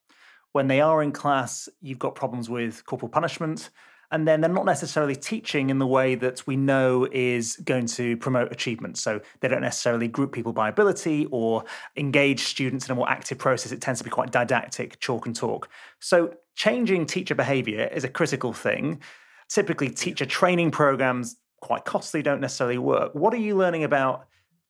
When 0.50 0.66
they 0.66 0.80
are 0.80 1.00
in 1.04 1.12
class, 1.12 1.68
you've 1.80 2.00
got 2.00 2.16
problems 2.16 2.50
with 2.50 2.84
corporal 2.84 3.08
punishment 3.08 3.70
and 4.10 4.26
then 4.26 4.40
they're 4.40 4.50
not 4.50 4.64
necessarily 4.64 5.14
teaching 5.14 5.70
in 5.70 5.78
the 5.78 5.86
way 5.86 6.16
that 6.16 6.44
we 6.48 6.56
know 6.56 7.06
is 7.12 7.54
going 7.64 7.86
to 7.86 8.16
promote 8.16 8.50
achievement. 8.50 8.98
So 8.98 9.20
they 9.38 9.46
don't 9.46 9.62
necessarily 9.62 10.08
group 10.08 10.32
people 10.32 10.52
by 10.52 10.68
ability 10.68 11.28
or 11.30 11.62
engage 11.96 12.40
students 12.40 12.86
in 12.86 12.92
a 12.92 12.96
more 12.96 13.08
active 13.08 13.38
process. 13.38 13.70
It 13.70 13.80
tends 13.80 14.00
to 14.00 14.04
be 14.04 14.10
quite 14.10 14.32
didactic, 14.32 14.98
chalk 14.98 15.26
and 15.26 15.36
talk. 15.36 15.68
So 16.00 16.34
changing 16.56 17.06
teacher 17.06 17.36
behavior 17.36 17.88
is 17.92 18.02
a 18.02 18.08
critical 18.08 18.52
thing. 18.52 19.00
Typically, 19.48 19.90
teacher 19.90 20.26
training 20.26 20.72
programs, 20.72 21.36
quite 21.66 21.85
costly, 21.85 22.22
don't 22.22 22.40
necessarily 22.40 22.79
work. 22.79 23.12
What 23.12 23.35
are 23.35 23.38
you 23.38 23.57
learning 23.57 23.83
about 23.83 24.26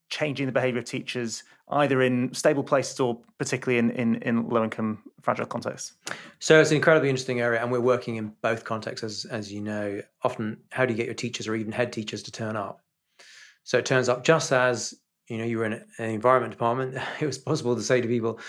changing 0.09 0.47
the 0.47 0.53
behavior 0.53 0.79
of 0.79 0.87
teachers 0.87 1.43
either 1.69 2.01
in 2.01 2.33
stable 2.33 2.63
places 2.63 2.99
or 2.99 3.21
particularly 3.37 3.79
in, 3.79 3.91
in, 3.91 4.15
in 4.23 4.49
low 4.49 4.65
income 4.65 5.03
fragile 5.21 5.45
contexts? 5.45 5.93
So 6.39 6.59
it's 6.59 6.71
an 6.71 6.77
incredibly 6.77 7.11
interesting 7.11 7.41
area, 7.41 7.61
and 7.61 7.71
we're 7.71 7.81
working 7.81 8.17
in 8.17 8.33
both 8.41 8.65
contexts, 8.65 9.05
as, 9.05 9.25
as 9.27 9.53
you 9.53 9.61
know. 9.61 10.01
Often, 10.23 10.57
how 10.71 10.87
do 10.87 10.95
you 10.95 10.97
get 10.97 11.05
your 11.05 11.15
teachers 11.15 11.47
or 11.47 11.55
even 11.55 11.71
head 11.71 11.93
teachers 11.93 12.23
to 12.23 12.33
turn 12.33 12.57
up? 12.57 12.81
So 13.65 13.77
it 13.77 13.85
turns 13.85 14.09
up 14.09 14.25
just 14.25 14.51
as 14.51 14.95
you 15.29 15.37
know 15.37 15.45
you 15.45 15.59
were 15.59 15.67
in 15.67 15.75
an 15.75 16.11
environment 16.11 16.53
department, 16.53 16.97
it 17.21 17.27
was 17.27 17.37
possible 17.37 17.77
to 17.77 17.83
say 17.83 18.01
to 18.01 18.09
people, 18.09 18.41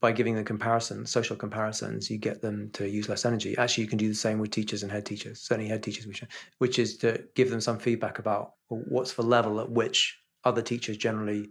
by 0.00 0.12
giving 0.12 0.34
them 0.34 0.44
comparisons, 0.44 1.10
social 1.10 1.36
comparisons, 1.36 2.10
you 2.10 2.18
get 2.18 2.42
them 2.42 2.70
to 2.74 2.88
use 2.88 3.08
less 3.08 3.24
energy. 3.24 3.56
Actually, 3.56 3.84
you 3.84 3.88
can 3.88 3.98
do 3.98 4.08
the 4.08 4.14
same 4.14 4.38
with 4.38 4.50
teachers 4.50 4.82
and 4.82 4.92
head 4.92 5.06
teachers, 5.06 5.40
certainly 5.40 5.68
head 5.68 5.82
teachers, 5.82 6.06
which, 6.58 6.78
is 6.78 6.98
to 6.98 7.24
give 7.34 7.50
them 7.50 7.60
some 7.60 7.78
feedback 7.78 8.18
about 8.18 8.54
what's 8.68 9.14
the 9.14 9.22
level 9.22 9.58
at 9.60 9.70
which 9.70 10.18
other 10.44 10.60
teachers 10.60 10.96
generally 10.96 11.48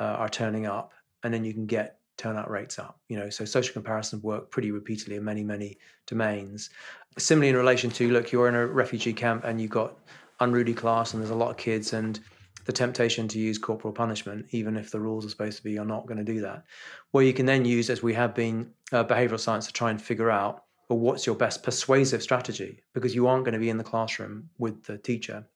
uh, 0.00 0.04
are 0.04 0.28
turning 0.28 0.66
up, 0.66 0.92
and 1.22 1.32
then 1.32 1.44
you 1.44 1.54
can 1.54 1.66
get 1.66 1.98
turnout 2.16 2.50
rates 2.50 2.78
up. 2.78 2.98
You 3.08 3.16
know, 3.16 3.30
so 3.30 3.44
social 3.44 3.72
comparisons 3.72 4.22
work 4.22 4.50
pretty 4.50 4.70
repeatedly 4.70 5.16
in 5.16 5.24
many 5.24 5.44
many 5.44 5.78
domains. 6.06 6.70
Similarly, 7.16 7.50
in 7.50 7.56
relation 7.56 7.90
to 7.90 8.10
look, 8.10 8.32
you're 8.32 8.48
in 8.48 8.56
a 8.56 8.66
refugee 8.66 9.12
camp 9.12 9.44
and 9.44 9.60
you've 9.60 9.70
got 9.70 9.96
unruly 10.40 10.74
class, 10.74 11.14
and 11.14 11.22
there's 11.22 11.30
a 11.30 11.34
lot 11.34 11.50
of 11.50 11.56
kids 11.56 11.92
and 11.92 12.18
the 12.64 12.72
temptation 12.72 13.28
to 13.28 13.38
use 13.38 13.58
corporal 13.58 13.92
punishment, 13.92 14.46
even 14.50 14.76
if 14.76 14.90
the 14.90 15.00
rules 15.00 15.26
are 15.26 15.28
supposed 15.28 15.58
to 15.58 15.64
be 15.64 15.72
you're 15.72 15.84
not 15.84 16.06
going 16.06 16.18
to 16.18 16.24
do 16.24 16.40
that. 16.40 16.64
Well, 17.12 17.22
you 17.22 17.32
can 17.32 17.46
then 17.46 17.64
use, 17.64 17.90
as 17.90 18.02
we 18.02 18.14
have 18.14 18.34
been, 18.34 18.72
uh, 18.92 19.04
behavioral 19.04 19.40
science 19.40 19.66
to 19.66 19.72
try 19.72 19.90
and 19.90 20.00
figure 20.00 20.30
out, 20.30 20.64
well, 20.88 20.98
what's 20.98 21.26
your 21.26 21.34
best 21.34 21.62
persuasive 21.62 22.22
strategy? 22.22 22.82
Because 22.92 23.14
you 23.14 23.26
aren't 23.26 23.44
going 23.44 23.54
to 23.54 23.60
be 23.60 23.70
in 23.70 23.78
the 23.78 23.84
classroom 23.84 24.50
with 24.58 24.84
the 24.84 24.98
teacher. 24.98 25.46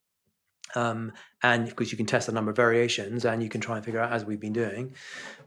Um, 0.74 1.12
and 1.42 1.66
because 1.66 1.90
you 1.90 1.96
can 1.96 2.06
test 2.06 2.28
a 2.28 2.32
number 2.32 2.50
of 2.50 2.56
variations 2.56 3.24
and 3.24 3.42
you 3.42 3.48
can 3.48 3.60
try 3.60 3.76
and 3.76 3.84
figure 3.84 4.00
out 4.00 4.12
as 4.12 4.26
we've 4.26 4.38
been 4.38 4.52
doing 4.52 4.94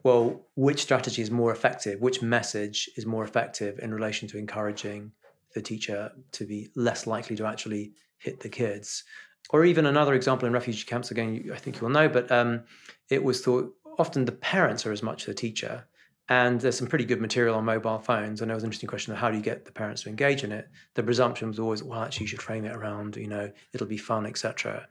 well 0.02 0.42
which 0.56 0.82
strategy 0.82 1.22
is 1.22 1.30
more 1.30 1.52
effective 1.52 2.02
which 2.02 2.24
message 2.24 2.90
is 2.98 3.06
more 3.06 3.24
effective 3.24 3.78
in 3.84 3.94
relation 3.94 4.28
to 4.30 4.40
encouraging 4.40 5.12
the 5.54 5.62
teacher 5.62 6.12
to 6.32 6.46
be 6.46 6.70
less 6.76 7.06
likely 7.06 7.36
to 7.36 7.46
actually 7.46 7.94
hit 8.18 8.40
the 8.40 8.50
kids 8.50 9.04
or 9.50 9.66
even 9.66 9.86
another 9.86 10.14
example 10.14 10.48
in 10.48 10.54
refugee 10.54 10.86
camps 10.86 11.12
again 11.12 11.50
i 11.54 11.58
think 11.58 11.80
you'll 11.82 11.90
know 11.90 12.08
but 12.08 12.32
um, 12.32 12.64
it 13.10 13.24
was 13.24 13.42
thought 13.42 13.74
often 14.00 14.26
the 14.26 14.32
parents 14.32 14.86
are 14.86 14.92
as 14.92 15.04
much 15.04 15.26
the 15.26 15.34
teacher 15.34 15.86
and 16.32 16.62
there's 16.62 16.78
some 16.78 16.88
pretty 16.88 17.04
good 17.04 17.20
material 17.20 17.56
on 17.56 17.66
mobile 17.66 18.00
phones. 18.00 18.40
And 18.40 18.50
there 18.50 18.56
was 18.56 18.64
an 18.64 18.68
interesting 18.68 18.88
question 18.88 19.12
of 19.12 19.20
how 19.20 19.30
do 19.30 19.36
you 19.36 19.44
get 19.44 19.66
the 19.66 19.72
parents 19.74 20.04
to 20.04 20.10
engage 20.10 20.46
in 20.46 20.54
it? 20.54 20.70
The 20.94 21.04
presumption 21.04 21.50
was 21.50 21.60
always, 21.60 21.84
well, 21.84 22.02
actually, 22.04 22.24
you 22.24 22.28
should 22.30 22.42
frame 22.42 22.64
it 22.64 22.74
around, 22.74 23.18
you 23.18 23.28
know, 23.28 23.52
it'll 23.74 23.86
be 23.86 23.98
fun, 23.98 24.26
etc. 24.26 24.88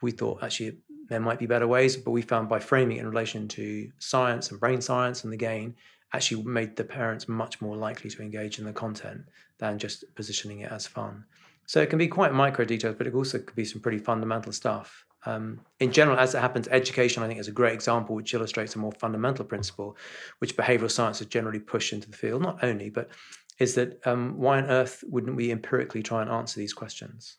We 0.00 0.10
thought 0.10 0.42
actually 0.42 0.78
there 1.08 1.20
might 1.20 1.38
be 1.38 1.46
better 1.46 1.68
ways, 1.68 1.96
but 1.96 2.10
we 2.10 2.20
found 2.20 2.48
by 2.48 2.58
framing 2.58 2.96
it 2.96 3.00
in 3.02 3.08
relation 3.08 3.46
to 3.48 3.92
science 4.00 4.50
and 4.50 4.58
brain 4.58 4.80
science 4.80 5.22
and 5.22 5.32
the 5.32 5.36
gain, 5.36 5.76
actually 6.14 6.42
made 6.42 6.74
the 6.74 6.82
parents 6.82 7.28
much 7.28 7.60
more 7.60 7.76
likely 7.76 8.10
to 8.10 8.20
engage 8.20 8.58
in 8.58 8.64
the 8.64 8.72
content 8.72 9.22
than 9.58 9.78
just 9.78 10.04
positioning 10.16 10.60
it 10.60 10.72
as 10.72 10.84
fun. 10.84 11.24
So 11.72 11.80
it 11.80 11.88
can 11.88 11.98
be 11.98 12.06
quite 12.06 12.34
micro 12.34 12.66
details, 12.66 12.96
but 12.98 13.06
it 13.06 13.14
also 13.14 13.38
could 13.38 13.56
be 13.56 13.64
some 13.64 13.80
pretty 13.80 13.96
fundamental 13.96 14.52
stuff. 14.52 15.06
Um, 15.24 15.58
in 15.80 15.90
general, 15.90 16.18
as 16.18 16.34
it 16.34 16.40
happens, 16.40 16.68
education, 16.68 17.22
I 17.22 17.28
think, 17.28 17.40
is 17.40 17.48
a 17.48 17.50
great 17.50 17.72
example 17.72 18.14
which 18.14 18.34
illustrates 18.34 18.76
a 18.76 18.78
more 18.78 18.92
fundamental 18.92 19.46
principle, 19.46 19.96
which 20.40 20.54
behavioral 20.54 20.90
science 20.90 21.20
has 21.20 21.28
generally 21.28 21.60
pushed 21.60 21.94
into 21.94 22.10
the 22.10 22.16
field. 22.18 22.42
Not 22.42 22.62
only, 22.62 22.90
but 22.90 23.08
is 23.58 23.74
that 23.76 24.06
um, 24.06 24.36
why 24.36 24.58
on 24.58 24.66
earth 24.66 25.02
wouldn't 25.08 25.34
we 25.34 25.50
empirically 25.50 26.02
try 26.02 26.20
and 26.20 26.30
answer 26.30 26.60
these 26.60 26.74
questions? 26.74 27.38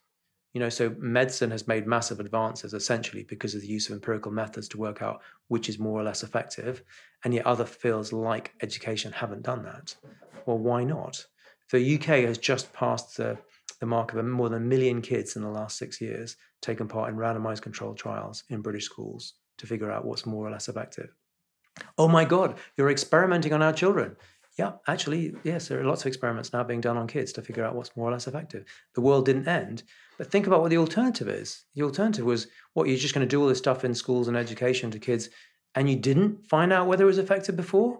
You 0.54 0.62
know, 0.62 0.69
so 0.69 0.96
medicine 0.98 1.52
has 1.52 1.67
made 1.67 1.86
massive 1.86 2.19
advances 2.19 2.74
essentially 2.74 3.26
because 3.26 3.54
of 3.54 3.62
the 3.62 3.67
use 3.67 3.88
of 3.88 3.93
empirical 3.93 4.32
methods 4.32 4.67
to 4.69 4.80
work 4.80 5.04
out 5.04 5.22
which 5.48 5.69
is 5.69 5.78
more 5.78 6.02
or 6.02 6.04
less 6.04 6.24
effective, 6.24 6.82
and 7.24 7.36
yet 7.36 7.46
other 7.46 7.65
fields 7.65 8.12
like 8.12 8.56
education 8.63 9.12
haven't 9.12 9.43
done 9.43 9.62
that. 9.62 9.96
Well, 10.48 10.58
why 10.58 10.86
not? 10.86 11.24
The 11.69 11.96
UK 11.98 12.26
has 12.26 12.39
just 12.39 12.74
passed 12.74 13.17
the 13.17 13.38
the 13.84 13.88
mark 13.88 14.13
of 14.13 14.26
more 14.26 14.48
than 14.48 14.63
a 14.63 14.65
million 14.65 15.02
kids 15.02 15.36
in 15.36 15.41
the 15.41 15.50
last 15.50 15.78
six 15.78 16.00
years 16.00 16.38
taken 16.62 16.88
part 16.88 17.10
in 17.10 17.17
randomized 17.17 17.62
controlled 17.62 17.98
trials 17.98 18.46
in 18.48 18.62
British 18.62 18.86
schools 18.86 19.34
to 19.58 19.67
figure 19.67 19.91
out 19.91 20.06
what's 20.06 20.26
more 20.26 20.48
or 20.48 20.52
less 20.52 20.69
effective. 20.69 21.13
Oh 21.98 22.08
my 22.08 22.24
God, 22.24 22.58
you're 22.78 22.89
experimenting 22.89 23.52
on 23.52 23.62
our 23.62 23.74
children. 23.74 24.15
Yeah, 24.58 24.72
actually, 24.88 25.36
yes, 25.43 25.67
there 25.67 25.82
are 25.82 25.84
lots 25.84 26.04
of 26.04 26.08
experiments 26.08 26.54
now 26.54 26.63
being 26.63 26.80
done 26.80 26.96
on 26.96 27.08
kids 27.08 27.34
to 27.34 27.41
figure 27.41 27.65
out 27.65 27.76
what's 27.76 27.93
more 27.98 28.08
or 28.08 28.13
less 28.13 28.26
effective. 28.26 28.63
The 28.96 29.02
world 29.02 29.26
didn't 29.26 29.50
end, 29.50 29.84
but 30.17 30.32
think 30.32 30.48
about 30.48 30.62
what 30.62 30.69
the 30.69 30.78
alternative 30.78 31.28
is. 31.28 31.65
The 31.76 31.84
alternative 31.84 32.24
was 32.24 32.48
what 32.76 32.88
you're 32.88 32.96
just 32.96 33.13
going 33.13 33.28
to 33.28 33.30
do 33.30 33.41
all 33.41 33.50
this 33.50 33.58
stuff 33.58 33.84
in 33.84 33.93
schools 33.93 34.30
and 34.30 34.38
education 34.38 34.91
to 34.91 35.00
kids, 35.00 35.28
and 35.76 35.89
you 35.89 35.98
didn't 35.98 36.48
find 36.48 36.72
out 36.72 36.88
whether 36.88 37.04
it 37.04 37.08
was 37.08 37.17
effective 37.17 37.58
before. 37.58 38.00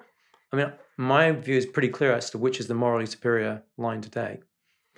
I 0.54 0.56
mean, 0.56 0.72
my 0.96 1.32
view 1.32 1.58
is 1.58 1.65
pretty 1.65 1.89
clear 1.89 2.13
as 2.13 2.30
to 2.30 2.38
which 2.38 2.62
is 2.62 2.67
the 2.67 2.74
morally 2.74 3.06
superior 3.06 3.63
line 3.78 4.00
to 4.00 4.10
take. 4.10 4.43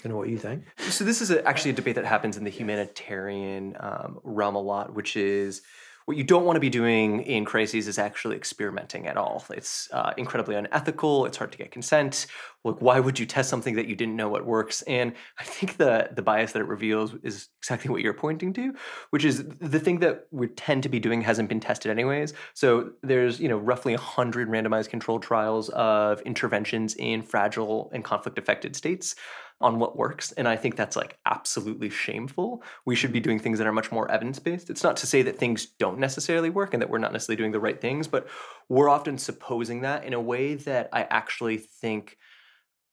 I 0.04 0.10
know 0.10 0.18
what 0.18 0.30
you 0.30 0.38
think. 0.38 0.66
So 0.78 1.04
this 1.04 1.22
is 1.22 1.32
a, 1.32 1.46
actually 1.48 1.72
a 1.72 1.76
debate 1.76 1.96
that 1.96 2.06
happens 2.06 2.38
in 2.38 2.44
the 2.44 2.50
humanitarian 2.50 3.76
um, 3.80 4.20
realm 4.24 4.56
a 4.56 4.62
lot, 4.62 4.94
which 4.94 5.16
is 5.16 5.62
what 6.06 6.18
you 6.18 6.24
don't 6.24 6.46
want 6.46 6.56
to 6.56 6.60
be 6.60 6.70
doing 6.70 7.22
in 7.22 7.46
crises 7.46 7.88
is 7.88 7.98
actually 7.98 8.36
experimenting 8.36 9.08
at 9.08 9.18
all. 9.18 9.44
It's 9.50 9.90
uh, 9.92 10.14
incredibly 10.18 10.56
unethical. 10.56 11.26
It's 11.26 11.36
hard 11.36 11.52
to 11.52 11.58
get 11.58 11.72
consent. 11.72 12.28
Like, 12.64 12.80
why 12.80 13.00
would 13.00 13.18
you 13.18 13.26
test 13.26 13.50
something 13.50 13.76
that 13.76 13.88
you 13.88 13.96
didn't 13.96 14.16
know 14.16 14.30
what 14.30 14.46
works? 14.46 14.84
And 14.84 15.14
I 15.40 15.44
think 15.44 15.78
the 15.78 16.10
the 16.14 16.22
bias 16.22 16.52
that 16.52 16.60
it 16.60 16.68
reveals 16.68 17.16
is 17.24 17.50
exactly 17.60 17.90
what 17.90 18.02
you're 18.02 18.14
pointing 18.14 18.54
to, 18.54 18.76
which 19.10 19.26
is 19.26 19.46
the 19.60 19.80
thing 19.80 20.00
that 20.00 20.28
we 20.30 20.48
tend 20.48 20.84
to 20.84 20.90
be 20.90 21.00
doing 21.00 21.22
hasn't 21.22 21.50
been 21.50 21.60
tested 21.60 21.90
anyways. 21.90 22.34
So 22.54 22.92
there's 23.02 23.40
you 23.40 23.50
know 23.50 23.58
roughly 23.58 23.96
hundred 23.96 24.48
randomized 24.48 24.90
controlled 24.90 25.24
trials 25.24 25.70
of 25.70 26.22
interventions 26.22 26.96
in 26.96 27.24
fragile 27.24 27.90
and 27.94 28.04
conflict 28.04 28.38
affected 28.38 28.76
states 28.76 29.16
on 29.62 29.80
what 29.80 29.98
works. 29.98 30.32
And 30.34 30.48
I 30.48 30.58
think 30.58 30.76
that's 30.76 30.96
like 30.96 31.18
absolutely 31.26 31.90
shameful. 31.90 32.62
We 32.86 32.96
should 32.96 33.14
be 33.14 33.20
doing 33.20 33.40
things 33.40 33.58
that 33.58 33.68
are 33.68 33.72
much 33.72 33.92
more 33.92 34.10
evidence 34.12 34.38
based. 34.38 34.70
It's 34.70 34.84
not 34.84 34.98
to 34.98 35.08
say 35.08 35.22
that 35.24 35.38
things 35.38 35.68
don't 35.80 36.00
necessarily 36.00 36.50
work 36.50 36.74
and 36.74 36.82
that 36.82 36.90
we're 36.90 36.98
not 36.98 37.14
necessarily 37.14 37.38
doing 37.38 37.52
the 37.52 37.60
right 37.60 37.80
things, 37.80 38.08
but 38.08 38.28
we're 38.68 38.90
often 38.90 39.18
supposing 39.18 39.82
that 39.82 40.04
in 40.04 40.14
a 40.14 40.20
way 40.20 40.56
that 40.56 40.90
I 40.92 41.04
actually 41.04 41.58
think 41.58 42.18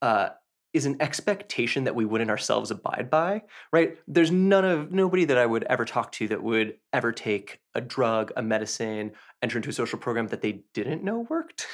uh, 0.01 0.31
is 0.73 0.87
an 0.87 0.97
expectation 1.01 1.85
that 1.85 1.95
we 1.95 2.05
wouldn't 2.05 2.31
ourselves 2.31 2.71
abide 2.71 3.11
by, 3.11 3.43
right? 3.73 3.99
There's 4.09 4.31
none 4.31 4.65
of 4.65 4.91
nobody 4.91 5.25
that 5.27 5.37
I 5.37 5.45
would 5.45 5.65
ever 5.65 5.85
talk 5.85 6.13
to 6.13 6.29
that 6.29 6.43
would 6.43 6.79
ever 6.93 7.13
take 7.13 7.61
a 7.75 7.81
drug, 7.81 8.33
a 8.37 8.43
medicine, 8.43 9.13
enter 9.43 9.59
into 9.59 9.71
a 9.71 9.73
social 9.73 9.99
program 9.99 10.29
that 10.29 10.41
they 10.41 10.63
didn't 10.73 11.05
know 11.05 11.27
worked. 11.29 11.67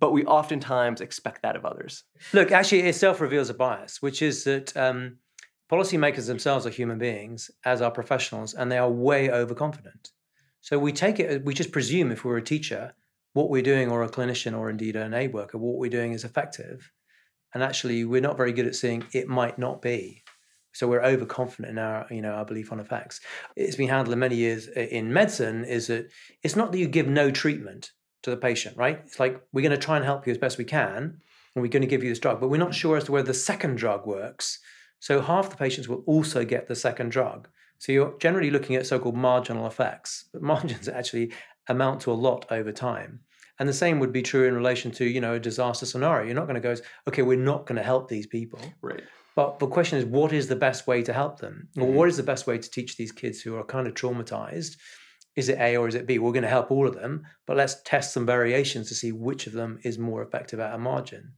But 0.00 0.12
we 0.12 0.24
oftentimes 0.24 1.00
expect 1.00 1.42
that 1.42 1.56
of 1.56 1.64
others. 1.64 2.04
Look, 2.32 2.52
actually, 2.52 2.82
it 2.82 2.94
self 2.94 3.20
reveals 3.20 3.50
a 3.50 3.54
bias, 3.54 4.00
which 4.00 4.22
is 4.22 4.44
that 4.44 4.76
um, 4.76 5.16
policymakers 5.70 6.26
themselves 6.26 6.66
are 6.66 6.70
human 6.70 6.98
beings, 6.98 7.50
as 7.64 7.82
are 7.82 7.90
professionals, 7.90 8.54
and 8.54 8.70
they 8.70 8.78
are 8.78 8.90
way 8.90 9.30
overconfident. 9.30 10.10
So 10.60 10.78
we 10.78 10.92
take 10.92 11.18
it, 11.18 11.44
we 11.44 11.54
just 11.54 11.72
presume 11.72 12.12
if 12.12 12.24
we're 12.24 12.36
a 12.36 12.42
teacher, 12.42 12.94
what 13.32 13.50
we're 13.50 13.62
doing, 13.62 13.90
or 13.90 14.02
a 14.02 14.08
clinician, 14.08 14.56
or 14.56 14.70
indeed 14.70 14.96
an 14.96 15.14
aid 15.14 15.32
worker, 15.32 15.58
what 15.58 15.78
we're 15.78 15.90
doing 15.90 16.12
is 16.12 16.24
effective 16.24 16.90
and 17.54 17.62
actually 17.62 18.04
we're 18.04 18.20
not 18.20 18.36
very 18.36 18.52
good 18.52 18.66
at 18.66 18.74
seeing 18.74 19.04
it 19.12 19.28
might 19.28 19.58
not 19.58 19.80
be 19.80 20.22
so 20.72 20.86
we're 20.86 21.02
overconfident 21.02 21.70
in 21.70 21.78
our 21.78 22.06
you 22.10 22.22
know 22.22 22.32
our 22.32 22.44
belief 22.44 22.72
on 22.72 22.80
effects 22.80 23.20
it's 23.56 23.76
been 23.76 23.88
handled 23.88 24.12
in 24.12 24.18
many 24.18 24.36
years 24.36 24.68
in 24.68 25.12
medicine 25.12 25.64
is 25.64 25.86
that 25.86 26.08
it's 26.42 26.56
not 26.56 26.72
that 26.72 26.78
you 26.78 26.88
give 26.88 27.08
no 27.08 27.30
treatment 27.30 27.92
to 28.22 28.30
the 28.30 28.36
patient 28.36 28.76
right 28.76 29.00
it's 29.04 29.20
like 29.20 29.40
we're 29.52 29.62
going 29.62 29.70
to 29.70 29.76
try 29.76 29.96
and 29.96 30.04
help 30.04 30.26
you 30.26 30.30
as 30.30 30.38
best 30.38 30.58
we 30.58 30.64
can 30.64 31.20
and 31.54 31.62
we're 31.62 31.68
going 31.68 31.82
to 31.82 31.88
give 31.88 32.02
you 32.02 32.08
this 32.08 32.18
drug 32.18 32.40
but 32.40 32.48
we're 32.48 32.56
not 32.56 32.74
sure 32.74 32.96
as 32.96 33.04
to 33.04 33.12
whether 33.12 33.26
the 33.26 33.34
second 33.34 33.76
drug 33.76 34.06
works 34.06 34.58
so 35.00 35.20
half 35.20 35.50
the 35.50 35.56
patients 35.56 35.88
will 35.88 36.02
also 36.06 36.44
get 36.44 36.66
the 36.68 36.74
second 36.74 37.10
drug 37.10 37.48
so 37.78 37.92
you're 37.92 38.16
generally 38.18 38.50
looking 38.50 38.76
at 38.76 38.86
so-called 38.86 39.16
marginal 39.16 39.66
effects 39.66 40.28
but 40.32 40.42
margins 40.52 40.88
actually 40.88 41.32
amount 41.68 42.00
to 42.00 42.10
a 42.10 42.14
lot 42.14 42.46
over 42.50 42.72
time 42.72 43.20
and 43.58 43.68
the 43.68 43.74
same 43.74 43.98
would 43.98 44.12
be 44.12 44.22
true 44.22 44.46
in 44.46 44.54
relation 44.54 44.90
to, 44.92 45.04
you 45.04 45.20
know, 45.20 45.34
a 45.34 45.40
disaster 45.40 45.84
scenario. 45.84 46.26
You're 46.26 46.34
not 46.34 46.46
going 46.46 46.54
to 46.54 46.60
go, 46.60 46.74
okay, 47.08 47.22
we're 47.22 47.38
not 47.38 47.66
going 47.66 47.76
to 47.76 47.82
help 47.82 48.08
these 48.08 48.26
people. 48.26 48.60
Right. 48.80 49.02
But 49.34 49.58
the 49.58 49.66
question 49.66 49.98
is, 49.98 50.04
what 50.04 50.32
is 50.32 50.48
the 50.48 50.56
best 50.56 50.86
way 50.86 51.02
to 51.02 51.12
help 51.12 51.38
them? 51.38 51.68
Or 51.76 51.84
mm-hmm. 51.84 51.94
what 51.94 52.08
is 52.08 52.16
the 52.16 52.22
best 52.22 52.46
way 52.46 52.58
to 52.58 52.70
teach 52.70 52.96
these 52.96 53.12
kids 53.12 53.40
who 53.40 53.56
are 53.56 53.64
kind 53.64 53.86
of 53.86 53.94
traumatized 53.94 54.76
is 55.38 55.48
it 55.48 55.58
A 55.60 55.76
or 55.76 55.86
is 55.86 55.94
it 55.94 56.04
B? 56.04 56.18
We're 56.18 56.32
going 56.32 56.42
to 56.42 56.48
help 56.48 56.72
all 56.72 56.88
of 56.88 56.96
them, 56.96 57.24
but 57.46 57.56
let's 57.56 57.80
test 57.82 58.12
some 58.12 58.26
variations 58.26 58.88
to 58.88 58.94
see 58.96 59.12
which 59.12 59.46
of 59.46 59.52
them 59.52 59.78
is 59.84 59.96
more 59.96 60.20
effective 60.20 60.58
at 60.58 60.74
a 60.74 60.78
margin. 60.78 61.32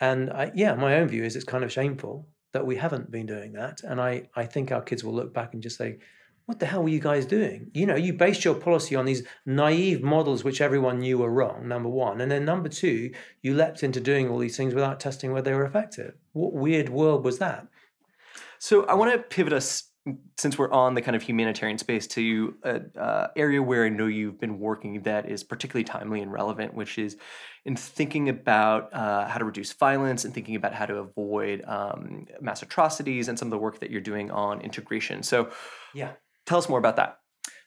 And 0.00 0.30
I, 0.30 0.50
yeah, 0.52 0.74
my 0.74 0.96
own 0.96 1.06
view 1.06 1.22
is 1.22 1.36
it's 1.36 1.44
kind 1.44 1.62
of 1.62 1.70
shameful 1.70 2.28
that 2.52 2.66
we 2.66 2.74
haven't 2.74 3.12
been 3.12 3.26
doing 3.26 3.52
that. 3.52 3.82
And 3.84 4.00
I, 4.00 4.28
I 4.34 4.46
think 4.46 4.72
our 4.72 4.82
kids 4.82 5.04
will 5.04 5.14
look 5.14 5.32
back 5.32 5.54
and 5.54 5.62
just 5.62 5.78
say, 5.78 5.98
what 6.46 6.58
the 6.58 6.66
hell 6.66 6.82
were 6.82 6.88
you 6.88 6.98
guys 6.98 7.24
doing? 7.24 7.70
You 7.72 7.86
know, 7.86 7.94
you 7.94 8.14
based 8.14 8.44
your 8.44 8.54
policy 8.54 8.96
on 8.96 9.04
these 9.04 9.22
naive 9.46 10.02
models 10.02 10.42
which 10.42 10.60
everyone 10.60 10.98
knew 10.98 11.18
were 11.18 11.30
wrong, 11.30 11.68
number 11.68 11.88
one. 11.88 12.20
And 12.20 12.28
then 12.28 12.44
number 12.44 12.68
two, 12.68 13.12
you 13.42 13.54
leapt 13.54 13.84
into 13.84 14.00
doing 14.00 14.28
all 14.28 14.38
these 14.38 14.56
things 14.56 14.74
without 14.74 14.98
testing 14.98 15.32
whether 15.32 15.50
they 15.50 15.56
were 15.56 15.64
effective. 15.64 16.14
What 16.32 16.52
weird 16.52 16.88
world 16.88 17.24
was 17.24 17.38
that? 17.38 17.68
So 18.58 18.84
I 18.86 18.94
want 18.94 19.12
to 19.12 19.18
pivot 19.18 19.52
us 19.52 19.92
since 20.38 20.56
we're 20.56 20.70
on 20.70 20.94
the 20.94 21.02
kind 21.02 21.16
of 21.16 21.22
humanitarian 21.22 21.78
space 21.78 22.06
to 22.06 22.54
an 22.62 22.92
uh, 22.98 23.28
area 23.36 23.62
where 23.62 23.84
I 23.84 23.88
know 23.88 24.06
you've 24.06 24.38
been 24.38 24.58
working 24.58 25.02
that 25.02 25.28
is 25.28 25.42
particularly 25.42 25.84
timely 25.84 26.20
and 26.22 26.32
relevant, 26.32 26.74
which 26.74 26.98
is 26.98 27.16
in 27.64 27.74
thinking 27.76 28.28
about 28.28 28.92
uh, 28.94 29.26
how 29.26 29.38
to 29.38 29.44
reduce 29.44 29.72
violence 29.72 30.24
and 30.24 30.32
thinking 30.32 30.54
about 30.54 30.72
how 30.72 30.86
to 30.86 30.96
avoid 30.98 31.64
um, 31.66 32.26
mass 32.40 32.62
atrocities 32.62 33.28
and 33.28 33.38
some 33.38 33.48
of 33.48 33.50
the 33.50 33.58
work 33.58 33.80
that 33.80 33.90
you're 33.90 34.00
doing 34.00 34.30
on 34.30 34.60
integration. 34.60 35.22
So, 35.22 35.50
yeah, 35.92 36.12
tell 36.44 36.58
us 36.58 36.68
more 36.68 36.78
about 36.78 36.96
that. 36.96 37.18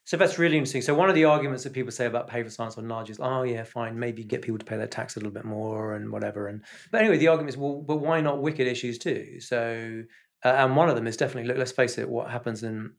So 0.05 0.17
that's 0.17 0.39
really 0.39 0.57
interesting. 0.57 0.81
So 0.81 0.95
one 0.95 1.09
of 1.09 1.13
the 1.13 1.25
arguments 1.25 1.63
that 1.65 1.73
people 1.73 1.91
say 1.91 2.07
about 2.07 2.27
pay 2.27 2.41
for 2.41 2.49
science 2.49 2.75
or 2.79 2.81
nudge 2.81 3.11
is, 3.11 3.19
oh 3.19 3.43
yeah, 3.43 3.63
fine, 3.63 3.99
maybe 3.99 4.23
get 4.23 4.41
people 4.41 4.57
to 4.57 4.65
pay 4.65 4.75
their 4.75 4.87
tax 4.87 5.15
a 5.15 5.19
little 5.19 5.31
bit 5.31 5.45
more 5.45 5.93
and 5.93 6.11
whatever. 6.11 6.47
And 6.47 6.63
but 6.91 7.01
anyway, 7.01 7.17
the 7.17 7.27
argument 7.27 7.53
is, 7.53 7.57
well, 7.57 7.83
but 7.85 7.97
why 7.97 8.19
not 8.19 8.41
wicked 8.41 8.65
issues 8.65 8.97
too? 8.97 9.39
So 9.39 10.01
uh, 10.43 10.49
and 10.49 10.75
one 10.75 10.89
of 10.89 10.95
them 10.95 11.07
is 11.07 11.17
definitely, 11.17 11.47
look, 11.47 11.57
let's 11.57 11.71
face 11.71 11.97
it, 11.97 12.09
what 12.09 12.29
happens 12.29 12.63
in 12.63 12.91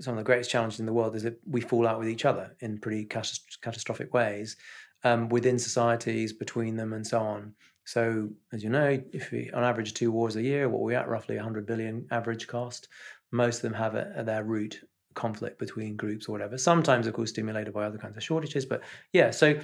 some 0.00 0.12
of 0.12 0.18
the 0.18 0.24
greatest 0.24 0.50
challenges 0.50 0.80
in 0.80 0.86
the 0.86 0.92
world 0.92 1.16
is 1.16 1.22
that 1.22 1.40
we 1.48 1.60
fall 1.60 1.86
out 1.86 1.98
with 1.98 2.08
each 2.08 2.24
other 2.24 2.54
in 2.60 2.78
pretty 2.78 3.04
catastrophic 3.04 4.12
ways 4.12 4.56
um, 5.04 5.28
within 5.28 5.58
societies, 5.58 6.32
between 6.32 6.76
them, 6.76 6.92
and 6.92 7.06
so 7.06 7.20
on. 7.20 7.54
So, 7.84 8.28
as 8.52 8.64
you 8.64 8.70
know, 8.70 9.00
if 9.12 9.30
we, 9.30 9.50
on 9.52 9.62
average 9.62 9.94
two 9.94 10.10
wars 10.10 10.36
a 10.36 10.42
year, 10.42 10.68
what 10.68 10.82
we're 10.82 10.98
at 10.98 11.08
roughly 11.08 11.36
100 11.36 11.66
billion 11.66 12.06
average 12.10 12.46
cost, 12.46 12.88
most 13.30 13.56
of 13.56 13.62
them 13.62 13.74
have 13.74 13.94
at 13.94 14.26
their 14.26 14.44
root 14.44 14.80
conflict 15.14 15.58
between 15.58 15.96
groups 15.96 16.28
or 16.28 16.32
whatever. 16.32 16.58
Sometimes, 16.58 17.06
of 17.06 17.14
course, 17.14 17.30
stimulated 17.30 17.72
by 17.72 17.84
other 17.84 17.98
kinds 17.98 18.16
of 18.16 18.22
shortages. 18.22 18.66
But 18.66 18.82
yeah, 19.12 19.30
so 19.30 19.58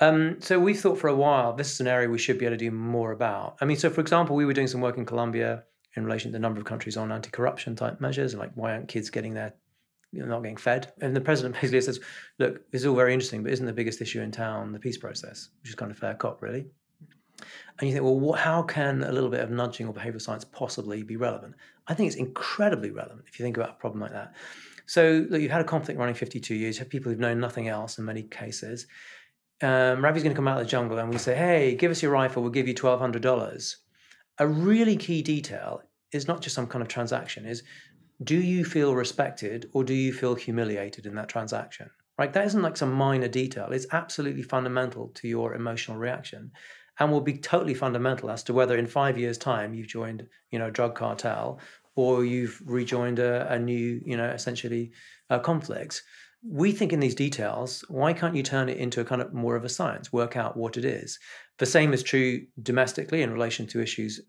um, 0.00 0.36
so 0.40 0.58
we 0.58 0.74
thought 0.74 0.98
for 0.98 1.08
a 1.08 1.14
while 1.14 1.52
this 1.52 1.72
is 1.72 1.80
an 1.80 1.86
area 1.86 2.08
we 2.08 2.18
should 2.18 2.38
be 2.38 2.44
able 2.44 2.54
to 2.54 2.64
do 2.64 2.70
more 2.70 3.12
about. 3.12 3.56
I 3.60 3.64
mean, 3.64 3.76
so 3.76 3.90
for 3.90 4.00
example, 4.00 4.36
we 4.36 4.44
were 4.44 4.52
doing 4.52 4.66
some 4.66 4.80
work 4.80 4.98
in 4.98 5.06
Colombia 5.06 5.64
in 5.96 6.04
relation 6.04 6.30
to 6.30 6.32
the 6.32 6.38
number 6.40 6.58
of 6.58 6.66
countries 6.66 6.96
on 6.96 7.12
anti-corruption 7.12 7.76
type 7.76 8.00
measures, 8.00 8.34
like 8.34 8.50
why 8.54 8.72
aren't 8.72 8.88
kids 8.88 9.10
getting 9.10 9.34
their 9.34 9.54
you 10.12 10.20
know, 10.20 10.26
not 10.26 10.42
getting 10.42 10.56
fed. 10.56 10.92
And 11.00 11.16
the 11.16 11.20
president 11.20 11.54
basically 11.60 11.80
says, 11.80 12.00
look, 12.38 12.70
this 12.70 12.82
is 12.82 12.86
all 12.86 12.94
very 12.94 13.12
interesting, 13.12 13.42
but 13.42 13.52
isn't 13.52 13.66
the 13.66 13.72
biggest 13.72 14.00
issue 14.00 14.20
in 14.20 14.30
town 14.30 14.72
the 14.72 14.78
peace 14.78 14.98
process, 14.98 15.48
which 15.60 15.70
is 15.70 15.74
kind 15.74 15.90
of 15.90 15.98
fair 15.98 16.14
cop, 16.14 16.42
really? 16.42 16.66
And 17.78 17.88
you 17.88 17.92
think, 17.92 18.04
well, 18.04 18.20
what, 18.20 18.38
how 18.38 18.62
can 18.62 19.02
a 19.02 19.10
little 19.10 19.30
bit 19.30 19.40
of 19.40 19.50
nudging 19.50 19.88
or 19.88 19.94
behavioral 19.94 20.20
science 20.20 20.44
possibly 20.44 21.02
be 21.02 21.16
relevant? 21.16 21.54
I 21.88 21.94
think 21.94 22.06
it's 22.08 22.16
incredibly 22.16 22.90
relevant 22.90 23.24
if 23.26 23.38
you 23.38 23.44
think 23.44 23.56
about 23.56 23.70
a 23.70 23.74
problem 23.74 24.00
like 24.00 24.12
that. 24.12 24.34
So 24.86 25.26
look, 25.30 25.40
you've 25.40 25.50
had 25.50 25.62
a 25.62 25.64
conflict 25.64 25.98
running 25.98 26.14
52 26.14 26.54
years, 26.54 26.76
you 26.76 26.80
have 26.80 26.90
people 26.90 27.10
who've 27.10 27.18
known 27.20 27.40
nothing 27.40 27.68
else 27.68 27.98
in 27.98 28.04
many 28.04 28.22
cases. 28.24 28.86
Um, 29.62 30.04
Ravi's 30.04 30.22
going 30.22 30.34
to 30.34 30.36
come 30.36 30.48
out 30.48 30.60
of 30.60 30.66
the 30.66 30.70
jungle 30.70 30.98
and 30.98 31.08
we 31.08 31.18
say, 31.18 31.34
hey, 31.34 31.74
give 31.74 31.90
us 31.90 32.02
your 32.02 32.12
rifle, 32.12 32.42
we'll 32.42 32.52
give 32.52 32.68
you 32.68 32.74
$1,200 32.74 33.76
a 34.42 34.46
really 34.46 34.96
key 34.96 35.22
detail 35.22 35.82
is 36.10 36.26
not 36.26 36.40
just 36.40 36.56
some 36.56 36.66
kind 36.66 36.82
of 36.82 36.88
transaction 36.88 37.46
is 37.46 37.62
do 38.24 38.36
you 38.36 38.64
feel 38.64 38.92
respected 38.96 39.70
or 39.72 39.84
do 39.84 39.94
you 39.94 40.12
feel 40.12 40.34
humiliated 40.34 41.06
in 41.06 41.14
that 41.14 41.28
transaction? 41.28 41.88
Right? 42.18 42.32
That 42.32 42.46
isn't 42.46 42.62
like 42.62 42.76
some 42.76 42.92
minor 42.92 43.28
detail. 43.28 43.68
It's 43.70 43.86
absolutely 43.92 44.42
fundamental 44.42 45.12
to 45.14 45.28
your 45.28 45.54
emotional 45.54 45.96
reaction 45.96 46.50
and 46.98 47.12
will 47.12 47.20
be 47.20 47.38
totally 47.38 47.74
fundamental 47.74 48.30
as 48.30 48.42
to 48.44 48.52
whether 48.52 48.76
in 48.76 48.88
five 48.88 49.16
years 49.16 49.38
time 49.38 49.74
you've 49.74 49.86
joined 49.86 50.26
you 50.50 50.58
know 50.58 50.66
a 50.66 50.72
drug 50.72 50.96
cartel 50.96 51.60
or 51.94 52.24
you've 52.24 52.60
rejoined 52.66 53.20
a, 53.20 53.50
a 53.52 53.58
new 53.60 54.00
you 54.04 54.16
know 54.16 54.28
essentially 54.28 54.90
a 55.30 55.38
conflict. 55.38 56.02
We 56.44 56.72
think 56.72 56.92
in 56.92 56.98
these 56.98 57.14
details 57.14 57.84
why 57.88 58.12
can't 58.12 58.34
you 58.34 58.42
turn 58.42 58.68
it 58.68 58.78
into 58.78 59.00
a 59.00 59.04
kind 59.04 59.22
of 59.22 59.32
more 59.32 59.54
of 59.54 59.64
a 59.64 59.68
science 59.68 60.12
work 60.12 60.36
out 60.36 60.56
what 60.56 60.76
it 60.76 60.84
is 60.84 61.20
the 61.62 61.66
same 61.66 61.92
is 61.92 62.02
true 62.02 62.44
domestically 62.60 63.22
in 63.22 63.32
relation 63.32 63.68
to 63.68 63.80
issues 63.80 64.20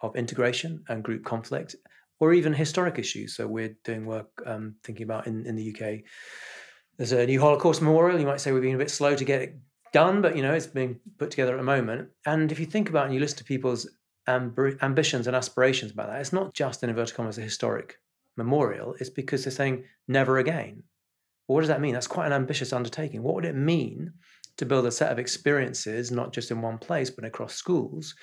of 0.00 0.16
integration 0.16 0.82
and 0.88 1.04
group 1.04 1.22
conflict, 1.22 1.76
or 2.18 2.32
even 2.32 2.54
historic 2.54 2.98
issues. 2.98 3.36
So 3.36 3.46
we're 3.46 3.76
doing 3.84 4.06
work 4.06 4.30
um, 4.46 4.76
thinking 4.82 5.04
about 5.04 5.26
in, 5.26 5.44
in 5.44 5.54
the 5.54 5.70
UK. 5.70 6.00
There's 6.96 7.12
a 7.12 7.26
new 7.26 7.42
Holocaust 7.42 7.82
memorial. 7.82 8.18
You 8.18 8.26
might 8.26 8.40
say 8.40 8.52
we've 8.52 8.62
been 8.62 8.74
a 8.74 8.78
bit 8.78 8.90
slow 8.90 9.14
to 9.14 9.24
get 9.26 9.42
it 9.42 9.58
done, 9.92 10.22
but 10.22 10.34
you 10.34 10.40
know 10.40 10.54
it's 10.54 10.66
being 10.66 10.98
put 11.18 11.30
together 11.30 11.52
at 11.52 11.58
the 11.58 11.62
moment. 11.62 12.08
And 12.24 12.50
if 12.50 12.58
you 12.58 12.64
think 12.64 12.88
about 12.88 13.04
and 13.04 13.12
you 13.12 13.20
listen 13.20 13.36
to 13.36 13.44
people's 13.44 13.86
amb- 14.26 14.82
ambitions 14.82 15.26
and 15.26 15.36
aspirations 15.36 15.92
about 15.92 16.08
that, 16.08 16.22
it's 16.22 16.32
not 16.32 16.54
just 16.54 16.82
in 16.82 16.88
inverted 16.88 17.14
commas 17.14 17.36
a 17.36 17.42
historic 17.42 17.98
memorial. 18.38 18.94
It's 18.98 19.10
because 19.10 19.44
they're 19.44 19.52
saying 19.52 19.84
never 20.06 20.38
again. 20.38 20.84
Well, 21.46 21.56
what 21.56 21.60
does 21.60 21.68
that 21.68 21.82
mean? 21.82 21.92
That's 21.92 22.06
quite 22.06 22.28
an 22.28 22.32
ambitious 22.32 22.72
undertaking. 22.72 23.22
What 23.22 23.34
would 23.34 23.44
it 23.44 23.54
mean 23.54 24.14
to 24.58 24.66
build 24.66 24.86
a 24.86 24.92
set 24.92 25.10
of 25.10 25.18
experiences, 25.18 26.10
not 26.10 26.32
just 26.32 26.50
in 26.50 26.60
one 26.60 26.78
place, 26.78 27.10
but 27.10 27.24
across 27.24 27.54
schools, 27.54 28.14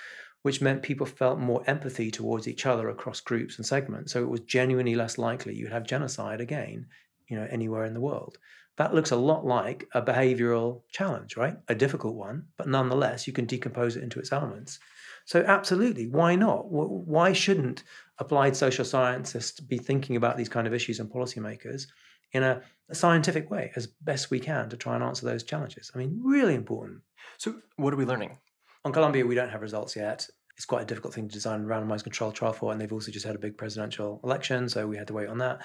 which 0.44 0.62
meant 0.62 0.84
people 0.84 1.08
felt 1.08 1.40
more 1.40 1.64
empathy 1.66 2.12
towards 2.12 2.48
each 2.48 2.66
other 2.66 2.90
across 2.90 3.20
groups 3.20 3.58
and 3.58 3.66
segments. 3.66 4.14
So 4.14 4.22
it 4.22 4.30
was 4.30 4.42
genuinely 4.42 4.96
less 4.96 5.18
likely 5.18 5.56
you'd 5.56 5.72
have 5.72 5.88
genocide 5.88 6.40
again, 6.40 6.86
you 7.28 7.38
know, 7.38 7.48
anywhere 7.50 7.86
in 7.86 7.96
the 7.96 8.02
world. 8.02 8.38
That 8.78 8.94
looks 8.94 9.12
a 9.12 9.16
lot 9.16 9.46
like 9.46 9.88
a 9.94 10.02
behavioral 10.02 10.82
challenge, 10.92 11.38
right? 11.38 11.56
A 11.70 11.76
difficult 11.76 12.16
one, 12.16 12.44
but 12.58 12.68
nonetheless, 12.68 13.26
you 13.26 13.34
can 13.34 13.46
decompose 13.46 13.96
it 13.96 14.04
into 14.04 14.20
its 14.20 14.34
elements. 14.34 14.80
So, 15.26 15.44
absolutely, 15.48 16.08
why 16.08 16.36
not? 16.36 16.70
Why 16.70 17.32
shouldn't 17.34 17.84
applied 18.20 18.56
social 18.56 18.86
scientists 18.86 19.60
be 19.60 19.78
thinking 19.78 20.18
about 20.18 20.38
these 20.38 20.50
kind 20.50 20.68
of 20.68 20.74
issues 20.74 21.00
and 21.00 21.10
policymakers 21.10 21.88
in 22.34 22.44
a, 22.44 22.62
a, 22.90 22.96
scientific 22.96 23.50
way 23.50 23.72
as 23.76 23.88
best 23.88 24.32
we 24.32 24.40
can 24.40 24.70
to 24.70 24.78
try 24.78 24.96
and 24.96 25.04
answer 25.04 25.26
those 25.26 25.44
challenges. 25.44 25.92
I 25.94 25.98
mean, 25.98 26.22
really 26.24 26.56
important. 26.56 27.02
So, 27.38 27.56
what 27.78 27.94
are 27.94 27.98
we 27.98 28.06
learning? 28.06 28.38
On 28.84 28.94
Colombia, 28.94 29.26
we 29.26 29.36
don't 29.36 29.50
have 29.50 29.62
results 29.62 29.96
yet. 29.96 30.28
It's 30.56 30.66
quite 30.66 30.84
a 30.84 30.86
difficult 30.86 31.14
thing 31.14 31.28
to 31.28 31.34
design 31.34 31.64
a 31.64 31.66
randomized 31.66 32.04
controlled 32.04 32.36
trial 32.36 32.54
for, 32.54 32.72
and 32.72 32.80
they've 32.80 32.94
also 32.94 33.12
just 33.12 33.26
had 33.26 33.36
a 33.36 33.40
big 33.40 33.58
presidential 33.58 34.22
election, 34.24 34.70
so 34.70 34.88
we 34.88 34.96
had 34.96 35.08
to 35.08 35.14
wait 35.14 35.28
on 35.28 35.38
that. 35.40 35.62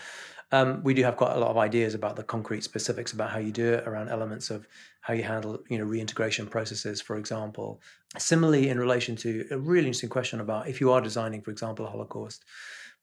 Um, 0.53 0.83
we 0.83 0.95
do 0.95 1.05
have 1.05 1.17
quite 1.17 1.37
a 1.37 1.39
lot 1.39 1.51
of 1.51 1.57
ideas 1.57 1.95
about 1.95 2.17
the 2.17 2.25
concrete 2.25 2.65
specifics 2.65 3.13
about 3.13 3.31
how 3.31 3.39
you 3.39 3.53
do 3.53 3.75
it, 3.75 3.87
around 3.87 4.09
elements 4.09 4.51
of 4.51 4.67
how 5.01 5.15
you 5.15 5.23
handle, 5.23 5.63
you 5.69 5.79
know, 5.79 5.85
reintegration 5.85 6.47
processes, 6.47 7.01
for 7.01 7.17
example. 7.19 7.81
Similarly, 8.19 8.69
in 8.69 8.81
relation 8.81 9.15
to 9.17 9.47
a 9.53 9.59
really 9.59 9.87
interesting 9.87 10.09
question 10.09 10.41
about 10.41 10.69
if 10.69 10.81
you 10.81 10.91
are 10.91 11.01
designing, 11.01 11.41
for 11.43 11.53
example, 11.53 11.87
a 11.87 11.91
Holocaust 11.91 12.45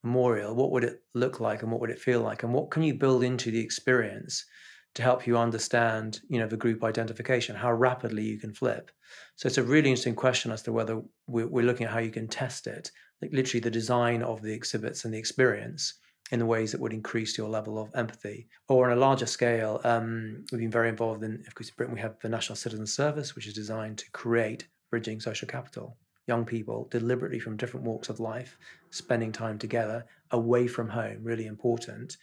memorial, 0.03 0.55
what 0.55 0.71
would 0.71 0.83
it 0.83 1.01
look 1.13 1.39
like 1.39 1.61
and 1.61 1.71
what 1.71 1.81
would 1.81 1.89
it 1.89 1.99
feel 1.99 2.21
like? 2.21 2.43
And 2.43 2.53
what 2.53 2.71
can 2.71 2.83
you 2.83 2.93
build 2.93 3.23
into 3.23 3.51
the 3.51 3.59
experience 3.59 4.45
to 4.95 5.01
help 5.01 5.27
you 5.27 5.37
understand, 5.37 6.21
you 6.29 6.39
know, 6.39 6.47
the 6.47 6.57
group 6.57 6.83
identification, 6.83 7.55
how 7.55 7.71
rapidly 7.71 8.23
you 8.23 8.39
can 8.39 8.53
flip? 8.53 8.91
So 9.35 9.47
it's 9.47 9.57
a 9.57 9.63
really 9.63 9.89
interesting 9.89 10.15
question 10.15 10.51
as 10.51 10.61
to 10.63 10.71
whether 10.71 11.01
we're, 11.27 11.65
looking 11.65 11.85
at 11.85 11.93
how 11.93 11.99
you 11.99 12.11
can 12.11 12.27
test 12.27 12.67
it, 12.67 12.91
like 13.21 13.31
literally 13.33 13.61
the 13.61 13.71
design 13.71 14.23
of 14.23 14.41
the 14.41 14.53
exhibits 14.53 15.05
and 15.05 15.13
the 15.13 15.19
experience 15.19 15.93
in 16.31 16.39
the 16.39 16.45
ways 16.45 16.71
that 16.71 16.81
would 16.81 16.93
increase 16.93 17.37
your 17.37 17.49
level 17.49 17.79
of 17.79 17.89
empathy. 17.95 18.47
Or 18.67 18.89
on 18.89 18.97
a 18.97 18.99
larger 18.99 19.25
scale, 19.25 19.79
um, 19.83 20.45
we've 20.51 20.61
been 20.61 20.71
very 20.71 20.89
involved 20.89 21.23
in, 21.23 21.43
of 21.47 21.55
course, 21.55 21.69
in 21.69 21.75
Britain, 21.77 21.95
we 21.95 22.01
have 22.01 22.19
the 22.21 22.29
National 22.29 22.55
Citizen 22.55 22.87
Service, 22.87 23.35
which 23.35 23.47
is 23.47 23.53
designed 23.53 23.97
to 23.99 24.11
create 24.11 24.67
bridging 24.89 25.19
social 25.19 25.47
capital 25.47 25.97
young 26.27 26.45
people 26.45 26.87
deliberately 26.91 27.39
from 27.39 27.57
different 27.57 27.85
walks 27.85 28.09
of 28.09 28.19
life, 28.19 28.57
spending 28.91 29.31
time 29.31 29.57
together 29.57 30.05
away 30.31 30.67
from 30.67 30.89
home, 30.89 31.19
really 31.23 31.45
important. 31.45 32.17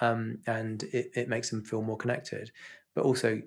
Um, 0.00 0.38
and 0.46 0.84
it, 0.84 1.10
it 1.14 1.28
makes 1.28 1.50
them 1.50 1.64
feel 1.64 1.82
more 1.82 1.96
connected. 1.96 2.52
But 2.94 3.04
also, 3.04 3.42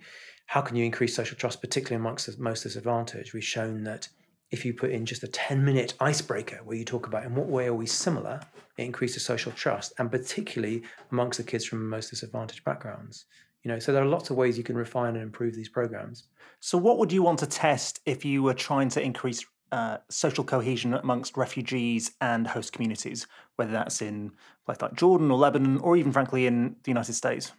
how 0.47 0.61
can 0.61 0.75
you 0.75 0.85
increase 0.85 1.15
social 1.15 1.37
trust, 1.37 1.61
particularly 1.61 1.99
amongst 1.99 2.27
the 2.27 2.41
most 2.41 2.63
disadvantaged? 2.63 3.33
We've 3.33 3.43
shown 3.43 3.83
that 3.85 4.09
if 4.51 4.65
you 4.65 4.73
put 4.73 4.91
in 4.91 5.05
just 5.05 5.23
a 5.23 5.27
10 5.27 5.63
minute 5.63 5.93
icebreaker 6.01 6.59
where 6.65 6.75
you 6.75 6.83
talk 6.83 7.07
about 7.07 7.25
in 7.25 7.33
what 7.35 7.47
way 7.47 7.67
are 7.67 7.73
we 7.73 7.85
similar, 7.85 8.41
it 8.77 8.83
increases 8.83 9.25
social 9.25 9.53
trust, 9.53 9.93
and 9.97 10.11
particularly 10.11 10.83
amongst 11.11 11.37
the 11.37 11.43
kids 11.43 11.65
from 11.65 11.87
most 11.87 12.09
disadvantaged 12.09 12.65
backgrounds. 12.65 13.25
You 13.63 13.71
know, 13.71 13.79
so 13.79 13.93
there 13.93 14.03
are 14.03 14.07
lots 14.07 14.29
of 14.29 14.35
ways 14.35 14.57
you 14.57 14.63
can 14.63 14.75
refine 14.75 15.15
and 15.15 15.23
improve 15.23 15.55
these 15.55 15.69
programs. 15.69 16.27
So, 16.59 16.77
what 16.77 16.97
would 16.97 17.11
you 17.11 17.23
want 17.23 17.39
to 17.39 17.45
test 17.45 18.01
if 18.05 18.25
you 18.25 18.43
were 18.43 18.53
trying 18.53 18.89
to 18.89 19.01
increase 19.01 19.45
uh, 19.71 19.97
social 20.09 20.43
cohesion 20.43 20.93
amongst 20.93 21.37
refugees 21.37 22.11
and 22.21 22.47
host 22.47 22.73
communities, 22.73 23.27
whether 23.55 23.71
that's 23.71 24.01
in 24.01 24.31
places 24.65 24.81
like 24.81 24.95
Jordan 24.95 25.31
or 25.31 25.37
Lebanon, 25.37 25.77
or 25.79 25.95
even, 25.97 26.11
frankly, 26.11 26.45
in 26.45 26.75
the 26.83 26.91
United 26.91 27.13
States. 27.13 27.51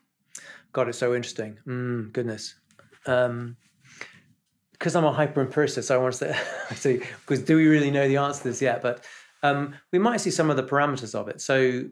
God, 0.72 0.88
it's 0.88 0.98
so 0.98 1.14
interesting. 1.14 1.58
Mm, 1.66 2.12
goodness. 2.12 2.54
Um, 3.06 3.56
because 4.72 4.96
I'm 4.96 5.04
a 5.04 5.12
hyper 5.12 5.40
empiricist, 5.40 5.92
I 5.92 5.96
want 5.96 6.14
to 6.14 6.34
say, 6.74 6.98
because 7.26 7.42
do 7.44 7.56
we 7.56 7.66
really 7.66 7.90
know 7.90 8.08
the 8.08 8.16
answer 8.16 8.42
to 8.42 8.48
this 8.48 8.60
yet? 8.60 8.82
But 8.82 9.04
um, 9.44 9.74
we 9.92 10.00
might 10.00 10.20
see 10.20 10.30
some 10.30 10.50
of 10.50 10.56
the 10.56 10.64
parameters 10.64 11.14
of 11.14 11.28
it. 11.28 11.40
So 11.40 11.84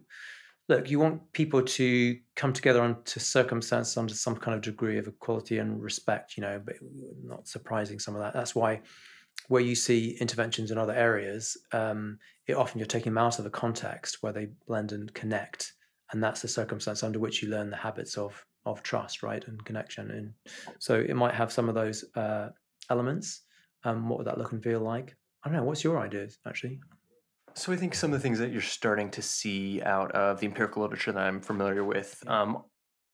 look, 0.69 0.89
you 0.89 0.99
want 0.99 1.33
people 1.33 1.63
to 1.63 2.19
come 2.37 2.53
together 2.53 2.81
onto 2.81 3.21
circumstances 3.21 3.97
under 3.97 4.15
some 4.15 4.37
kind 4.37 4.55
of 4.55 4.63
degree 4.63 4.99
of 4.99 5.09
equality 5.09 5.59
and 5.59 5.83
respect, 5.83 6.37
you 6.37 6.43
know, 6.43 6.61
but 6.65 6.77
not 7.23 7.47
surprising 7.47 7.99
some 7.99 8.15
of 8.15 8.23
that. 8.23 8.33
That's 8.33 8.55
why 8.55 8.81
where 9.49 9.63
you 9.63 9.75
see 9.75 10.17
interventions 10.21 10.71
in 10.71 10.79
other 10.79 10.93
areas, 10.93 11.57
um, 11.73 12.19
it 12.47 12.55
often 12.55 12.79
you're 12.79 12.87
taking 12.87 13.13
them 13.13 13.19
out 13.19 13.39
of 13.39 13.45
the 13.45 13.51
context 13.51 14.19
where 14.23 14.33
they 14.33 14.49
blend 14.67 14.93
and 14.93 15.13
connect. 15.15 15.73
And 16.13 16.23
that's 16.23 16.43
the 16.43 16.49
circumstance 16.49 17.03
under 17.03 17.19
which 17.19 17.43
you 17.43 17.49
learn 17.49 17.71
the 17.71 17.77
habits 17.77 18.17
of 18.17 18.45
of 18.67 18.83
trust, 18.83 19.23
right, 19.23 19.47
and 19.47 19.65
connection. 19.65 20.11
And 20.11 20.35
so 20.79 21.01
it 21.01 21.15
might 21.15 21.35
have 21.35 21.51
some 21.51 21.69
of 21.69 21.75
those 21.75 22.05
uh, 22.15 22.51
elements. 22.91 23.43
Um, 23.85 24.09
what 24.09 24.19
would 24.19 24.27
that 24.27 24.39
look 24.39 24.53
and 24.53 24.63
feel 24.63 24.81
like? 24.81 25.17
I 25.43 25.49
don't 25.49 25.57
know. 25.57 25.65
What's 25.65 25.83
your 25.83 25.99
ideas, 25.99 26.39
actually? 26.47 26.79
So 27.55 27.73
I 27.73 27.77
think 27.77 27.95
some 27.95 28.13
of 28.13 28.19
the 28.19 28.23
things 28.23 28.39
that 28.39 28.53
you're 28.53 28.61
starting 28.61 29.11
to 29.13 29.23
see 29.23 29.83
out 29.83 30.13
of 30.13 30.41
the 30.41 30.47
empirical 30.47 30.83
literature 30.83 31.13
that 31.13 31.27
I'm 31.27 31.41
familiar 31.41 31.83
with 31.83 32.23
um, 32.27 32.63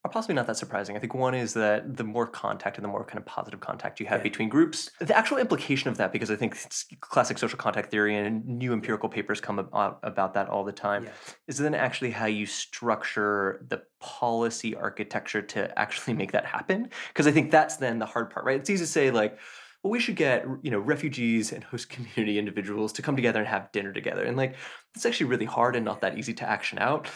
are 0.07 0.09
possibly 0.09 0.35
not 0.35 0.47
that 0.47 0.57
surprising. 0.57 0.97
I 0.97 1.01
think 1.01 1.15
one 1.15 1.35
is 1.35 1.53
that 1.55 1.97
the 1.97 2.05
more 2.05 2.27
contact 2.27 2.79
and 2.79 2.85
the 2.85 2.89
more 2.89 3.05
kind 3.05 3.19
of 3.19 3.27
positive 3.27 3.61
contact 3.61 4.01
you 4.01 4.07
have 4.07 4.21
yeah. 4.21 4.25
between 4.25 4.49
groups, 4.49 4.91
the 5.01 5.17
actual 5.17 5.39
implication 5.39 5.91
of 5.91 5.97
that, 5.99 6.13
because 6.13 6.31
I 6.31 6.37
think 6.37 6.57
it's 6.65 6.87
classic 7.01 7.39
social 7.39 7.59
contact 7.59 7.91
theory 7.91 8.17
and 8.17 8.47
new 8.47 8.73
empirical 8.73 9.09
papers 9.09 9.41
come 9.41 9.59
about, 9.59 9.99
uh, 10.03 10.09
about 10.09 10.35
that 10.35 10.49
all 10.49 10.65
the 10.65 10.73
time, 10.73 11.05
yeah. 11.05 11.11
is 11.49 11.59
then 11.59 11.75
actually 11.75 12.13
how 12.13 12.27
you 12.27 12.47
structure 12.47 13.65
the 13.69 13.83
policy 14.01 14.77
architecture 14.77 15.43
to 15.43 15.77
actually 15.79 16.15
make 16.15 16.33
that 16.33 16.47
happen. 16.47 16.89
Because 17.09 17.27
I 17.27 17.33
think 17.33 17.51
that's 17.51 17.77
then 17.77 17.99
the 17.99 18.07
hard 18.07 18.31
part, 18.31 18.47
right? 18.47 18.61
It's 18.61 18.71
easy 18.71 18.85
to 18.85 18.91
say 18.91 19.11
like, 19.11 19.39
well, 19.83 19.91
we 19.91 20.01
should 20.01 20.17
get 20.17 20.45
you 20.63 20.71
know 20.71 20.81
refugees 20.81 21.53
and 21.53 21.63
host 21.63 21.89
community 21.89 22.39
individuals 22.43 22.93
to 22.95 23.03
come 23.03 23.17
together 23.17 23.39
and 23.41 23.49
have 23.49 23.71
dinner 23.73 23.93
together, 23.93 24.25
and 24.25 24.37
like 24.37 24.57
it's 24.95 25.07
actually 25.07 25.27
really 25.27 25.45
hard 25.45 25.77
and 25.77 25.85
not 25.85 26.01
that 26.01 26.19
easy 26.19 26.35
to 26.35 26.49
action 26.49 26.79
out. 26.79 27.09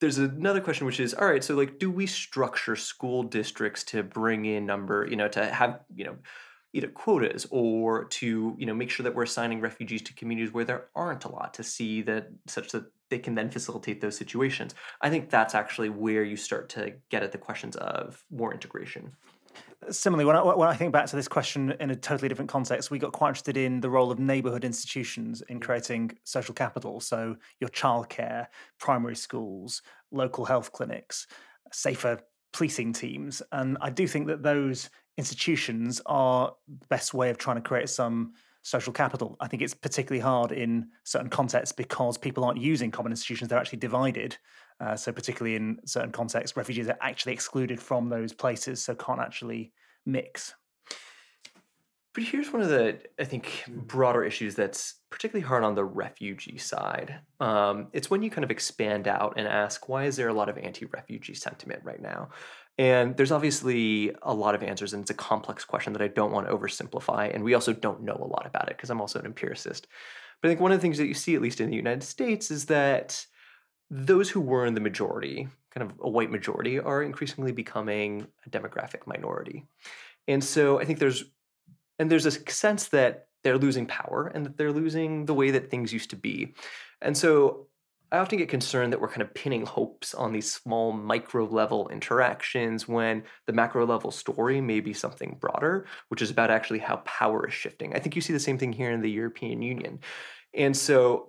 There's 0.00 0.18
another 0.18 0.60
question, 0.60 0.86
which 0.86 0.98
is, 0.98 1.12
all 1.12 1.26
right, 1.26 1.44
so 1.44 1.54
like, 1.54 1.78
do 1.78 1.90
we 1.90 2.06
structure 2.06 2.74
school 2.74 3.22
districts 3.22 3.84
to 3.84 4.02
bring 4.02 4.46
in 4.46 4.64
number, 4.64 5.06
you 5.08 5.16
know, 5.16 5.28
to 5.28 5.46
have 5.46 5.80
you 5.94 6.04
know 6.04 6.16
either 6.72 6.88
quotas 6.88 7.46
or 7.50 8.04
to 8.04 8.54
you 8.58 8.66
know 8.66 8.74
make 8.74 8.90
sure 8.90 9.04
that 9.04 9.14
we're 9.14 9.24
assigning 9.24 9.60
refugees 9.60 10.02
to 10.02 10.14
communities 10.14 10.52
where 10.52 10.64
there 10.64 10.86
aren't 10.94 11.24
a 11.24 11.30
lot 11.30 11.52
to 11.54 11.62
see 11.62 12.00
that 12.02 12.28
such 12.46 12.70
that 12.70 12.84
they 13.10 13.18
can 13.18 13.34
then 13.34 13.50
facilitate 13.50 14.00
those 14.00 14.16
situations? 14.16 14.74
I 15.02 15.10
think 15.10 15.28
that's 15.28 15.54
actually 15.54 15.90
where 15.90 16.24
you 16.24 16.36
start 16.36 16.70
to 16.70 16.94
get 17.10 17.22
at 17.22 17.32
the 17.32 17.38
questions 17.38 17.76
of 17.76 18.24
more 18.30 18.54
integration 18.54 19.12
Similarly, 19.88 20.26
when 20.26 20.36
I, 20.36 20.42
when 20.42 20.68
I 20.68 20.74
think 20.74 20.92
back 20.92 21.06
to 21.06 21.16
this 21.16 21.26
question 21.26 21.74
in 21.80 21.90
a 21.90 21.96
totally 21.96 22.28
different 22.28 22.50
context, 22.50 22.90
we 22.90 22.98
got 22.98 23.12
quite 23.12 23.28
interested 23.28 23.56
in 23.56 23.80
the 23.80 23.88
role 23.88 24.10
of 24.10 24.18
neighbourhood 24.18 24.62
institutions 24.62 25.42
in 25.48 25.58
creating 25.58 26.18
social 26.24 26.54
capital. 26.54 27.00
So, 27.00 27.36
your 27.60 27.70
childcare, 27.70 28.46
primary 28.78 29.16
schools, 29.16 29.80
local 30.10 30.44
health 30.44 30.72
clinics, 30.72 31.26
safer 31.72 32.20
policing 32.52 32.92
teams. 32.92 33.42
And 33.52 33.78
I 33.80 33.90
do 33.90 34.06
think 34.06 34.26
that 34.26 34.42
those 34.42 34.90
institutions 35.16 36.00
are 36.04 36.52
the 36.68 36.86
best 36.88 37.14
way 37.14 37.30
of 37.30 37.38
trying 37.38 37.56
to 37.56 37.62
create 37.62 37.88
some 37.88 38.34
social 38.62 38.92
capital. 38.92 39.36
I 39.40 39.48
think 39.48 39.62
it's 39.62 39.74
particularly 39.74 40.20
hard 40.20 40.52
in 40.52 40.88
certain 41.04 41.30
contexts 41.30 41.74
because 41.74 42.18
people 42.18 42.44
aren't 42.44 42.60
using 42.60 42.90
common 42.90 43.12
institutions, 43.12 43.48
they're 43.48 43.58
actually 43.58 43.78
divided. 43.78 44.36
Uh, 44.80 44.96
so, 44.96 45.12
particularly 45.12 45.56
in 45.56 45.78
certain 45.84 46.10
contexts, 46.10 46.56
refugees 46.56 46.88
are 46.88 46.98
actually 47.00 47.32
excluded 47.32 47.78
from 47.80 48.08
those 48.08 48.32
places, 48.32 48.82
so 48.82 48.94
can't 48.94 49.20
actually 49.20 49.72
mix. 50.06 50.54
But 52.12 52.24
here's 52.24 52.52
one 52.52 52.60
of 52.60 52.68
the, 52.68 52.98
I 53.20 53.24
think, 53.24 53.64
broader 53.68 54.24
issues 54.24 54.56
that's 54.56 54.94
particularly 55.10 55.46
hard 55.46 55.62
on 55.62 55.76
the 55.76 55.84
refugee 55.84 56.58
side. 56.58 57.20
Um, 57.38 57.86
it's 57.92 58.10
when 58.10 58.22
you 58.22 58.30
kind 58.30 58.42
of 58.42 58.50
expand 58.50 59.06
out 59.06 59.34
and 59.36 59.46
ask, 59.46 59.88
why 59.88 60.04
is 60.04 60.16
there 60.16 60.28
a 60.28 60.32
lot 60.34 60.48
of 60.48 60.58
anti 60.58 60.86
refugee 60.86 61.34
sentiment 61.34 61.82
right 61.84 62.02
now? 62.02 62.30
And 62.78 63.16
there's 63.16 63.30
obviously 63.30 64.12
a 64.22 64.34
lot 64.34 64.56
of 64.56 64.62
answers, 64.62 64.92
and 64.92 65.02
it's 65.02 65.10
a 65.10 65.14
complex 65.14 65.64
question 65.64 65.92
that 65.92 66.02
I 66.02 66.08
don't 66.08 66.32
want 66.32 66.48
to 66.48 66.56
oversimplify. 66.56 67.32
And 67.32 67.44
we 67.44 67.54
also 67.54 67.72
don't 67.72 68.02
know 68.02 68.18
a 68.20 68.26
lot 68.26 68.46
about 68.46 68.68
it 68.68 68.76
because 68.76 68.90
I'm 68.90 69.00
also 69.00 69.20
an 69.20 69.26
empiricist. 69.26 69.86
But 70.40 70.48
I 70.48 70.50
think 70.50 70.60
one 70.60 70.72
of 70.72 70.78
the 70.78 70.82
things 70.82 70.98
that 70.98 71.06
you 71.06 71.14
see, 71.14 71.36
at 71.36 71.42
least 71.42 71.60
in 71.60 71.70
the 71.70 71.76
United 71.76 72.02
States, 72.02 72.50
is 72.50 72.66
that 72.66 73.24
those 73.90 74.30
who 74.30 74.40
were 74.40 74.66
in 74.66 74.74
the 74.74 74.80
majority, 74.80 75.48
kind 75.74 75.90
of 75.90 75.96
a 76.00 76.08
white 76.08 76.30
majority, 76.30 76.78
are 76.78 77.02
increasingly 77.02 77.52
becoming 77.52 78.26
a 78.46 78.50
demographic 78.50 79.06
minority. 79.06 79.66
And 80.28 80.42
so 80.42 80.80
I 80.80 80.84
think 80.84 80.98
there's, 80.98 81.24
and 81.98 82.10
there's 82.10 82.26
a 82.26 82.50
sense 82.50 82.88
that 82.88 83.26
they're 83.42 83.58
losing 83.58 83.86
power 83.86 84.30
and 84.34 84.46
that 84.46 84.56
they're 84.56 84.72
losing 84.72 85.26
the 85.26 85.34
way 85.34 85.50
that 85.50 85.70
things 85.70 85.92
used 85.92 86.10
to 86.10 86.16
be. 86.16 86.54
And 87.02 87.16
so 87.16 87.66
I 88.12 88.18
often 88.18 88.38
get 88.38 88.48
concerned 88.48 88.92
that 88.92 89.00
we're 89.00 89.08
kind 89.08 89.22
of 89.22 89.32
pinning 89.34 89.64
hopes 89.64 90.14
on 90.14 90.32
these 90.32 90.52
small 90.52 90.92
micro 90.92 91.46
level 91.46 91.88
interactions 91.88 92.88
when 92.88 93.22
the 93.46 93.52
macro 93.52 93.86
level 93.86 94.10
story 94.10 94.60
may 94.60 94.80
be 94.80 94.92
something 94.92 95.36
broader, 95.40 95.86
which 96.08 96.20
is 96.20 96.30
about 96.30 96.50
actually 96.50 96.80
how 96.80 96.96
power 96.96 97.46
is 97.46 97.54
shifting. 97.54 97.94
I 97.94 98.00
think 98.00 98.16
you 98.16 98.22
see 98.22 98.32
the 98.32 98.40
same 98.40 98.58
thing 98.58 98.72
here 98.72 98.90
in 98.90 99.00
the 99.00 99.10
European 99.10 99.62
Union. 99.62 100.00
And 100.54 100.76
so, 100.76 101.28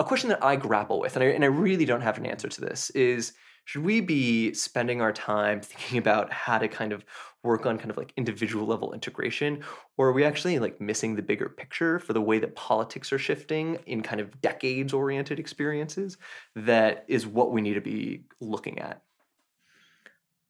a 0.00 0.04
question 0.04 0.30
that 0.30 0.42
I 0.42 0.56
grapple 0.56 0.98
with, 0.98 1.14
and 1.14 1.22
I, 1.22 1.28
and 1.28 1.44
I 1.44 1.48
really 1.48 1.84
don't 1.84 2.00
have 2.00 2.16
an 2.16 2.24
answer 2.24 2.48
to 2.48 2.60
this, 2.60 2.88
is 2.90 3.34
should 3.66 3.84
we 3.84 4.00
be 4.00 4.54
spending 4.54 5.02
our 5.02 5.12
time 5.12 5.60
thinking 5.60 5.98
about 5.98 6.32
how 6.32 6.58
to 6.58 6.68
kind 6.68 6.92
of 6.92 7.04
work 7.42 7.66
on 7.66 7.78
kind 7.78 7.90
of 7.90 7.98
like 7.98 8.12
individual 8.16 8.66
level 8.66 8.94
integration? 8.94 9.62
Or 9.98 10.08
are 10.08 10.12
we 10.12 10.24
actually 10.24 10.58
like 10.58 10.80
missing 10.80 11.14
the 11.14 11.22
bigger 11.22 11.50
picture 11.50 11.98
for 11.98 12.14
the 12.14 12.20
way 12.20 12.38
that 12.38 12.56
politics 12.56 13.12
are 13.12 13.18
shifting 13.18 13.78
in 13.86 14.02
kind 14.02 14.20
of 14.20 14.40
decades 14.40 14.94
oriented 14.94 15.38
experiences 15.38 16.16
that 16.56 17.04
is 17.06 17.26
what 17.26 17.52
we 17.52 17.60
need 17.60 17.74
to 17.74 17.80
be 17.82 18.24
looking 18.40 18.78
at? 18.78 19.02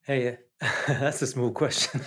Hey 0.02 0.38
that's 0.86 1.22
a 1.22 1.26
small 1.26 1.50
question. 1.50 2.00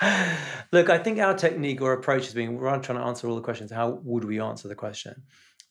Look 0.72 0.90
i 0.90 0.98
think 0.98 1.18
our 1.18 1.34
technique 1.34 1.80
or 1.80 1.92
approach 1.92 2.24
has 2.24 2.34
been 2.34 2.54
we're 2.54 2.70
not 2.70 2.82
trying 2.82 2.98
to 2.98 3.04
answer 3.04 3.28
all 3.28 3.34
the 3.34 3.42
questions. 3.42 3.70
How 3.70 4.00
would 4.02 4.24
we 4.24 4.40
answer 4.40 4.68
the 4.68 4.74
question? 4.74 5.22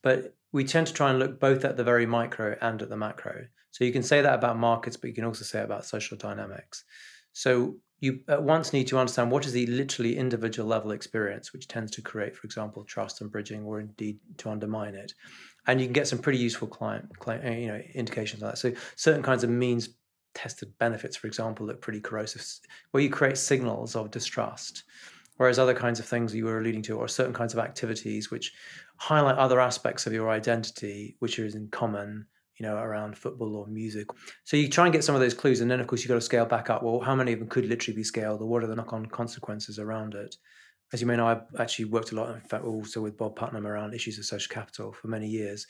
But 0.04 0.36
we 0.52 0.64
tend 0.64 0.88
to 0.88 0.94
try 0.94 1.10
and 1.10 1.20
look 1.20 1.40
both 1.40 1.64
at 1.66 1.78
the 1.78 1.84
very 1.84 2.06
micro 2.06 2.56
and 2.62 2.82
at 2.82 2.90
the 2.90 2.98
macro 2.98 3.46
so 3.72 3.84
you 3.84 3.92
can 3.92 4.04
say 4.04 4.22
that 4.22 4.36
about 4.36 4.58
markets 4.58 4.98
but 4.98 5.08
you 5.08 5.14
can 5.14 5.26
also 5.26 5.44
say 5.44 5.62
about 5.62 5.86
social 5.86 6.18
dynamics 6.18 6.84
so 7.34 7.76
you 8.02 8.20
at 8.28 8.42
once 8.42 8.74
need 8.74 8.88
to 8.88 8.98
understand 8.98 9.30
what 9.30 9.46
is 9.46 9.54
the 9.54 9.68
literally 9.68 10.18
individual 10.18 10.68
level 10.68 10.92
experience, 10.92 11.54
which 11.54 11.68
tends 11.68 11.92
to 11.92 12.02
create, 12.02 12.36
for 12.36 12.46
example, 12.46 12.84
trust 12.84 13.22
and 13.22 13.32
bridging, 13.32 13.64
or 13.64 13.80
indeed 13.80 14.18
to 14.38 14.50
undermine 14.50 14.96
it. 14.96 15.14
And 15.68 15.80
you 15.80 15.86
can 15.86 15.94
get 15.94 16.08
some 16.08 16.18
pretty 16.18 16.40
useful 16.40 16.68
client, 16.68 17.08
client 17.20 17.60
you 17.60 17.68
know, 17.68 17.80
indications 17.94 18.42
like 18.42 18.54
that. 18.54 18.58
So 18.58 18.74
certain 18.96 19.22
kinds 19.22 19.44
of 19.44 19.52
means 19.52 19.90
tested 20.34 20.76
benefits, 20.80 21.16
for 21.16 21.28
example, 21.28 21.68
look 21.68 21.80
pretty 21.80 22.02
corrosive, 22.02 22.44
where 22.90 23.04
you 23.04 23.10
create 23.10 23.38
signals 23.38 23.96
of 23.96 24.10
distrust. 24.10 24.84
Whereas 25.38 25.60
other 25.60 25.74
kinds 25.74 26.00
of 26.00 26.06
things 26.06 26.36
you 26.36 26.46
were 26.46 26.60
alluding 26.60 26.82
to, 26.84 26.98
or 26.98 27.08
certain 27.08 27.34
kinds 27.34 27.54
of 27.54 27.60
activities 27.60 28.32
which 28.32 28.52
highlight 29.02 29.36
other 29.38 29.60
aspects 29.60 30.06
of 30.06 30.14
your 30.14 30.30
identity, 30.30 31.16
which 31.18 31.40
are 31.40 31.46
in 31.48 31.68
common, 31.72 32.24
you 32.60 32.64
know, 32.64 32.78
around 32.78 33.18
football 33.18 33.56
or 33.56 33.66
music. 33.66 34.06
So 34.44 34.56
you 34.56 34.70
try 34.70 34.86
and 34.86 34.94
get 34.94 35.04
some 35.04 35.16
of 35.16 35.22
those 35.22 35.34
clues, 35.34 35.60
and 35.60 35.72
then 35.72 35.80
of 35.80 35.88
course 35.88 36.02
you've 36.02 36.10
got 36.10 36.16
to 36.16 36.22
scale 36.22 36.46
back 36.46 36.70
up. 36.70 36.84
Well, 36.84 37.00
how 37.00 37.16
many 37.16 37.34
of 37.34 37.40
them 37.40 37.48
could 37.48 37.66
literally 37.66 37.96
be 37.96 38.04
scaled, 38.04 38.42
or 38.42 38.48
what 38.48 38.64
are 38.64 38.68
the 38.68 38.76
knock-on 38.76 39.08
consequences 39.08 39.80
around 39.80 40.14
it? 40.14 40.36
As 40.94 41.02
you 41.02 41.08
may 41.08 41.16
know, 41.16 41.26
I've 41.26 41.42
actually 41.58 41.86
worked 41.86 42.12
a 42.12 42.16
lot, 42.16 42.30
in 42.36 42.42
fact, 42.42 42.64
also 42.64 43.02
with 43.02 43.18
Bob 43.18 43.36
Putnam 43.36 43.66
around 43.66 43.96
issues 43.96 44.20
of 44.20 44.26
social 44.26 44.54
capital 44.54 44.94
for 44.94 45.08
many 45.08 45.28
years, 45.28 45.66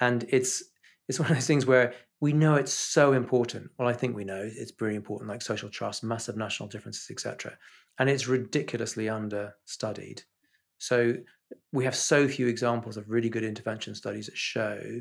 and 0.00 0.24
it's 0.30 0.62
it's 1.06 1.18
one 1.18 1.28
of 1.28 1.36
those 1.36 1.46
things 1.46 1.66
where 1.66 1.92
we 2.20 2.32
know 2.32 2.54
it's 2.54 2.72
so 2.72 3.12
important. 3.12 3.68
Well, 3.76 3.88
I 3.88 3.92
think 3.92 4.16
we 4.16 4.24
know 4.24 4.40
it's 4.42 4.70
very 4.70 4.94
important, 4.94 5.28
like 5.28 5.42
social 5.42 5.68
trust, 5.68 6.02
massive 6.04 6.36
national 6.36 6.68
differences, 6.68 7.10
etc. 7.10 7.58
And 7.98 8.08
it's 8.08 8.28
ridiculously 8.28 9.08
understudied. 9.08 10.22
So 10.78 11.16
we 11.72 11.84
have 11.84 11.94
so 11.94 12.26
few 12.26 12.48
examples 12.48 12.96
of 12.96 13.10
really 13.10 13.28
good 13.28 13.44
intervention 13.44 13.94
studies 13.94 14.26
that 14.26 14.36
show 14.36 15.00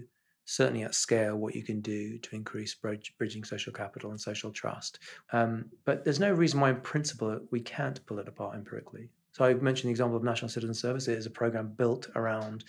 certainly 0.49 0.81
at 0.81 0.95
scale, 0.95 1.35
what 1.35 1.55
you 1.55 1.61
can 1.61 1.79
do 1.79 2.17
to 2.17 2.35
increase 2.35 2.73
bridge, 2.73 3.13
bridging 3.19 3.43
social 3.43 3.71
capital 3.71 4.09
and 4.09 4.19
social 4.19 4.49
trust. 4.49 4.97
Um, 5.31 5.65
but 5.85 6.03
there's 6.03 6.19
no 6.19 6.33
reason 6.33 6.59
why, 6.59 6.71
in 6.71 6.81
principle, 6.81 7.39
we 7.51 7.59
can't 7.59 8.03
pull 8.07 8.17
it 8.17 8.27
apart 8.27 8.55
empirically. 8.55 9.09
So 9.31 9.45
I 9.45 9.53
mentioned 9.53 9.89
the 9.89 9.91
example 9.91 10.17
of 10.17 10.23
National 10.23 10.49
Citizen 10.49 10.73
Service. 10.73 11.07
It 11.07 11.19
is 11.19 11.27
a 11.27 11.29
program 11.29 11.73
built 11.77 12.09
around 12.15 12.63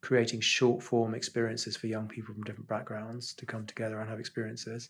creating 0.00 0.40
short 0.40 0.82
form 0.82 1.14
experiences 1.14 1.76
for 1.76 1.86
young 1.86 2.08
people 2.08 2.34
from 2.34 2.42
different 2.42 2.68
backgrounds 2.68 3.32
to 3.34 3.46
come 3.46 3.64
together 3.64 4.00
and 4.00 4.10
have 4.10 4.18
experiences. 4.18 4.88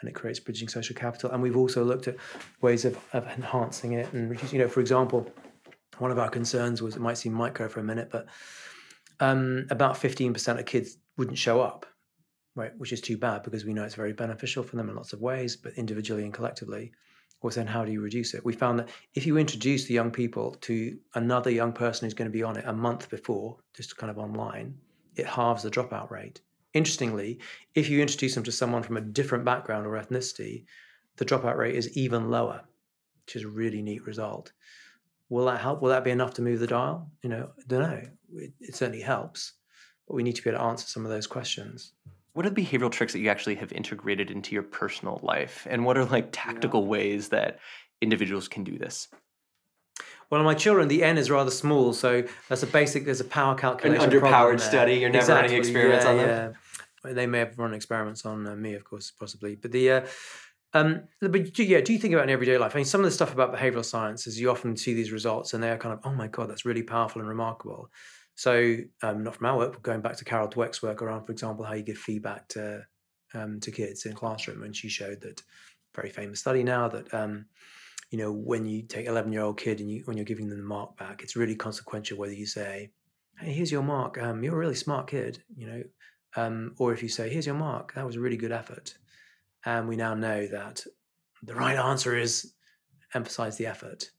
And 0.00 0.08
it 0.08 0.14
creates 0.14 0.40
bridging 0.40 0.68
social 0.68 0.96
capital. 0.96 1.30
And 1.30 1.42
we've 1.42 1.58
also 1.58 1.84
looked 1.84 2.08
at 2.08 2.16
ways 2.62 2.86
of, 2.86 2.98
of 3.12 3.26
enhancing 3.26 3.92
it 3.92 4.10
and 4.14 4.30
reducing, 4.30 4.58
you 4.58 4.64
know, 4.64 4.70
for 4.70 4.80
example, 4.80 5.30
one 5.98 6.10
of 6.10 6.18
our 6.18 6.30
concerns 6.30 6.82
was 6.82 6.96
it 6.96 7.02
might 7.02 7.18
seem 7.18 7.32
micro 7.32 7.68
for 7.68 7.80
a 7.80 7.84
minute, 7.84 8.08
but 8.10 8.26
um, 9.20 9.66
about 9.70 9.94
15% 9.94 10.58
of 10.58 10.66
kids 10.66 10.98
wouldn't 11.16 11.38
show 11.38 11.60
up, 11.60 11.86
right? 12.54 12.72
Which 12.78 12.92
is 12.92 13.00
too 13.00 13.16
bad 13.16 13.42
because 13.42 13.64
we 13.64 13.72
know 13.72 13.84
it's 13.84 13.94
very 13.94 14.12
beneficial 14.12 14.62
for 14.62 14.76
them 14.76 14.88
in 14.88 14.96
lots 14.96 15.12
of 15.12 15.20
ways, 15.20 15.56
but 15.56 15.74
individually 15.74 16.24
and 16.24 16.32
collectively. 16.32 16.92
Was 17.42 17.56
then 17.56 17.66
how 17.66 17.84
do 17.84 17.90
you 17.90 18.00
reduce 18.00 18.34
it? 18.34 18.44
We 18.44 18.52
found 18.52 18.78
that 18.78 18.88
if 19.14 19.26
you 19.26 19.36
introduce 19.36 19.84
the 19.84 19.94
young 19.94 20.12
people 20.12 20.54
to 20.60 20.96
another 21.14 21.50
young 21.50 21.72
person 21.72 22.06
who's 22.06 22.14
going 22.14 22.30
to 22.30 22.32
be 22.32 22.44
on 22.44 22.56
it 22.56 22.64
a 22.66 22.72
month 22.72 23.10
before, 23.10 23.56
just 23.74 23.96
kind 23.96 24.12
of 24.12 24.18
online, 24.18 24.76
it 25.16 25.26
halves 25.26 25.64
the 25.64 25.70
dropout 25.70 26.10
rate. 26.10 26.40
interestingly, 26.74 27.38
if 27.74 27.90
you 27.90 28.00
introduce 28.00 28.34
them 28.34 28.44
to 28.44 28.52
someone 28.52 28.82
from 28.82 28.96
a 28.96 29.00
different 29.00 29.44
background 29.44 29.86
or 29.86 30.00
ethnicity, 30.00 30.64
the 31.16 31.24
dropout 31.24 31.56
rate 31.56 31.74
is 31.74 31.96
even 31.96 32.30
lower, 32.30 32.62
which 33.26 33.36
is 33.36 33.42
a 33.42 33.48
really 33.48 33.82
neat 33.82 34.06
result. 34.06 34.52
Will 35.32 35.46
that 35.46 35.62
help? 35.62 35.80
Will 35.80 35.88
that 35.88 36.04
be 36.04 36.10
enough 36.10 36.34
to 36.34 36.42
move 36.42 36.60
the 36.60 36.66
dial? 36.66 37.10
You 37.22 37.30
know, 37.30 37.48
I 37.58 37.62
don't 37.66 37.80
know. 37.80 38.02
It, 38.34 38.52
it 38.60 38.74
certainly 38.74 39.00
helps, 39.00 39.54
but 40.06 40.14
we 40.14 40.22
need 40.22 40.36
to 40.36 40.42
be 40.42 40.50
able 40.50 40.58
to 40.58 40.64
answer 40.66 40.86
some 40.86 41.06
of 41.06 41.10
those 41.10 41.26
questions. 41.26 41.94
What 42.34 42.44
are 42.44 42.50
the 42.50 42.62
behavioral 42.62 42.90
tricks 42.90 43.14
that 43.14 43.20
you 43.20 43.30
actually 43.30 43.54
have 43.54 43.72
integrated 43.72 44.30
into 44.30 44.52
your 44.52 44.62
personal 44.62 45.20
life? 45.22 45.66
And 45.70 45.86
what 45.86 45.96
are 45.96 46.04
like 46.04 46.28
tactical 46.32 46.82
yeah. 46.82 46.88
ways 46.88 47.28
that 47.30 47.60
individuals 48.02 48.46
can 48.46 48.62
do 48.62 48.76
this? 48.76 49.08
Well, 50.28 50.42
my 50.42 50.52
children, 50.52 50.88
the 50.88 51.02
n 51.02 51.16
is 51.16 51.30
rather 51.30 51.50
small, 51.50 51.94
so 51.94 52.24
that's 52.50 52.62
a 52.62 52.66
basic. 52.66 53.06
There's 53.06 53.20
a 53.20 53.24
power 53.24 53.54
calculation. 53.54 54.04
An 54.04 54.10
underpowered 54.10 54.60
study. 54.60 54.96
You're 54.96 55.08
never 55.08 55.22
exactly. 55.22 55.54
running 55.54 55.58
experiments 55.58 56.04
yeah, 56.04 56.10
on 56.10 56.16
them. 56.18 56.54
Yeah. 57.06 57.12
They 57.14 57.26
may 57.26 57.38
have 57.38 57.58
run 57.58 57.72
experiments 57.72 58.26
on 58.26 58.46
uh, 58.46 58.54
me, 58.54 58.74
of 58.74 58.84
course, 58.84 59.10
possibly. 59.18 59.54
But 59.54 59.72
the, 59.72 59.90
uh, 59.90 60.06
um, 60.74 61.02
but 61.20 61.58
yeah, 61.58 61.80
do 61.80 61.92
you 61.92 61.98
think 61.98 62.14
about 62.14 62.24
in 62.24 62.30
everyday 62.30 62.58
life? 62.58 62.74
I 62.74 62.78
mean, 62.78 62.84
some 62.84 63.00
of 63.00 63.04
the 63.04 63.10
stuff 63.10 63.32
about 63.32 63.54
behavioral 63.54 63.84
science 63.84 64.26
is 64.26 64.40
you 64.40 64.50
often 64.50 64.76
see 64.76 64.94
these 64.94 65.12
results, 65.12 65.54
and 65.54 65.62
they 65.62 65.70
are 65.70 65.78
kind 65.78 65.92
of, 65.92 66.00
oh 66.04 66.14
my 66.14 66.28
god, 66.28 66.48
that's 66.48 66.64
really 66.64 66.82
powerful 66.82 67.20
and 67.20 67.28
remarkable. 67.28 67.90
So, 68.34 68.78
um, 69.02 69.22
not 69.22 69.36
from 69.36 69.46
our 69.46 69.58
work, 69.58 69.72
but 69.72 69.82
going 69.82 70.00
back 70.00 70.16
to 70.16 70.24
Carol 70.24 70.48
Dweck's 70.48 70.82
work 70.82 71.02
around, 71.02 71.26
for 71.26 71.32
example, 71.32 71.64
how 71.64 71.74
you 71.74 71.82
give 71.82 71.98
feedback 71.98 72.48
to 72.48 72.84
um, 73.34 73.60
to 73.60 73.70
kids 73.70 74.06
in 74.06 74.14
classroom, 74.14 74.62
and 74.62 74.74
she 74.74 74.88
showed 74.88 75.20
that 75.22 75.42
very 75.94 76.08
famous 76.08 76.40
study 76.40 76.62
now 76.62 76.88
that 76.88 77.12
um, 77.12 77.46
you 78.12 78.18
know, 78.18 78.30
when 78.30 78.66
you 78.66 78.82
take 78.82 79.06
11 79.06 79.32
year 79.32 79.42
old 79.42 79.58
kid 79.58 79.80
and 79.80 79.90
you, 79.90 80.02
when 80.04 80.16
you're 80.16 80.24
giving 80.24 80.48
them 80.48 80.58
the 80.58 80.64
mark 80.64 80.96
back, 80.98 81.22
it's 81.22 81.34
really 81.34 81.56
consequential 81.56 82.18
whether 82.18 82.34
you 82.34 82.46
say, 82.46 82.90
Hey, 83.38 83.52
here's 83.52 83.72
your 83.72 83.82
mark. 83.82 84.22
Um, 84.22 84.44
you're 84.44 84.54
a 84.54 84.58
really 84.58 84.74
smart 84.74 85.08
kid, 85.08 85.42
you 85.56 85.66
know, 85.66 85.82
um, 86.36 86.74
or 86.78 86.92
if 86.92 87.02
you 87.02 87.08
say, 87.08 87.30
here's 87.30 87.46
your 87.46 87.54
mark, 87.54 87.94
that 87.94 88.06
was 88.06 88.16
a 88.16 88.20
really 88.20 88.36
good 88.36 88.52
effort. 88.52 88.94
And 89.64 89.88
we 89.88 89.96
now 89.96 90.14
know 90.14 90.46
that 90.46 90.84
the 91.42 91.54
right 91.54 91.76
answer 91.76 92.16
is 92.16 92.54
emphasize 93.14 93.56
the 93.56 93.66
effort 93.66 94.10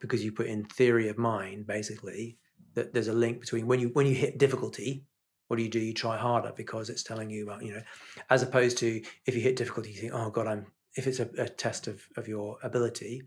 because 0.00 0.24
you 0.24 0.32
put 0.32 0.46
in 0.46 0.64
theory 0.64 1.08
of 1.08 1.18
mind, 1.18 1.66
basically, 1.66 2.38
that 2.74 2.92
there's 2.92 3.08
a 3.08 3.12
link 3.12 3.40
between 3.40 3.66
when 3.66 3.80
you, 3.80 3.88
when 3.90 4.06
you 4.06 4.14
hit 4.14 4.38
difficulty, 4.38 5.04
what 5.48 5.56
do 5.56 5.62
you 5.62 5.68
do? 5.68 5.78
You 5.78 5.92
try 5.92 6.16
harder 6.16 6.52
because 6.56 6.88
it's 6.90 7.02
telling 7.02 7.30
you 7.30 7.44
about, 7.44 7.62
you 7.62 7.74
know, 7.74 7.82
as 8.30 8.42
opposed 8.42 8.78
to 8.78 9.02
if 9.26 9.34
you 9.34 9.40
hit 9.40 9.56
difficulty, 9.56 9.90
you 9.90 10.00
think, 10.00 10.14
oh 10.14 10.30
God, 10.30 10.46
I'm, 10.46 10.66
if 10.96 11.06
it's 11.06 11.20
a, 11.20 11.28
a 11.38 11.48
test 11.48 11.88
of, 11.88 12.02
of 12.16 12.26
your 12.26 12.56
ability, 12.62 13.22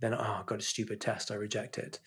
then 0.00 0.14
oh, 0.14 0.42
got 0.46 0.58
a 0.58 0.62
stupid 0.62 1.00
test, 1.00 1.30
I 1.30 1.34
reject 1.34 1.78
it. 1.78 2.00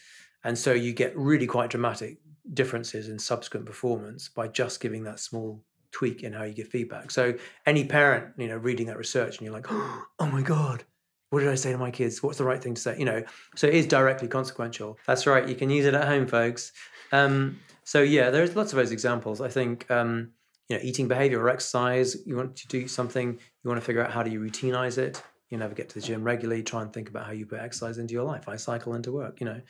And 0.44 0.58
so 0.58 0.74
you 0.74 0.94
get 0.94 1.16
really 1.18 1.48
quite 1.48 1.70
dramatic 1.70 2.18
differences 2.54 3.10
in 3.10 3.20
subsequent 3.20 3.66
performance 3.66 4.30
by 4.30 4.48
just 4.48 4.80
giving 4.80 5.04
that 5.04 5.20
small 5.20 5.64
tweak 5.92 6.24
in 6.24 6.34
how 6.34 6.44
you 6.44 6.54
give 6.54 6.68
feedback. 6.68 7.12
So 7.12 7.34
any 7.66 7.86
parent, 7.86 8.34
you 8.38 8.48
know, 8.48 8.58
reading 8.58 8.88
that 8.88 8.98
research 8.98 9.38
and 9.38 9.46
you're 9.46 9.54
like, 9.54 9.68
oh 9.70 10.30
my 10.32 10.42
God, 10.42 10.84
what 11.30 11.40
did 11.40 11.50
I 11.50 11.56
say 11.56 11.72
to 11.72 11.78
my 11.78 11.92
kids? 11.92 12.22
What's 12.22 12.38
the 12.38 12.44
right 12.44 12.62
thing 12.62 12.76
to 12.76 12.82
say? 12.82 12.98
You 12.98 13.06
know, 13.06 13.24
so 13.56 13.68
it 13.68 13.74
is 13.74 13.88
directly 13.88 14.28
consequential. 14.28 14.98
That's 15.08 15.28
right. 15.28 15.48
You 15.48 15.56
can 15.56 15.70
use 15.70 15.86
it 15.86 15.94
at 15.94 16.08
home, 16.08 16.28
folks. 16.28 16.72
Um, 17.12 17.60
so 17.84 18.02
yeah, 18.02 18.30
there's 18.30 18.56
lots 18.56 18.74
of 18.74 18.78
those 18.78 18.92
examples. 18.92 19.42
I 19.42 19.50
think, 19.50 19.90
um, 19.90 20.32
you 20.70 20.78
know, 20.78 20.82
eating 20.84 21.08
behavior 21.08 21.42
or 21.42 21.50
exercise, 21.50 22.16
you 22.26 22.36
want 22.36 22.56
to 22.56 22.68
do 22.68 22.88
something, 22.88 23.34
you 23.34 23.70
want 23.70 23.80
to 23.80 23.86
figure 23.86 24.04
out 24.04 24.12
how 24.12 24.24
do 24.24 24.32
you 24.32 24.40
routinize 24.40 24.98
it 24.98 25.22
you 25.52 25.58
never 25.58 25.76
get 25.76 25.90
to 25.90 25.96
the 25.96 26.02
gym 26.02 26.24
regularly 26.24 26.64
try 26.64 26.82
and 26.82 26.92
think 26.92 27.10
about 27.10 27.26
how 27.26 27.34
you 27.34 27.46
put 27.46 27.60
exercise 27.60 28.00
into 28.00 28.14
your 28.14 28.24
life 28.24 28.50
i 28.50 28.56
cycle 28.56 28.96
into 28.96 29.12
work 29.12 29.40
you 29.40 29.46
know 29.46 29.62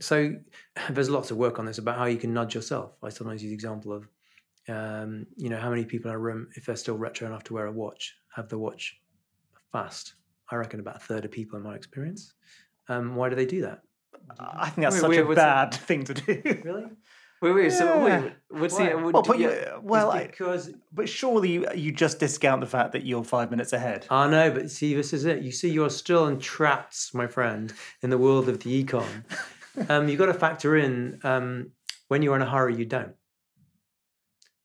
so 0.00 0.34
there's 0.90 1.08
lots 1.08 1.30
of 1.30 1.38
work 1.38 1.58
on 1.58 1.64
this 1.64 1.78
about 1.78 1.96
how 1.96 2.04
you 2.04 2.18
can 2.18 2.34
nudge 2.34 2.54
yourself 2.54 2.92
i 3.02 3.08
sometimes 3.08 3.42
use 3.42 3.50
the 3.50 3.54
example 3.54 3.92
of 3.92 4.06
um, 4.70 5.26
you 5.36 5.48
know 5.48 5.58
how 5.58 5.70
many 5.70 5.84
people 5.84 6.10
in 6.10 6.16
a 6.16 6.18
room 6.18 6.48
if 6.54 6.66
they're 6.66 6.76
still 6.76 6.96
retro 6.96 7.26
enough 7.26 7.44
to 7.44 7.54
wear 7.54 7.66
a 7.66 7.72
watch 7.72 8.16
have 8.34 8.48
the 8.48 8.58
watch 8.58 9.00
fast 9.72 10.14
i 10.50 10.56
reckon 10.56 10.80
about 10.80 10.96
a 10.96 11.00
third 11.00 11.24
of 11.24 11.30
people 11.30 11.56
in 11.56 11.62
my 11.62 11.74
experience 11.74 12.34
um, 12.88 13.14
why 13.14 13.28
do 13.28 13.36
they 13.36 13.46
do 13.46 13.62
that 13.62 13.82
i 14.38 14.68
think 14.70 14.84
that's 14.84 14.96
wait, 14.96 15.00
such 15.00 15.26
wait, 15.26 15.32
a 15.32 15.34
bad 15.34 15.74
thing 15.74 16.04
to 16.04 16.14
do 16.14 16.42
really 16.64 16.84
Wait, 17.42 17.52
wait. 17.52 17.72
Yeah. 17.72 17.78
So 17.78 18.04
wait, 18.04 18.32
what's 18.50 18.74
Why? 18.74 18.90
the? 18.90 18.98
What, 18.98 19.14
well, 19.14 19.22
but 19.22 19.38
you, 19.38 19.80
well, 19.82 20.12
because 20.12 20.68
I, 20.68 20.72
but 20.92 21.08
surely 21.08 21.52
you, 21.52 21.66
you 21.74 21.90
just 21.90 22.18
discount 22.18 22.60
the 22.60 22.66
fact 22.66 22.92
that 22.92 23.06
you're 23.06 23.24
five 23.24 23.50
minutes 23.50 23.72
ahead. 23.72 24.06
I 24.10 24.28
know, 24.28 24.50
but 24.50 24.70
see, 24.70 24.94
this 24.94 25.14
is 25.14 25.24
it. 25.24 25.42
You 25.42 25.50
see, 25.50 25.70
you're 25.70 25.88
still 25.88 26.26
entrapped, 26.26 27.14
my 27.14 27.26
friend, 27.26 27.72
in 28.02 28.10
the 28.10 28.18
world 28.18 28.48
of 28.50 28.60
the 28.60 28.84
econ. 28.84 29.24
um, 29.88 30.08
you've 30.08 30.18
got 30.18 30.26
to 30.26 30.34
factor 30.34 30.76
in 30.76 31.18
um, 31.24 31.70
when 32.08 32.20
you're 32.20 32.36
in 32.36 32.42
a 32.42 32.50
hurry, 32.50 32.76
you 32.76 32.84
don't. 32.84 33.14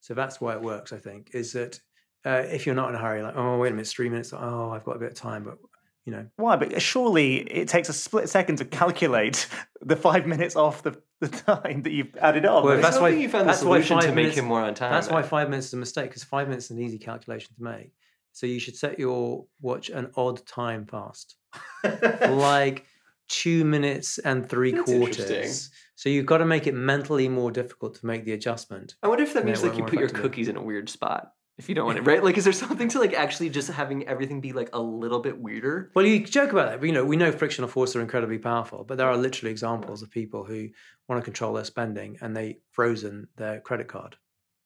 So 0.06 0.14
that's 0.14 0.40
why 0.40 0.54
it 0.54 0.62
works. 0.62 0.94
I 0.94 1.00
think 1.00 1.32
is 1.34 1.54
that 1.54 1.80
uh, 2.24 2.44
if 2.46 2.68
you're 2.68 2.76
not 2.76 2.90
in 2.90 2.96
a 2.96 3.00
hurry, 3.00 3.24
like 3.24 3.36
oh 3.36 3.58
wait 3.58 3.70
a 3.70 3.72
minute, 3.72 3.82
it's 3.82 3.92
three 3.92 4.08
minutes. 4.08 4.34
Oh, 4.34 4.70
I've 4.70 4.84
got 4.84 4.98
a 4.98 5.00
bit 5.00 5.14
of 5.14 5.16
time, 5.16 5.44
but 5.44 5.58
you 6.06 6.12
know. 6.12 6.28
Why? 6.36 6.58
But 6.58 6.80
surely 6.80 7.38
it 7.38 7.68
takes 7.68 7.90
a 7.90 7.94
split 7.94 8.30
second 8.30 8.58
to 8.58 8.66
calculate 8.66 9.48
the 9.82 9.96
five 9.96 10.28
minutes 10.28 10.56
off 10.56 10.84
the, 10.84 11.02
the 11.22 11.30
time 11.30 11.82
that 11.82 11.92
you've 11.92 12.16
added 12.18 12.46
on. 12.46 12.64
Well 12.64 12.80
that's 12.80 13.00
why 13.00 13.10
you 13.10 13.28
found 13.28 13.50
that's 13.50 13.62
the 13.62 13.66
solution 13.66 14.00
to 14.00 14.12
minutes, 14.12 14.36
make 14.36 14.44
him 14.44 14.46
more 14.46 14.62
on 14.62 14.76
time 14.76 14.92
that's 14.92 15.10
why 15.10 15.24
five 15.24 15.50
minutes 15.50 15.68
is 15.68 15.74
a 15.74 15.78
mistake 15.78 16.12
because 16.12 16.24
five 16.24 16.50
minutes 16.50 16.66
is 16.66 16.72
an 16.78 16.84
easy 16.84 17.00
calculation 17.00 17.56
to 17.58 17.64
make. 17.64 17.92
So 18.32 18.46
you 18.46 18.60
should 18.60 18.76
set 18.76 19.00
your 19.00 19.46
watch 19.60 19.90
an 19.90 20.12
odd 20.16 20.46
time 20.46 20.86
fast. 20.86 21.36
Like 22.30 22.86
two 23.28 23.66
minutes 23.66 24.20
and 24.20 24.48
three 24.48 24.72
that's 24.72 24.84
quarters 24.84 25.72
so 25.96 26.10
you've 26.10 26.26
got 26.26 26.38
to 26.40 26.46
make 26.46 26.68
it 26.68 26.74
mentally 26.74 27.28
more 27.28 27.52
difficult 27.52 27.96
to 27.96 28.06
make 28.06 28.26
the 28.26 28.34
adjustment 28.34 28.96
i 29.04 29.08
wonder 29.08 29.24
if 29.24 29.34
that 29.34 29.46
means 29.46 29.64
like 29.64 29.78
you 29.78 29.84
put 29.84 30.00
your 30.00 30.10
cookies 30.10 30.48
in 30.48 30.56
a 30.58 30.62
weird 30.62 30.90
spot 30.90 31.32
if 31.58 31.70
you 31.70 31.76
don't 31.76 31.86
want 31.86 31.98
it 31.98 32.02
right? 32.06 32.24
Like 32.24 32.38
is 32.38 32.44
there 32.44 32.54
something 32.54 32.90
to 32.90 33.00
like 33.00 33.14
actually 33.14 33.50
just 33.50 33.70
having 33.70 34.08
everything 34.08 34.42
be 34.42 34.54
like 34.54 34.70
a 34.74 34.80
little 34.80 35.20
bit 35.20 35.38
weirder? 35.38 35.92
Well 35.96 36.06
you 36.06 36.26
joke 36.26 36.52
about 36.52 36.70
that 36.70 36.80
but 36.80 36.88
you 36.88 36.94
know 36.94 37.06
we 37.06 37.16
know 37.16 37.32
frictional 37.32 37.70
forces 37.70 37.96
are 37.96 38.02
incredibly 38.02 38.38
powerful 38.38 38.84
but 38.84 38.98
there 38.98 39.08
are 39.08 39.18
literally 39.18 39.52
examples 39.52 40.02
of 40.02 40.12
people 40.12 40.44
who 40.44 40.70
want 41.08 41.22
to 41.22 41.24
control 41.24 41.54
their 41.54 41.64
spending 41.64 42.18
and 42.22 42.36
they 42.36 42.60
frozen 42.72 43.28
their 43.38 43.62
credit 43.62 43.88
card. 43.88 44.18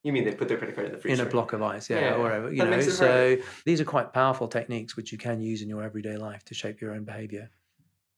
You 0.03 0.13
mean 0.13 0.23
they 0.23 0.33
put 0.33 0.47
their 0.47 0.57
credit 0.57 0.75
card 0.75 0.87
in 0.87 0.93
the 0.93 0.97
freezer 0.97 1.21
in 1.21 1.27
a 1.27 1.29
block 1.29 1.51
of 1.51 1.61
ice 1.61 1.89
yeah, 1.89 1.99
yeah 1.99 2.13
or 2.13 2.23
whatever 2.23 2.51
you 2.51 2.63
that 2.63 2.69
know 2.69 2.81
so 2.81 3.29
right. 3.31 3.43
these 3.65 3.81
are 3.81 3.85
quite 3.85 4.13
powerful 4.13 4.47
techniques 4.47 4.95
which 4.95 5.11
you 5.11 5.17
can 5.17 5.41
use 5.41 5.61
in 5.61 5.67
your 5.67 5.83
everyday 5.83 6.15
life 6.15 6.43
to 6.45 6.53
shape 6.53 6.79
your 6.79 6.93
own 6.93 7.03
behavior 7.03 7.49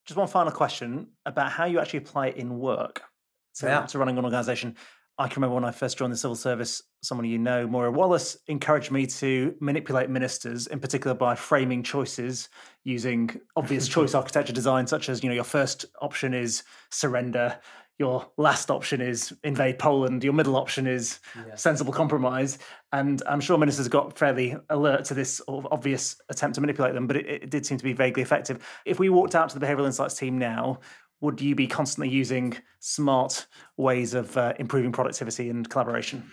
just 0.05 0.17
one 0.17 0.27
final 0.27 0.51
question 0.51 1.07
about 1.25 1.51
how 1.51 1.65
you 1.65 1.79
actually 1.79 1.99
apply 1.99 2.27
it 2.27 2.37
in 2.37 2.57
work 2.57 3.03
so 3.53 3.67
yeah. 3.67 3.85
to 3.85 3.97
running 3.97 4.17
an 4.17 4.23
organization 4.23 4.75
I 5.21 5.27
can 5.27 5.41
remember 5.41 5.53
when 5.53 5.65
I 5.65 5.71
first 5.71 5.99
joined 5.99 6.11
the 6.11 6.17
civil 6.17 6.35
service, 6.35 6.81
someone 7.03 7.27
you 7.27 7.37
know, 7.37 7.67
Moira 7.67 7.91
Wallace, 7.91 8.37
encouraged 8.47 8.91
me 8.91 9.05
to 9.05 9.53
manipulate 9.59 10.09
ministers, 10.09 10.65
in 10.65 10.79
particular 10.79 11.13
by 11.13 11.35
framing 11.35 11.83
choices 11.83 12.49
using 12.85 13.29
obvious 13.55 13.87
choice 13.87 14.15
architecture 14.15 14.51
design, 14.51 14.87
such 14.87 15.09
as, 15.09 15.21
you 15.21 15.29
know, 15.29 15.35
your 15.35 15.43
first 15.43 15.85
option 16.01 16.33
is 16.33 16.63
surrender, 16.89 17.59
your 18.01 18.25
last 18.37 18.71
option 18.71 18.99
is 18.99 19.31
invade 19.43 19.77
Poland, 19.77 20.23
your 20.23 20.33
middle 20.33 20.55
option 20.55 20.87
is 20.87 21.19
yeah. 21.35 21.55
sensible 21.55 21.93
compromise. 21.93 22.57
And 22.91 23.21
I'm 23.27 23.39
sure 23.39 23.57
ministers 23.59 23.87
got 23.87 24.17
fairly 24.17 24.57
alert 24.69 25.05
to 25.05 25.13
this 25.13 25.35
sort 25.35 25.63
of 25.63 25.71
obvious 25.71 26.19
attempt 26.29 26.55
to 26.55 26.61
manipulate 26.61 26.95
them, 26.95 27.05
but 27.05 27.15
it, 27.15 27.27
it 27.27 27.49
did 27.51 27.65
seem 27.65 27.77
to 27.77 27.83
be 27.83 27.93
vaguely 27.93 28.23
effective. 28.23 28.67
If 28.85 28.97
we 28.99 29.09
walked 29.09 29.35
out 29.35 29.49
to 29.49 29.59
the 29.59 29.65
behavioral 29.65 29.85
insights 29.85 30.15
team 30.15 30.39
now, 30.39 30.79
would 31.21 31.39
you 31.39 31.53
be 31.53 31.67
constantly 31.67 32.09
using 32.09 32.57
smart 32.79 33.45
ways 33.77 34.15
of 34.15 34.35
uh, 34.35 34.53
improving 34.57 34.91
productivity 34.91 35.51
and 35.51 35.69
collaboration? 35.69 36.27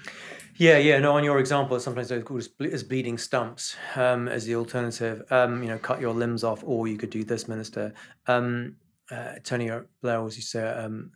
Yeah, 0.56 0.78
yeah. 0.78 0.98
No, 0.98 1.12
on 1.12 1.22
your 1.22 1.38
example, 1.38 1.78
sometimes 1.78 2.08
they're 2.08 2.22
called 2.22 2.48
as 2.72 2.82
bleeding 2.82 3.18
stumps 3.18 3.76
um, 3.94 4.26
as 4.26 4.46
the 4.46 4.56
alternative. 4.56 5.22
Um, 5.30 5.62
you 5.62 5.68
know, 5.68 5.78
cut 5.78 6.00
your 6.00 6.14
limbs 6.14 6.42
off, 6.42 6.62
or 6.64 6.88
you 6.88 6.96
could 6.96 7.10
do 7.10 7.22
this, 7.22 7.46
Minister. 7.46 7.92
Um, 8.26 8.76
uh, 9.10 9.34
Tony 9.44 9.70
Blair 10.02 10.22
was 10.22 10.36
used 10.36 10.52
to 10.52 10.58
say, 10.58 10.68
um, 10.68 11.12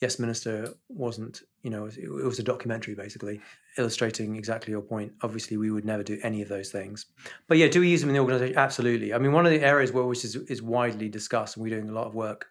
"Yes, 0.00 0.18
Minister," 0.18 0.74
wasn't. 0.88 1.42
You 1.62 1.70
know, 1.70 1.86
it 1.86 2.08
was 2.08 2.38
a 2.38 2.42
documentary 2.42 2.94
basically 2.94 3.40
illustrating 3.76 4.36
exactly 4.36 4.70
your 4.72 4.82
point. 4.82 5.12
Obviously, 5.22 5.56
we 5.56 5.70
would 5.70 5.84
never 5.84 6.02
do 6.02 6.18
any 6.22 6.42
of 6.42 6.48
those 6.48 6.70
things. 6.70 7.06
But 7.48 7.58
yeah, 7.58 7.68
do 7.68 7.80
we 7.80 7.88
use 7.88 8.00
them 8.00 8.10
in 8.10 8.14
the 8.14 8.20
organisation? 8.20 8.56
Absolutely. 8.56 9.14
I 9.14 9.18
mean, 9.18 9.32
one 9.32 9.46
of 9.46 9.52
the 9.52 9.62
areas 9.62 9.92
where 9.92 10.04
which 10.04 10.24
is, 10.24 10.36
is 10.36 10.62
widely 10.62 11.08
discussed, 11.08 11.56
and 11.56 11.62
we're 11.62 11.76
doing 11.76 11.90
a 11.90 11.92
lot 11.92 12.06
of 12.06 12.14
work 12.14 12.46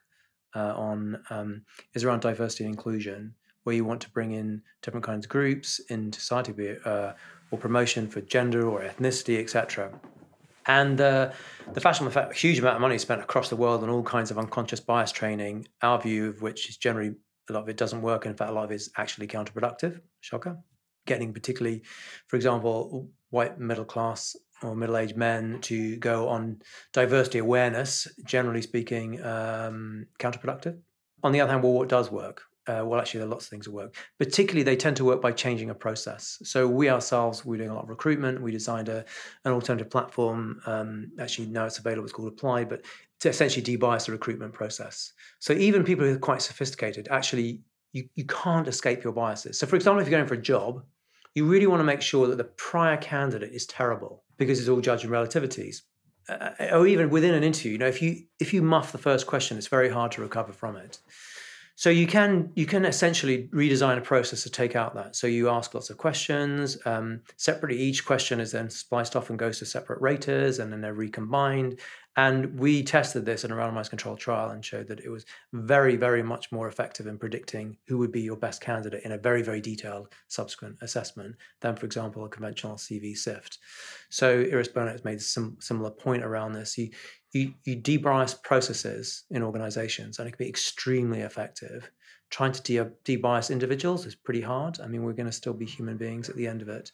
uh, 0.55 0.73
on 0.75 1.21
um, 1.29 1.63
is 1.93 2.03
around 2.03 2.21
diversity 2.21 2.65
and 2.65 2.73
inclusion, 2.73 3.33
where 3.63 3.75
you 3.75 3.85
want 3.85 4.01
to 4.01 4.09
bring 4.09 4.31
in 4.31 4.61
different 4.81 5.05
kinds 5.05 5.25
of 5.25 5.29
groups 5.29 5.79
in 5.89 6.11
society, 6.13 6.51
be 6.51 6.65
it, 6.67 6.85
uh, 6.85 7.13
or 7.51 7.57
promotion 7.59 8.07
for 8.07 8.21
gender 8.21 8.67
or 8.67 8.81
ethnicity, 8.81 9.39
etc. 9.39 9.91
And 10.65 11.01
uh, 11.01 11.31
the 11.73 11.81
fashion 11.81 12.05
effect, 12.05 12.31
a 12.31 12.35
huge 12.35 12.59
amount 12.59 12.75
of 12.75 12.81
money 12.81 12.97
spent 12.99 13.21
across 13.21 13.49
the 13.49 13.55
world 13.55 13.81
on 13.83 13.89
all 13.89 14.03
kinds 14.03 14.29
of 14.29 14.37
unconscious 14.37 14.79
bias 14.79 15.11
training. 15.11 15.67
Our 15.81 15.99
view 15.99 16.29
of 16.29 16.41
which 16.41 16.69
is 16.69 16.77
generally 16.77 17.15
a 17.49 17.53
lot 17.53 17.63
of 17.63 17.69
it 17.69 17.77
doesn't 17.77 18.01
work. 18.01 18.25
In 18.25 18.35
fact, 18.35 18.51
a 18.51 18.53
lot 18.53 18.65
of 18.65 18.71
it 18.71 18.75
is 18.75 18.91
actually 18.97 19.27
counterproductive. 19.27 20.01
Shocker. 20.21 20.57
Getting 21.05 21.33
particularly, 21.33 21.83
for 22.27 22.35
example, 22.35 23.09
white 23.29 23.59
middle 23.59 23.85
class 23.85 24.35
or 24.61 24.75
middle-aged 24.75 25.15
men 25.15 25.59
to 25.61 25.95
go 25.97 26.27
on 26.27 26.61
diversity 26.91 27.39
awareness, 27.39 28.07
generally 28.25 28.61
speaking, 28.61 29.23
um, 29.23 30.05
counterproductive. 30.19 30.77
On 31.23 31.31
the 31.31 31.41
other 31.41 31.51
hand, 31.51 31.63
well, 31.63 31.73
what 31.73 31.89
does 31.89 32.11
work? 32.11 32.43
Uh, 32.69 32.85
well, 32.85 32.99
actually, 32.99 33.19
there 33.19 33.27
are 33.27 33.31
lots 33.31 33.45
of 33.45 33.49
things 33.49 33.65
that 33.65 33.71
work. 33.71 33.95
Particularly, 34.19 34.61
they 34.61 34.75
tend 34.75 34.95
to 34.97 35.03
work 35.03 35.21
by 35.21 35.31
changing 35.31 35.71
a 35.71 35.73
process. 35.73 36.37
So 36.43 36.67
we 36.67 36.87
ourselves, 36.87 37.43
we're 37.43 37.57
doing 37.57 37.71
a 37.71 37.73
lot 37.73 37.83
of 37.83 37.89
recruitment. 37.89 38.41
We 38.41 38.51
designed 38.51 38.89
a, 38.89 39.03
an 39.43 39.53
alternative 39.53 39.89
platform. 39.89 40.61
Um, 40.67 41.11
actually, 41.19 41.47
now 41.47 41.65
it's 41.65 41.79
available. 41.79 42.03
It's 42.03 42.13
called 42.13 42.27
Apply, 42.27 42.65
but 42.65 42.85
to 43.21 43.29
essentially 43.29 43.65
debias 43.65 44.05
the 44.05 44.11
recruitment 44.11 44.53
process. 44.53 45.13
So 45.39 45.53
even 45.53 45.83
people 45.83 46.05
who 46.05 46.13
are 46.13 46.19
quite 46.19 46.43
sophisticated, 46.43 47.07
actually, 47.09 47.63
you, 47.91 48.07
you 48.13 48.25
can't 48.25 48.67
escape 48.67 49.03
your 49.03 49.13
biases. 49.13 49.57
So, 49.57 49.65
for 49.65 49.75
example, 49.75 50.01
if 50.01 50.07
you're 50.07 50.17
going 50.17 50.27
for 50.27 50.35
a 50.35 50.41
job, 50.41 50.83
you 51.33 51.45
really 51.45 51.65
want 51.65 51.79
to 51.79 51.85
make 51.85 52.03
sure 52.03 52.27
that 52.27 52.37
the 52.37 52.43
prior 52.43 52.97
candidate 52.97 53.51
is 53.51 53.65
terrible 53.65 54.23
because 54.37 54.59
it's 54.59 54.69
all 54.69 54.79
judging 54.79 55.09
relativities. 55.09 55.81
Uh, 56.27 56.51
or 56.71 56.85
even 56.85 57.09
within 57.09 57.33
an 57.33 57.43
interview, 57.43 57.71
you 57.71 57.77
know, 57.79 57.87
if 57.87 58.03
you 58.03 58.25
if 58.39 58.53
you 58.53 58.61
muff 58.61 58.91
the 58.91 58.99
first 58.99 59.25
question, 59.25 59.57
it's 59.57 59.65
very 59.67 59.89
hard 59.89 60.11
to 60.11 60.21
recover 60.21 60.53
from 60.53 60.75
it. 60.75 60.99
So 61.79 61.89
you 61.89 62.07
can 62.07 62.51
you 62.55 62.65
can 62.65 62.83
essentially 62.83 63.47
redesign 63.53 63.97
a 63.97 64.01
process 64.01 64.43
to 64.43 64.49
take 64.49 64.75
out 64.75 64.95
that. 64.95 65.15
So 65.15 65.27
you 65.27 65.47
ask 65.47 65.73
lots 65.73 65.89
of 65.89 65.95
questions 65.95 66.77
um, 66.85 67.21
separately. 67.37 67.79
Each 67.79 68.05
question 68.05 68.41
is 68.41 68.51
then 68.51 68.69
spliced 68.69 69.15
off 69.15 69.29
and 69.29 69.39
goes 69.39 69.59
to 69.59 69.65
separate 69.65 70.01
raters, 70.01 70.59
and 70.59 70.73
then 70.73 70.81
they're 70.81 70.93
recombined. 70.93 71.79
And 72.15 72.59
we 72.59 72.83
tested 72.83 73.25
this 73.25 73.43
in 73.45 73.51
a 73.51 73.55
randomized 73.55 73.91
controlled 73.91 74.19
trial 74.19 74.49
and 74.49 74.65
showed 74.65 74.87
that 74.87 74.99
it 74.99 75.09
was 75.09 75.25
very, 75.53 75.95
very 75.95 76.23
much 76.23 76.51
more 76.51 76.67
effective 76.67 77.07
in 77.07 77.17
predicting 77.17 77.77
who 77.87 77.97
would 77.99 78.11
be 78.11 78.21
your 78.21 78.35
best 78.35 78.61
candidate 78.61 79.03
in 79.03 79.11
a 79.11 79.17
very, 79.17 79.41
very 79.41 79.61
detailed 79.61 80.09
subsequent 80.27 80.77
assessment 80.81 81.35
than, 81.61 81.75
for 81.75 81.85
example, 81.85 82.25
a 82.25 82.29
conventional 82.29 82.75
CV 82.75 83.15
SIFT. 83.15 83.59
So 84.09 84.39
Iris 84.39 84.67
Bohnet 84.67 84.91
has 84.91 85.05
made 85.05 85.21
sim- 85.21 85.57
similar 85.59 85.91
point 85.91 86.23
around 86.23 86.53
this. 86.53 86.77
You, 86.77 86.89
you, 87.31 87.53
you 87.63 87.77
debias 87.77 88.41
processes 88.41 89.23
in 89.29 89.43
organizations 89.43 90.19
and 90.19 90.27
it 90.27 90.31
can 90.31 90.43
be 90.43 90.49
extremely 90.49 91.21
effective. 91.21 91.89
Trying 92.31 92.53
to 92.53 92.61
de- 92.63 93.17
debias 93.17 93.51
individuals 93.51 94.05
is 94.05 94.15
pretty 94.15 94.41
hard. 94.41 94.79
I 94.81 94.87
mean, 94.87 95.03
we're 95.03 95.13
going 95.13 95.27
to 95.27 95.31
still 95.31 95.53
be 95.53 95.65
human 95.65 95.97
beings 95.97 96.27
at 96.27 96.35
the 96.35 96.47
end 96.47 96.61
of 96.61 96.69
it. 96.69 96.91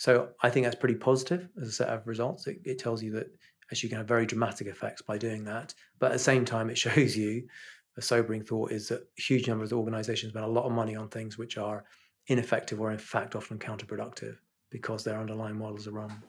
So 0.00 0.30
I 0.42 0.48
think 0.48 0.64
that's 0.64 0.76
pretty 0.76 0.94
positive 0.94 1.48
as 1.60 1.68
a 1.68 1.72
set 1.72 1.88
of 1.88 2.06
results. 2.06 2.46
It, 2.46 2.60
it 2.64 2.78
tells 2.78 3.02
you 3.02 3.12
that 3.12 3.26
actually 3.70 3.86
you 3.86 3.90
can 3.90 3.98
have 3.98 4.08
very 4.08 4.26
dramatic 4.26 4.66
effects 4.66 5.02
by 5.02 5.18
doing 5.18 5.44
that. 5.44 5.74
But 5.98 6.06
at 6.06 6.12
the 6.14 6.18
same 6.18 6.44
time, 6.44 6.70
it 6.70 6.78
shows 6.86 7.16
you 7.16 7.48
a 7.96 8.02
sobering 8.02 8.42
thought 8.42 8.72
is 8.72 8.88
that 8.88 9.02
a 9.18 9.22
huge 9.22 9.48
number 9.48 9.64
of 9.64 9.72
organizations 9.72 10.32
spend 10.32 10.44
a 10.44 10.48
lot 10.48 10.64
of 10.64 10.72
money 10.72 10.96
on 10.96 11.08
things 11.08 11.36
which 11.36 11.58
are 11.58 11.84
ineffective 12.28 12.80
or 12.80 12.92
in 12.92 12.98
fact 12.98 13.34
often 13.34 13.58
counterproductive 13.58 14.36
because 14.70 15.02
their 15.04 15.18
underlying 15.18 15.56
models 15.56 15.86
are 15.86 15.92
wrong. 15.92 16.22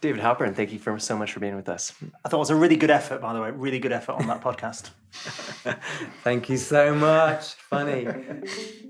David 0.00 0.20
Halpern, 0.20 0.54
thank 0.54 0.72
you 0.72 0.80
for 0.80 0.98
so 0.98 1.16
much 1.16 1.32
for 1.32 1.38
being 1.38 1.54
with 1.54 1.68
us. 1.68 1.94
I 2.24 2.28
thought 2.28 2.38
it 2.38 2.40
was 2.40 2.50
a 2.50 2.56
really 2.56 2.74
good 2.74 2.90
effort, 2.90 3.20
by 3.20 3.32
the 3.32 3.40
way, 3.40 3.52
really 3.52 3.78
good 3.78 3.92
effort 3.92 4.14
on 4.14 4.26
that 4.26 4.40
podcast. 4.42 4.90
thank 6.24 6.48
you 6.48 6.56
so 6.56 6.92
much. 6.94 7.54
Funny. 7.54 8.08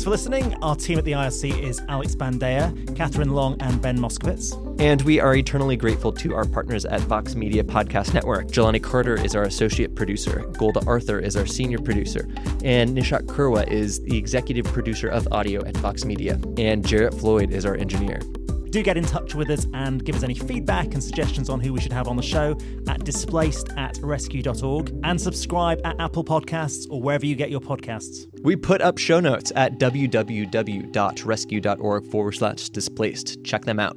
Thanks 0.00 0.06
for 0.06 0.12
listening. 0.12 0.54
Our 0.62 0.76
team 0.76 0.96
at 0.96 1.04
the 1.04 1.12
IRC 1.12 1.62
is 1.62 1.82
Alex 1.90 2.14
Bandea, 2.14 2.96
Catherine 2.96 3.32
Long, 3.32 3.60
and 3.60 3.82
Ben 3.82 3.98
Moskowitz. 3.98 4.56
And 4.80 5.02
we 5.02 5.20
are 5.20 5.36
eternally 5.36 5.76
grateful 5.76 6.10
to 6.12 6.34
our 6.34 6.46
partners 6.46 6.86
at 6.86 7.02
Vox 7.02 7.34
Media 7.34 7.62
Podcast 7.62 8.14
Network. 8.14 8.46
Jelani 8.46 8.82
Carter 8.82 9.22
is 9.22 9.36
our 9.36 9.42
associate 9.42 9.94
producer, 9.94 10.46
Golda 10.56 10.80
Arthur 10.86 11.18
is 11.18 11.36
our 11.36 11.44
senior 11.44 11.80
producer, 11.80 12.26
and 12.64 12.96
Nishat 12.96 13.26
Kurwa 13.26 13.68
is 13.70 14.00
the 14.04 14.16
executive 14.16 14.64
producer 14.64 15.08
of 15.08 15.28
audio 15.32 15.62
at 15.66 15.76
Vox 15.76 16.06
Media, 16.06 16.40
and 16.56 16.82
Jarrett 16.82 17.12
Floyd 17.12 17.50
is 17.52 17.66
our 17.66 17.74
engineer. 17.74 18.22
Do 18.70 18.82
get 18.82 18.96
in 18.96 19.04
touch 19.04 19.34
with 19.34 19.50
us 19.50 19.66
and 19.74 20.02
give 20.04 20.14
us 20.14 20.22
any 20.22 20.34
feedback 20.34 20.94
and 20.94 21.02
suggestions 21.02 21.50
on 21.50 21.58
who 21.60 21.72
we 21.72 21.80
should 21.80 21.92
have 21.92 22.06
on 22.08 22.16
the 22.16 22.22
show 22.22 22.56
at 22.88 23.04
displaced 23.04 23.68
at 23.76 23.98
rescue.org 24.00 24.98
and 25.02 25.20
subscribe 25.20 25.80
at 25.84 26.00
Apple 26.00 26.24
Podcasts 26.24 26.86
or 26.90 27.02
wherever 27.02 27.26
you 27.26 27.34
get 27.34 27.50
your 27.50 27.60
podcasts. 27.60 28.26
We 28.42 28.54
put 28.56 28.80
up 28.80 28.96
show 28.98 29.20
notes 29.20 29.52
at 29.56 29.78
www.rescue.org 29.78 32.06
forward 32.06 32.32
slash 32.32 32.70
displaced. 32.70 33.44
Check 33.44 33.64
them 33.64 33.80
out. 33.80 33.96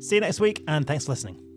See 0.00 0.16
you 0.16 0.20
next 0.20 0.40
week 0.40 0.64
and 0.66 0.84
thanks 0.86 1.06
for 1.06 1.12
listening. 1.12 1.47